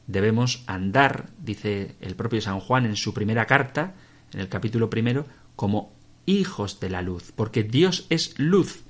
Debemos 0.06 0.62
andar, 0.66 1.30
dice 1.38 1.96
el 2.00 2.16
propio 2.16 2.40
San 2.40 2.60
Juan 2.60 2.86
en 2.86 2.96
su 2.96 3.12
primera 3.12 3.46
carta, 3.46 3.94
en 4.32 4.40
el 4.40 4.48
capítulo 4.48 4.88
primero, 4.88 5.26
como 5.56 5.92
hijos 6.28 6.78
de 6.80 6.90
la 6.90 7.02
luz, 7.02 7.32
porque 7.34 7.62
Dios 7.62 8.06
es 8.10 8.38
luz 8.38 8.80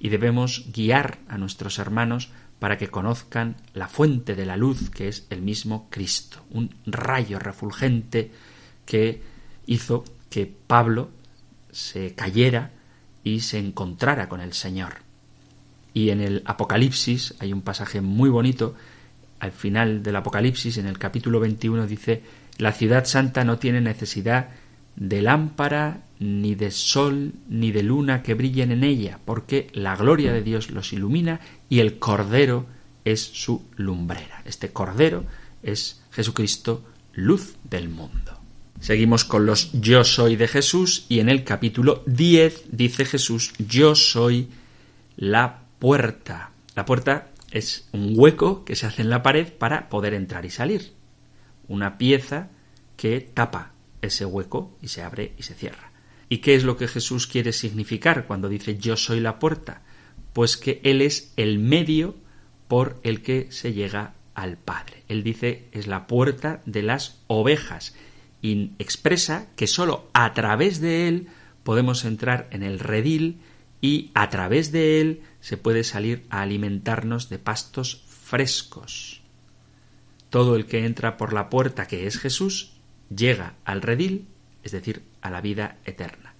y 0.00 0.08
debemos 0.08 0.66
guiar 0.72 1.18
a 1.28 1.38
nuestros 1.38 1.78
hermanos 1.78 2.30
para 2.58 2.76
que 2.76 2.88
conozcan 2.88 3.56
la 3.72 3.88
fuente 3.88 4.34
de 4.34 4.44
la 4.44 4.56
luz 4.56 4.90
que 4.90 5.08
es 5.08 5.26
el 5.30 5.40
mismo 5.40 5.88
Cristo, 5.90 6.44
un 6.50 6.74
rayo 6.86 7.38
refulgente 7.38 8.32
que 8.84 9.22
hizo 9.66 10.04
que 10.28 10.46
Pablo 10.46 11.10
se 11.70 12.14
cayera 12.14 12.72
y 13.22 13.40
se 13.40 13.58
encontrara 13.58 14.28
con 14.28 14.40
el 14.40 14.52
Señor. 14.52 14.94
Y 15.94 16.10
en 16.10 16.20
el 16.20 16.42
Apocalipsis 16.46 17.34
hay 17.38 17.52
un 17.52 17.62
pasaje 17.62 18.00
muy 18.00 18.28
bonito, 18.28 18.74
al 19.38 19.52
final 19.52 20.02
del 20.02 20.16
Apocalipsis, 20.16 20.78
en 20.78 20.86
el 20.86 20.98
capítulo 20.98 21.38
21, 21.38 21.86
dice, 21.86 22.22
la 22.58 22.72
ciudad 22.72 23.04
santa 23.04 23.44
no 23.44 23.58
tiene 23.58 23.80
necesidad 23.80 24.48
de 24.96 25.22
lámpara, 25.22 26.02
ni 26.20 26.54
de 26.54 26.70
sol, 26.70 27.32
ni 27.48 27.72
de 27.72 27.82
luna 27.82 28.22
que 28.22 28.34
brillen 28.34 28.72
en 28.72 28.84
ella, 28.84 29.20
porque 29.24 29.68
la 29.72 29.96
gloria 29.96 30.32
de 30.32 30.42
Dios 30.42 30.70
los 30.70 30.92
ilumina 30.92 31.40
y 31.68 31.80
el 31.80 31.98
Cordero 31.98 32.66
es 33.04 33.20
su 33.22 33.64
lumbrera. 33.76 34.42
Este 34.44 34.72
Cordero 34.72 35.24
es 35.62 36.02
Jesucristo, 36.10 36.84
luz 37.12 37.56
del 37.64 37.88
mundo. 37.88 38.38
Seguimos 38.80 39.24
con 39.24 39.44
los 39.44 39.72
yo 39.72 40.04
soy 40.04 40.36
de 40.36 40.46
Jesús 40.46 41.06
y 41.08 41.18
en 41.18 41.28
el 41.28 41.42
capítulo 41.42 42.02
10 42.06 42.66
dice 42.70 43.04
Jesús, 43.04 43.52
yo 43.58 43.94
soy 43.94 44.48
la 45.16 45.62
puerta. 45.78 46.52
La 46.76 46.84
puerta 46.84 47.28
es 47.50 47.88
un 47.92 48.12
hueco 48.16 48.64
que 48.64 48.76
se 48.76 48.86
hace 48.86 49.02
en 49.02 49.10
la 49.10 49.22
pared 49.22 49.52
para 49.52 49.88
poder 49.88 50.14
entrar 50.14 50.44
y 50.44 50.50
salir. 50.50 50.92
Una 51.66 51.98
pieza 51.98 52.48
que 52.96 53.20
tapa 53.20 53.72
ese 54.00 54.24
hueco 54.24 54.76
y 54.80 54.88
se 54.88 55.02
abre 55.02 55.32
y 55.36 55.42
se 55.42 55.54
cierra. 55.54 55.87
¿Y 56.28 56.38
qué 56.38 56.54
es 56.54 56.64
lo 56.64 56.76
que 56.76 56.88
Jesús 56.88 57.26
quiere 57.26 57.52
significar 57.52 58.26
cuando 58.26 58.48
dice 58.48 58.76
yo 58.78 58.96
soy 58.96 59.20
la 59.20 59.38
puerta? 59.38 59.82
Pues 60.32 60.56
que 60.56 60.80
Él 60.84 61.00
es 61.00 61.32
el 61.36 61.58
medio 61.58 62.16
por 62.68 63.00
el 63.02 63.22
que 63.22 63.50
se 63.50 63.72
llega 63.72 64.14
al 64.34 64.56
Padre. 64.56 65.02
Él 65.08 65.22
dice 65.22 65.64
es 65.72 65.86
la 65.86 66.06
puerta 66.06 66.62
de 66.66 66.82
las 66.82 67.20
ovejas 67.26 67.94
y 68.42 68.72
expresa 68.78 69.48
que 69.56 69.66
sólo 69.66 70.08
a 70.12 70.32
través 70.34 70.80
de 70.80 71.08
Él 71.08 71.28
podemos 71.64 72.04
entrar 72.04 72.48
en 72.50 72.62
el 72.62 72.78
redil 72.78 73.40
y 73.80 74.10
a 74.14 74.28
través 74.28 74.70
de 74.70 75.00
Él 75.00 75.22
se 75.40 75.56
puede 75.56 75.82
salir 75.82 76.24
a 76.30 76.42
alimentarnos 76.42 77.28
de 77.28 77.38
pastos 77.38 78.04
frescos. 78.06 79.22
Todo 80.30 80.56
el 80.56 80.66
que 80.66 80.84
entra 80.84 81.16
por 81.16 81.32
la 81.32 81.48
puerta 81.48 81.86
que 81.86 82.06
es 82.06 82.18
Jesús 82.18 82.72
llega 83.14 83.54
al 83.64 83.82
redil, 83.82 84.28
es 84.62 84.72
decir, 84.72 85.02
a 85.28 85.30
la 85.30 85.40
vida 85.40 85.78
eterna. 85.84 86.34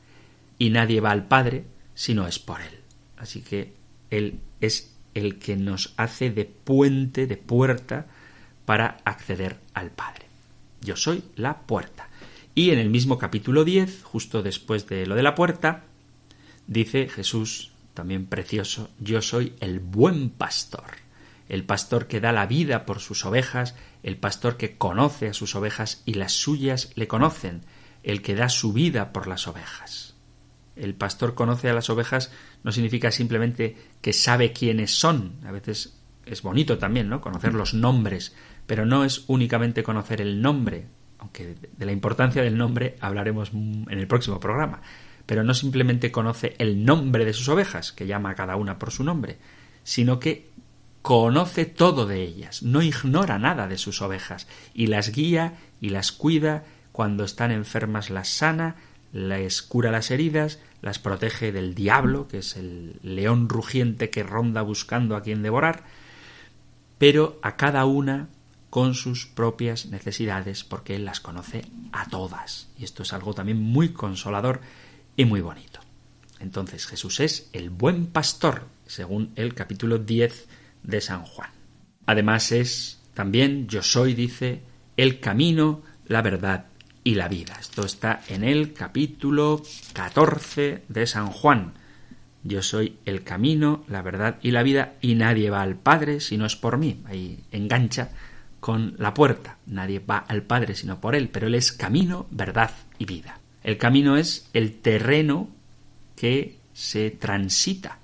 Y 0.59 0.71
nadie 0.71 1.01
va 1.01 1.13
al 1.13 1.29
Padre 1.29 1.65
si 1.95 2.15
no 2.15 2.27
es 2.27 2.39
por 2.39 2.61
Él. 2.61 2.81
Así 3.17 3.43
que 3.43 3.75
Él 4.11 4.41
es 4.61 4.95
el 5.15 5.39
que 5.39 5.57
nos 5.57 5.95
hace 5.97 6.31
de 6.31 6.45
puente, 6.45 7.27
de 7.27 7.37
puerta, 7.37 8.07
para 8.65 8.99
acceder 9.05 9.57
al 9.75 9.91
Padre. 9.91 10.27
Yo 10.81 10.97
soy 10.97 11.25
la 11.37 11.59
puerta. 11.59 12.09
Y 12.55 12.71
en 12.71 12.79
el 12.79 12.91
mismo 12.91 13.19
capítulo 13.19 13.65
10, 13.65 14.03
justo 14.03 14.43
después 14.43 14.87
de 14.89 15.07
lo 15.07 15.15
de 15.15 15.23
la 15.23 15.35
puerta, 15.35 15.85
dice 16.67 17.09
Jesús, 17.09 17.71
también 17.95 18.27
precioso, 18.27 18.91
yo 19.01 19.23
soy 19.23 19.55
el 19.61 19.81
buen 19.81 20.31
pastor, 20.31 20.99
el 21.49 21.65
pastor 21.65 22.07
que 22.07 22.21
da 22.21 22.33
la 22.33 22.47
vida 22.47 22.85
por 22.85 23.01
sus 23.01 23.25
ovejas, 23.25 23.75
el 24.03 24.17
pastor 24.17 24.57
que 24.57 24.77
conoce 24.77 25.29
a 25.29 25.35
sus 25.35 25.57
ovejas 25.57 26.03
y 26.05 26.15
las 26.15 26.33
suyas 26.33 26.93
le 26.95 27.09
conocen, 27.09 27.63
el 28.03 28.23
que 28.23 28.35
da 28.35 28.49
su 28.49 28.73
vida 28.73 29.13
por 29.13 29.27
las 29.27 29.47
ovejas. 29.47 30.15
El 30.77 30.95
pastor 30.95 31.35
conoce 31.35 31.69
a 31.69 31.75
las 31.75 31.91
ovejas 31.91 32.33
no 32.63 32.73
significa 32.73 33.11
simplemente 33.11 33.77
que 34.01 34.13
sabe 34.13 34.53
quiénes 34.53 34.93
son, 34.93 35.35
a 35.45 35.51
veces 35.51 35.99
es 36.25 36.43
bonito 36.43 36.79
también, 36.79 37.09
¿no? 37.09 37.21
Conocer 37.21 37.55
los 37.55 37.75
nombres, 37.75 38.35
pero 38.67 38.87
no 38.87 39.05
es 39.05 39.25
únicamente 39.29 39.83
conocer 39.83 40.21
el 40.21 40.41
nombre, 40.43 40.87
aunque 41.19 41.57
de 41.77 41.87
la 41.87 41.93
importancia 41.93 42.43
del 42.43 42.57
nombre 42.57 42.97
hablaremos 43.01 43.51
en 43.53 43.87
el 43.99 44.07
próximo 44.07 44.39
programa, 44.39 44.83
pero 45.27 45.43
no 45.43 45.55
simplemente 45.55 46.13
conoce 46.13 46.55
el 46.59 46.85
nombre 46.85 47.25
de 47.25 47.33
sus 47.33 47.49
ovejas, 47.49 47.93
que 47.93 48.07
llama 48.07 48.31
a 48.31 48.35
cada 48.35 48.57
una 48.57 48.79
por 48.79 48.91
su 48.91 49.05
nombre, 49.05 49.39
sino 49.85 50.21
que 50.21 50.51
conoce 51.03 51.65
todo 51.65 52.07
de 52.07 52.23
ellas, 52.23 52.63
no 52.63 52.83
ignora 52.83 53.39
nada 53.39 53.67
de 53.67 53.79
sus 53.79 54.03
ovejas, 54.03 54.47
y 54.75 54.89
las 54.89 55.11
guía 55.13 55.55
y 55.81 55.89
las 55.91 56.13
cuida, 56.13 56.65
cuando 56.99 57.23
están 57.23 57.53
enfermas 57.53 58.11
las 58.11 58.29
sana, 58.29 58.75
les 59.13 59.63
cura 59.63 59.93
las 59.93 60.11
heridas, 60.11 60.59
las 60.83 60.99
protege 60.99 61.53
del 61.53 61.77
diablo, 61.77 62.27
que 62.27 62.39
es 62.39 62.57
el 62.57 62.99
león 63.05 63.49
rugiente 63.49 64.11
que 64.11 64.25
ronda 64.25 64.63
buscando 64.63 65.15
a 65.15 65.23
quien 65.23 65.45
devorar, 65.45 65.85
pero 66.99 67.39
a 67.41 67.55
cada 67.55 67.85
una 67.85 68.27
con 68.69 68.97
sus 68.97 69.27
propias 69.27 69.87
necesidades, 69.87 70.65
porque 70.65 70.97
Él 70.97 71.05
las 71.05 71.21
conoce 71.21 71.63
a 71.93 72.09
todas. 72.09 72.69
Y 72.77 72.83
esto 72.83 73.05
es 73.05 73.13
algo 73.13 73.33
también 73.33 73.63
muy 73.63 73.91
consolador 73.91 74.61
y 75.17 75.25
muy 75.25 75.41
bonito. 75.41 75.79
Entonces 76.41 76.85
Jesús 76.85 77.21
es 77.21 77.49
el 77.53 77.71
buen 77.71 78.09
pastor, 78.09 78.67
según 78.89 79.31
el 79.37 79.55
capítulo 79.55 79.99
10 79.99 80.49
de 80.83 81.01
San 81.01 81.23
Juan. 81.23 81.51
Además 82.07 82.51
es 82.51 83.01
también, 83.15 83.69
yo 83.69 83.85
soy, 83.85 84.15
dice, 84.15 84.63
el 84.97 85.21
camino, 85.21 85.83
la 86.05 86.23
verdad 86.23 86.67
y 87.05 87.15
la 87.15 87.29
vida. 87.29 87.57
Esto 87.61 87.85
está 87.85 88.23
en 88.29 88.45
el 88.45 88.73
capítulo 88.73 89.63
14 89.93 90.83
de 90.89 91.07
San 91.07 91.29
Juan. 91.29 91.75
Yo 92.45 92.63
soy 92.63 92.99
el 93.05 93.25
camino, 93.25 93.85
la 93.89 94.03
verdad 94.03 94.39
y 94.43 94.53
la 94.53 94.63
vida, 94.63 94.95
y 95.01 95.15
nadie 95.15 95.51
va 95.51 95.63
al 95.63 95.77
Padre 95.77 96.21
si 96.21 96.37
no 96.37 96.47
es 96.47 96.57
por 96.57 96.79
mí. 96.79 97.03
Ahí 97.07 97.39
engancha 97.51 98.11
con 98.61 98.95
la 98.99 99.15
puerta. 99.15 99.59
Nadie 99.67 99.99
va 99.99 100.19
al 100.19 100.43
Padre 100.43 100.75
sino 100.75 101.01
por 101.01 101.15
Él, 101.15 101.29
pero 101.29 101.47
Él 101.47 101.55
es 101.55 101.73
camino, 101.73 102.27
verdad 102.31 102.71
y 102.99 103.05
vida. 103.05 103.41
El 103.63 103.77
camino 103.77 104.17
es 104.17 104.49
el 104.53 104.81
terreno 104.81 105.49
que 106.17 106.59
se 106.73 107.11
transita. 107.11 107.99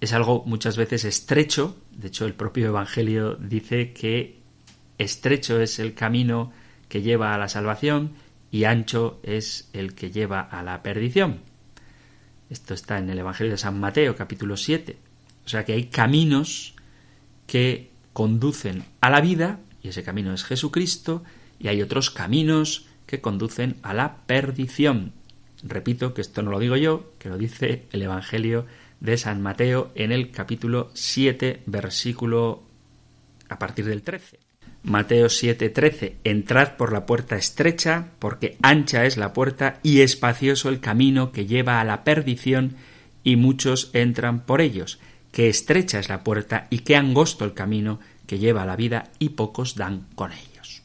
Es 0.00 0.12
algo 0.12 0.42
muchas 0.46 0.76
veces 0.76 1.04
estrecho, 1.04 1.78
de 1.92 2.08
hecho 2.08 2.26
el 2.26 2.34
propio 2.34 2.66
Evangelio 2.66 3.36
dice 3.36 3.92
que 3.92 4.40
estrecho 4.98 5.60
es 5.60 5.78
el 5.78 5.94
camino 5.94 6.52
que 6.92 7.00
lleva 7.00 7.34
a 7.34 7.38
la 7.38 7.48
salvación 7.48 8.12
y 8.50 8.64
ancho 8.64 9.18
es 9.22 9.70
el 9.72 9.94
que 9.94 10.10
lleva 10.10 10.42
a 10.42 10.62
la 10.62 10.82
perdición. 10.82 11.40
Esto 12.50 12.74
está 12.74 12.98
en 12.98 13.08
el 13.08 13.18
Evangelio 13.18 13.52
de 13.52 13.56
San 13.56 13.80
Mateo, 13.80 14.14
capítulo 14.14 14.58
7. 14.58 14.98
O 15.46 15.48
sea 15.48 15.64
que 15.64 15.72
hay 15.72 15.86
caminos 15.86 16.74
que 17.46 17.92
conducen 18.12 18.84
a 19.00 19.08
la 19.08 19.22
vida, 19.22 19.58
y 19.82 19.88
ese 19.88 20.02
camino 20.02 20.34
es 20.34 20.44
Jesucristo, 20.44 21.24
y 21.58 21.68
hay 21.68 21.80
otros 21.80 22.10
caminos 22.10 22.84
que 23.06 23.22
conducen 23.22 23.76
a 23.82 23.94
la 23.94 24.18
perdición. 24.26 25.14
Repito 25.62 26.12
que 26.12 26.20
esto 26.20 26.42
no 26.42 26.50
lo 26.50 26.58
digo 26.58 26.76
yo, 26.76 27.14
que 27.18 27.30
lo 27.30 27.38
dice 27.38 27.86
el 27.92 28.02
Evangelio 28.02 28.66
de 29.00 29.16
San 29.16 29.40
Mateo 29.40 29.92
en 29.94 30.12
el 30.12 30.30
capítulo 30.30 30.90
7, 30.92 31.62
versículo 31.64 32.64
a 33.48 33.58
partir 33.58 33.86
del 33.86 34.02
13. 34.02 34.41
Mateo 34.84 35.26
7:13 35.26 36.16
Entrad 36.24 36.76
por 36.76 36.92
la 36.92 37.06
puerta 37.06 37.36
estrecha, 37.36 38.08
porque 38.18 38.56
ancha 38.62 39.04
es 39.04 39.16
la 39.16 39.32
puerta 39.32 39.78
y 39.82 40.00
espacioso 40.00 40.68
el 40.68 40.80
camino 40.80 41.30
que 41.30 41.46
lleva 41.46 41.80
a 41.80 41.84
la 41.84 42.02
perdición, 42.02 42.76
y 43.22 43.36
muchos 43.36 43.90
entran 43.92 44.44
por 44.44 44.60
ellos, 44.60 44.98
que 45.30 45.48
estrecha 45.48 46.00
es 46.00 46.08
la 46.08 46.24
puerta 46.24 46.66
y 46.68 46.80
que 46.80 46.96
angosto 46.96 47.44
el 47.44 47.54
camino 47.54 48.00
que 48.26 48.38
lleva 48.38 48.62
a 48.62 48.66
la 48.66 48.76
vida, 48.76 49.10
y 49.20 49.30
pocos 49.30 49.76
dan 49.76 50.06
con 50.16 50.32
ellos. 50.32 50.82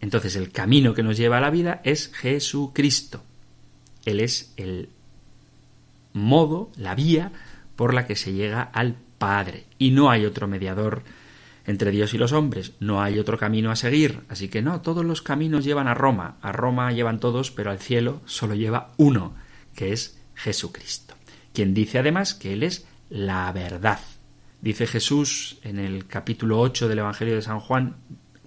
Entonces 0.00 0.34
el 0.34 0.50
camino 0.50 0.94
que 0.94 1.02
nos 1.02 1.18
lleva 1.18 1.38
a 1.38 1.42
la 1.42 1.50
vida 1.50 1.82
es 1.84 2.08
Jesucristo. 2.08 3.22
Él 4.06 4.18
es 4.18 4.54
el 4.56 4.88
modo, 6.14 6.70
la 6.76 6.94
vía 6.94 7.32
por 7.76 7.92
la 7.92 8.06
que 8.06 8.16
se 8.16 8.32
llega 8.32 8.62
al 8.62 8.96
Padre, 9.18 9.66
y 9.78 9.90
no 9.90 10.10
hay 10.10 10.24
otro 10.24 10.48
mediador 10.48 11.02
entre 11.66 11.90
Dios 11.90 12.14
y 12.14 12.18
los 12.18 12.32
hombres. 12.32 12.72
No 12.80 13.02
hay 13.02 13.18
otro 13.18 13.38
camino 13.38 13.70
a 13.70 13.76
seguir. 13.76 14.20
Así 14.28 14.48
que 14.48 14.62
no, 14.62 14.80
todos 14.80 15.04
los 15.04 15.22
caminos 15.22 15.64
llevan 15.64 15.88
a 15.88 15.94
Roma. 15.94 16.38
A 16.42 16.52
Roma 16.52 16.92
llevan 16.92 17.20
todos, 17.20 17.50
pero 17.50 17.70
al 17.70 17.78
cielo 17.78 18.20
solo 18.24 18.54
lleva 18.54 18.92
uno, 18.96 19.34
que 19.74 19.92
es 19.92 20.20
Jesucristo. 20.34 21.14
Quien 21.52 21.74
dice 21.74 21.98
además 21.98 22.34
que 22.34 22.52
Él 22.52 22.62
es 22.62 22.86
la 23.08 23.50
verdad. 23.52 24.00
Dice 24.60 24.86
Jesús 24.86 25.58
en 25.62 25.78
el 25.78 26.06
capítulo 26.06 26.60
8 26.60 26.88
del 26.88 27.00
Evangelio 27.00 27.34
de 27.34 27.42
San 27.42 27.60
Juan, 27.60 27.96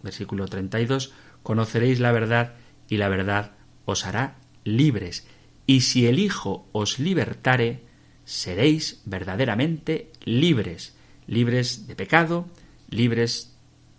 versículo 0.01 0.47
32, 0.47 1.13
Conoceréis 1.41 1.99
la 1.99 2.11
verdad 2.11 2.53
y 2.87 2.97
la 2.97 3.09
verdad 3.09 3.51
os 3.85 4.05
hará 4.05 4.35
libres. 4.63 5.27
Y 5.65 5.81
si 5.81 6.07
el 6.07 6.19
Hijo 6.19 6.67
os 6.71 6.99
libertare, 6.99 7.83
seréis 8.25 9.01
verdaderamente 9.05 10.11
libres, 10.23 10.95
libres 11.27 11.87
de 11.87 11.95
pecado, 11.95 12.47
libres 12.93 13.53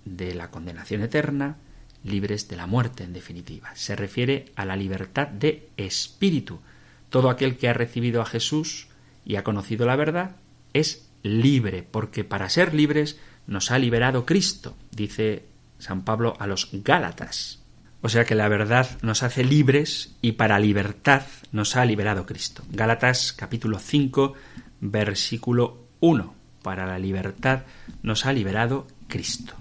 de 0.04 0.34
la 0.34 0.50
condenación 0.50 1.02
eterna, 1.02 1.56
libres 2.02 2.48
de 2.48 2.56
la 2.56 2.66
muerte 2.66 3.04
en 3.04 3.12
definitiva. 3.12 3.74
Se 3.74 3.96
refiere 3.96 4.52
a 4.56 4.64
la 4.64 4.76
libertad 4.76 5.28
de 5.28 5.68
espíritu. 5.76 6.60
Todo 7.08 7.30
aquel 7.30 7.56
que 7.56 7.68
ha 7.68 7.72
recibido 7.72 8.20
a 8.20 8.26
Jesús 8.26 8.88
y 9.24 9.36
ha 9.36 9.44
conocido 9.44 9.86
la 9.86 9.96
verdad 9.96 10.36
es 10.72 11.08
libre, 11.22 11.82
porque 11.82 12.24
para 12.24 12.50
ser 12.50 12.74
libres 12.74 13.18
nos 13.46 13.70
ha 13.70 13.78
liberado 13.78 14.26
Cristo, 14.26 14.76
dice 14.90 15.44
San 15.78 16.04
Pablo 16.04 16.34
a 16.38 16.46
los 16.46 16.68
Gálatas. 16.72 17.60
O 18.02 18.10
sea 18.10 18.26
que 18.26 18.34
la 18.34 18.48
verdad 18.48 18.86
nos 19.00 19.22
hace 19.22 19.44
libres 19.44 20.14
y 20.20 20.32
para 20.32 20.58
libertad 20.58 21.22
nos 21.52 21.76
ha 21.76 21.84
liberado 21.86 22.26
Cristo. 22.26 22.62
Gálatas 22.70 23.32
capítulo 23.32 23.78
5 23.78 24.34
versículo 24.80 25.86
1 26.00 26.43
para 26.64 26.86
la 26.86 26.98
libertad 26.98 27.62
nos 28.02 28.26
ha 28.26 28.32
liberado 28.32 28.88
Cristo. 29.06 29.54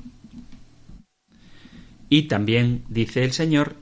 Y 2.09 2.23
también 2.23 2.83
dice 2.87 3.23
el 3.23 3.33
Señor, 3.33 3.75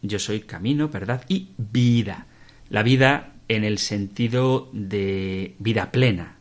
yo 0.00 0.18
soy 0.18 0.40
camino, 0.40 0.88
verdad 0.88 1.24
y 1.28 1.48
vida. 1.58 2.26
La 2.70 2.82
vida 2.82 3.34
en 3.48 3.64
el 3.64 3.78
sentido 3.78 4.70
de 4.72 5.56
vida 5.58 5.90
plena, 5.90 6.36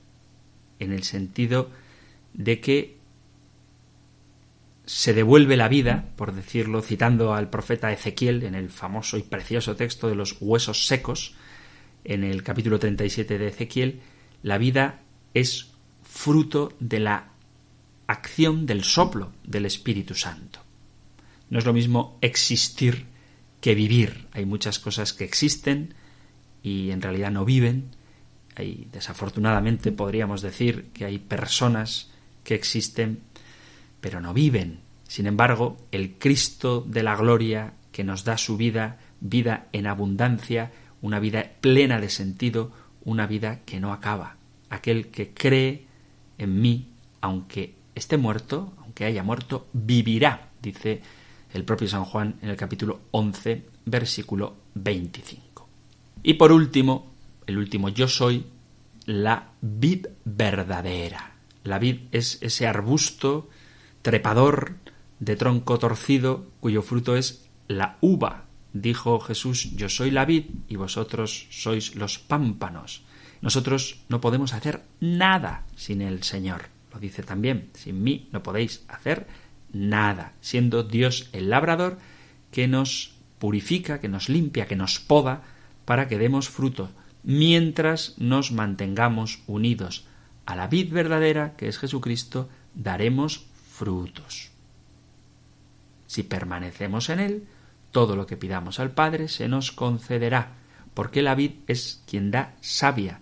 en 0.79 0.93
el 0.93 1.03
sentido 1.03 1.71
de 2.33 2.61
que 2.61 2.97
se 4.85 5.13
devuelve 5.13 5.57
la 5.57 5.67
vida, 5.67 6.09
por 6.15 6.33
decirlo, 6.33 6.81
citando 6.81 7.33
al 7.33 7.49
profeta 7.49 7.91
Ezequiel 7.91 8.43
en 8.43 8.55
el 8.55 8.69
famoso 8.69 9.17
y 9.17 9.23
precioso 9.23 9.75
texto 9.75 10.07
de 10.07 10.15
los 10.15 10.37
huesos 10.39 10.85
secos, 10.85 11.35
en 12.03 12.23
el 12.23 12.43
capítulo 12.43 12.79
37 12.79 13.37
de 13.37 13.47
Ezequiel, 13.47 14.01
la 14.43 14.57
vida 14.57 15.01
es 15.33 15.68
fruto 16.19 16.73
de 16.81 16.99
la 16.99 17.29
acción 18.07 18.65
del 18.65 18.83
soplo 18.83 19.31
del 19.45 19.65
Espíritu 19.65 20.15
Santo. 20.15 20.59
No 21.49 21.59
es 21.59 21.65
lo 21.65 21.71
mismo 21.71 22.17
existir 22.19 23.05
que 23.61 23.73
vivir. 23.73 24.27
Hay 24.33 24.43
muchas 24.43 24.79
cosas 24.79 25.13
que 25.13 25.23
existen 25.23 25.93
y 26.61 26.91
en 26.91 27.01
realidad 27.01 27.31
no 27.31 27.45
viven. 27.45 27.91
Hay, 28.57 28.89
desafortunadamente 28.91 29.93
podríamos 29.93 30.41
decir 30.41 30.89
que 30.93 31.05
hay 31.05 31.19
personas 31.19 32.11
que 32.43 32.53
existen 32.53 33.21
pero 34.01 34.19
no 34.19 34.33
viven. 34.33 34.81
Sin 35.07 35.25
embargo, 35.25 35.77
el 35.93 36.15
Cristo 36.15 36.83
de 36.85 37.03
la 37.03 37.15
gloria 37.15 37.75
que 37.93 38.03
nos 38.03 38.25
da 38.25 38.37
su 38.37 38.57
vida, 38.57 38.99
vida 39.21 39.67
en 39.71 39.87
abundancia, 39.87 40.73
una 41.01 41.21
vida 41.21 41.49
plena 41.61 42.01
de 42.01 42.09
sentido, 42.09 42.73
una 43.05 43.25
vida 43.25 43.61
que 43.65 43.79
no 43.79 43.93
acaba. 43.93 44.35
Aquel 44.69 45.07
que 45.07 45.33
cree 45.33 45.87
en 46.39 46.59
mí, 46.59 46.87
aunque 47.21 47.75
esté 47.93 48.17
muerto, 48.17 48.73
aunque 48.81 49.05
haya 49.05 49.23
muerto, 49.23 49.67
vivirá, 49.73 50.49
dice 50.61 51.01
el 51.53 51.63
propio 51.63 51.87
San 51.87 52.05
Juan 52.05 52.35
en 52.41 52.49
el 52.49 52.55
capítulo 52.55 53.01
11, 53.11 53.65
versículo 53.85 54.55
25. 54.75 55.67
Y 56.23 56.33
por 56.35 56.51
último, 56.51 57.11
el 57.45 57.57
último 57.57 57.89
yo 57.89 58.07
soy, 58.07 58.45
la 59.05 59.51
vid 59.61 60.07
verdadera. 60.25 61.33
La 61.63 61.79
vid 61.79 62.01
es 62.11 62.37
ese 62.41 62.67
arbusto 62.67 63.49
trepador 64.01 64.75
de 65.19 65.35
tronco 65.35 65.79
torcido 65.79 66.45
cuyo 66.59 66.81
fruto 66.81 67.15
es 67.15 67.49
la 67.67 67.97
uva. 68.01 68.45
Dijo 68.73 69.19
Jesús, 69.19 69.75
yo 69.75 69.89
soy 69.89 70.11
la 70.11 70.25
vid 70.25 70.45
y 70.67 70.75
vosotros 70.75 71.47
sois 71.49 71.95
los 71.95 72.19
pámpanos. 72.19 73.03
Nosotros 73.41 74.01
no 74.09 74.19
podemos 74.19 74.53
hacer 74.53 74.83
nada 74.99 75.63
sin 75.75 76.01
el 76.01 76.23
Señor. 76.23 76.65
Lo 76.93 76.99
dice 76.99 77.23
también, 77.23 77.69
sin 77.73 78.03
mí 78.03 78.27
no 78.31 78.43
podéis 78.43 78.83
hacer 78.87 79.27
nada, 79.71 80.33
siendo 80.41 80.83
Dios 80.83 81.29
el 81.31 81.49
labrador 81.49 81.97
que 82.51 82.67
nos 82.67 83.13
purifica, 83.37 83.99
que 83.99 84.09
nos 84.09 84.27
limpia, 84.27 84.67
que 84.67 84.75
nos 84.75 84.99
poda 84.99 85.43
para 85.85 86.07
que 86.07 86.17
demos 86.17 86.49
fruto, 86.49 86.89
mientras 87.23 88.15
nos 88.17 88.51
mantengamos 88.51 89.41
unidos 89.47 90.05
a 90.45 90.55
la 90.55 90.67
vid 90.67 90.91
verdadera, 90.91 91.53
que 91.55 91.67
es 91.67 91.77
Jesucristo, 91.77 92.49
daremos 92.73 93.45
frutos. 93.71 94.49
Si 96.07 96.23
permanecemos 96.23 97.09
en 97.09 97.19
Él, 97.19 97.47
todo 97.91 98.15
lo 98.15 98.25
que 98.25 98.37
pidamos 98.37 98.79
al 98.79 98.91
Padre 98.91 99.27
se 99.27 99.47
nos 99.47 99.71
concederá, 99.71 100.53
porque 100.93 101.21
la 101.21 101.35
vid 101.35 101.51
es 101.67 102.03
quien 102.07 102.31
da 102.31 102.55
savia 102.61 103.21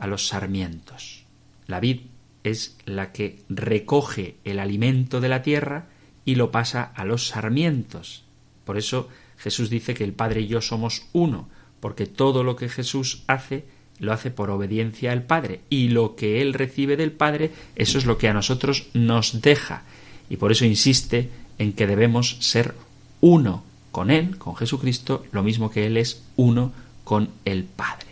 a 0.00 0.06
los 0.06 0.26
sarmientos. 0.26 1.24
La 1.66 1.78
vid 1.78 2.00
es 2.42 2.76
la 2.86 3.12
que 3.12 3.38
recoge 3.48 4.36
el 4.44 4.58
alimento 4.58 5.20
de 5.20 5.28
la 5.28 5.42
tierra 5.42 5.86
y 6.24 6.34
lo 6.34 6.50
pasa 6.50 6.82
a 6.82 7.04
los 7.04 7.28
sarmientos. 7.28 8.24
Por 8.64 8.76
eso 8.78 9.08
Jesús 9.38 9.70
dice 9.70 9.94
que 9.94 10.04
el 10.04 10.12
Padre 10.12 10.42
y 10.42 10.46
yo 10.46 10.60
somos 10.60 11.06
uno, 11.12 11.48
porque 11.80 12.06
todo 12.06 12.42
lo 12.42 12.56
que 12.56 12.68
Jesús 12.68 13.22
hace 13.26 13.64
lo 13.98 14.12
hace 14.12 14.30
por 14.30 14.50
obediencia 14.50 15.12
al 15.12 15.22
Padre 15.22 15.60
y 15.68 15.88
lo 15.88 16.16
que 16.16 16.40
Él 16.40 16.54
recibe 16.54 16.96
del 16.96 17.12
Padre, 17.12 17.52
eso 17.76 17.98
es 17.98 18.06
lo 18.06 18.16
que 18.16 18.28
a 18.28 18.34
nosotros 18.34 18.88
nos 18.94 19.42
deja. 19.42 19.82
Y 20.30 20.36
por 20.36 20.52
eso 20.52 20.64
insiste 20.64 21.28
en 21.58 21.74
que 21.74 21.86
debemos 21.86 22.38
ser 22.40 22.74
uno 23.20 23.62
con 23.92 24.10
Él, 24.10 24.38
con 24.38 24.56
Jesucristo, 24.56 25.24
lo 25.32 25.42
mismo 25.42 25.70
que 25.70 25.86
Él 25.86 25.96
es 25.96 26.22
uno 26.36 26.72
con 27.04 27.28
el 27.44 27.64
Padre. 27.64 28.09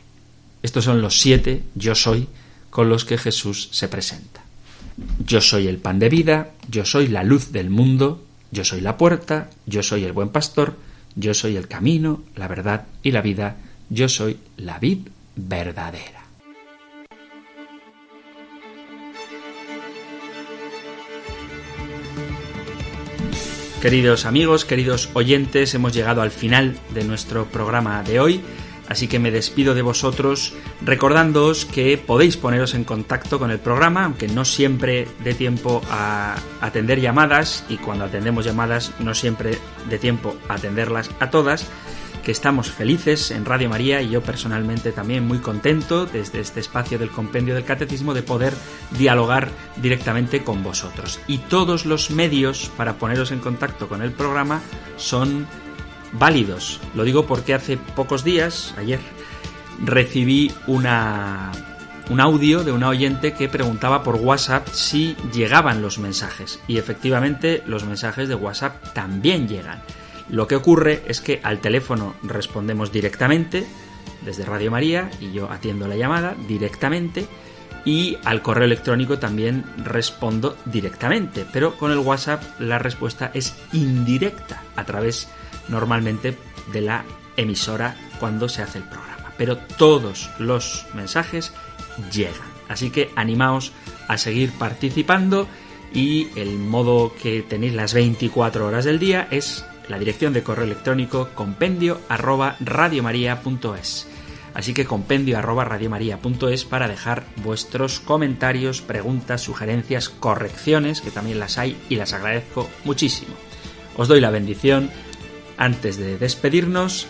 Estos 0.62 0.84
son 0.84 1.00
los 1.00 1.18
siete 1.18 1.62
yo 1.74 1.94
soy 1.94 2.28
con 2.70 2.88
los 2.88 3.04
que 3.04 3.18
Jesús 3.18 3.68
se 3.72 3.88
presenta. 3.88 4.42
Yo 5.24 5.40
soy 5.40 5.68
el 5.68 5.78
pan 5.78 5.98
de 5.98 6.08
vida, 6.08 6.50
yo 6.68 6.84
soy 6.84 7.08
la 7.08 7.22
luz 7.22 7.52
del 7.52 7.70
mundo, 7.70 8.24
yo 8.50 8.64
soy 8.64 8.80
la 8.80 8.96
puerta, 8.96 9.50
yo 9.66 9.82
soy 9.82 10.04
el 10.04 10.12
buen 10.12 10.30
pastor, 10.30 10.76
yo 11.14 11.34
soy 11.34 11.56
el 11.56 11.68
camino, 11.68 12.22
la 12.36 12.48
verdad 12.48 12.86
y 13.02 13.12
la 13.12 13.22
vida, 13.22 13.56
yo 13.90 14.08
soy 14.08 14.38
la 14.56 14.78
vid 14.78 15.08
verdadera. 15.36 16.18
Queridos 23.80 24.26
amigos, 24.26 24.64
queridos 24.64 25.08
oyentes, 25.14 25.72
hemos 25.74 25.92
llegado 25.92 26.20
al 26.20 26.32
final 26.32 26.76
de 26.94 27.04
nuestro 27.04 27.46
programa 27.46 28.02
de 28.02 28.18
hoy. 28.18 28.40
Así 28.88 29.06
que 29.06 29.18
me 29.18 29.30
despido 29.30 29.74
de 29.74 29.82
vosotros 29.82 30.54
recordándoos 30.80 31.66
que 31.66 31.98
podéis 31.98 32.36
poneros 32.36 32.74
en 32.74 32.84
contacto 32.84 33.38
con 33.38 33.50
el 33.50 33.58
programa, 33.58 34.04
aunque 34.04 34.28
no 34.28 34.44
siempre 34.44 35.06
dé 35.22 35.34
tiempo 35.34 35.82
a 35.90 36.36
atender 36.60 37.00
llamadas 37.00 37.64
y 37.68 37.76
cuando 37.76 38.06
atendemos 38.06 38.46
llamadas 38.46 38.92
no 38.98 39.14
siempre 39.14 39.58
dé 39.90 39.98
tiempo 39.98 40.36
a 40.48 40.54
atenderlas 40.54 41.10
a 41.20 41.30
todas. 41.30 41.66
que 42.24 42.32
estamos 42.32 42.70
felices 42.70 43.30
en 43.30 43.46
Radio 43.46 43.70
María 43.70 44.02
y 44.02 44.10
yo 44.10 44.20
personalmente 44.20 44.92
también 44.92 45.26
muy 45.26 45.38
contento 45.38 46.04
desde 46.04 46.40
este 46.40 46.60
espacio 46.60 46.98
del 46.98 47.10
compendio 47.10 47.54
del 47.54 47.64
catecismo 47.64 48.12
de 48.12 48.22
poder 48.22 48.52
dialogar 48.98 49.48
directamente 49.76 50.44
con 50.44 50.62
vosotros. 50.62 51.20
Y 51.26 51.38
todos 51.38 51.86
los 51.86 52.10
medios 52.10 52.70
para 52.76 52.98
poneros 52.98 53.30
en 53.30 53.38
contacto 53.38 53.88
con 53.88 54.02
el 54.02 54.12
programa 54.12 54.60
son 54.98 55.46
válidos. 56.12 56.80
Lo 56.94 57.04
digo 57.04 57.26
porque 57.26 57.54
hace 57.54 57.76
pocos 57.76 58.24
días, 58.24 58.74
ayer, 58.78 59.00
recibí 59.84 60.52
una 60.66 61.52
un 62.10 62.20
audio 62.20 62.64
de 62.64 62.72
una 62.72 62.88
oyente 62.88 63.34
que 63.34 63.48
preguntaba 63.48 64.02
por 64.02 64.16
WhatsApp 64.16 64.66
si 64.68 65.14
llegaban 65.32 65.82
los 65.82 65.98
mensajes. 65.98 66.58
Y 66.66 66.78
efectivamente 66.78 67.62
los 67.66 67.84
mensajes 67.84 68.28
de 68.28 68.34
WhatsApp 68.34 68.94
también 68.94 69.46
llegan. 69.46 69.82
Lo 70.30 70.46
que 70.46 70.56
ocurre 70.56 71.02
es 71.06 71.20
que 71.20 71.40
al 71.42 71.60
teléfono 71.60 72.14
respondemos 72.22 72.92
directamente 72.92 73.66
desde 74.24 74.44
Radio 74.44 74.70
María 74.70 75.10
y 75.20 75.32
yo 75.32 75.50
atiendo 75.50 75.86
la 75.86 75.96
llamada 75.96 76.34
directamente 76.46 77.26
y 77.84 78.18
al 78.24 78.42
correo 78.42 78.64
electrónico 78.64 79.18
también 79.18 79.64
respondo 79.78 80.56
directamente, 80.66 81.46
pero 81.52 81.76
con 81.76 81.92
el 81.92 81.98
WhatsApp 81.98 82.42
la 82.58 82.78
respuesta 82.78 83.30
es 83.32 83.54
indirecta 83.72 84.62
a 84.76 84.84
través 84.84 85.28
normalmente 85.68 86.36
de 86.72 86.80
la 86.80 87.04
emisora 87.36 87.96
cuando 88.20 88.48
se 88.48 88.62
hace 88.62 88.78
el 88.78 88.84
programa. 88.84 89.32
Pero 89.36 89.56
todos 89.56 90.30
los 90.38 90.86
mensajes 90.94 91.52
llegan. 92.12 92.48
Así 92.68 92.90
que 92.90 93.10
animaos 93.16 93.72
a 94.08 94.18
seguir 94.18 94.52
participando 94.52 95.46
y 95.92 96.28
el 96.36 96.58
modo 96.58 97.14
que 97.20 97.42
tenéis 97.42 97.74
las 97.74 97.94
24 97.94 98.66
horas 98.66 98.84
del 98.84 98.98
día 98.98 99.28
es 99.30 99.64
la 99.88 99.98
dirección 99.98 100.32
de 100.32 100.42
correo 100.42 100.64
electrónico 100.64 101.30
compendio 101.34 102.00
arroba 102.08 102.56
radiomaria.es. 102.60 104.06
Así 104.54 104.74
que 104.74 104.84
compendio 104.84 105.38
arroba 105.38 105.64
radiomaria.es 105.64 106.64
para 106.64 106.88
dejar 106.88 107.24
vuestros 107.36 108.00
comentarios, 108.00 108.82
preguntas, 108.82 109.40
sugerencias, 109.40 110.08
correcciones, 110.08 111.00
que 111.00 111.10
también 111.10 111.38
las 111.38 111.58
hay 111.58 111.76
y 111.88 111.96
las 111.96 112.12
agradezco 112.12 112.68
muchísimo. 112.84 113.34
Os 113.96 114.08
doy 114.08 114.20
la 114.20 114.30
bendición. 114.30 114.90
Antes 115.58 115.98
de 115.98 116.16
despedirnos, 116.16 117.06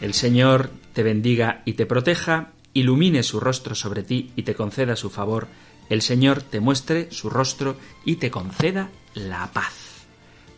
el 0.00 0.12
Señor 0.12 0.70
te 0.92 1.02
bendiga 1.02 1.62
y 1.64 1.74
te 1.74 1.86
proteja 1.86 2.50
ilumine 2.74 3.22
su 3.22 3.40
rostro 3.40 3.74
sobre 3.74 4.02
ti 4.02 4.32
y 4.36 4.42
te 4.42 4.54
conceda 4.54 4.96
su 4.96 5.08
favor, 5.08 5.46
el 5.88 6.02
Señor 6.02 6.42
te 6.42 6.60
muestre 6.60 7.08
su 7.10 7.30
rostro 7.30 7.76
y 8.04 8.16
te 8.16 8.30
conceda 8.30 8.90
la 9.14 9.50
paz. 9.52 9.72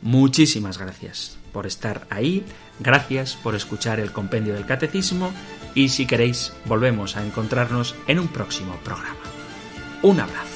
Muchísimas 0.03 0.79
gracias 0.79 1.39
por 1.53 1.67
estar 1.67 2.07
ahí, 2.11 2.45
gracias 2.81 3.37
por 3.37 3.55
escuchar 3.55 4.01
el 4.01 4.13
compendio 4.13 4.55
del 4.55 4.67
catecismo 4.67 5.31
y 5.75 5.91
si 5.91 6.07
queréis 6.07 6.53
volvemos 6.65 7.17
a 7.17 7.25
encontrarnos 7.25 7.95
en 8.07 8.19
un 8.19 8.29
próximo 8.29 8.77
programa. 8.83 9.21
Un 10.03 10.21
abrazo. 10.21 10.56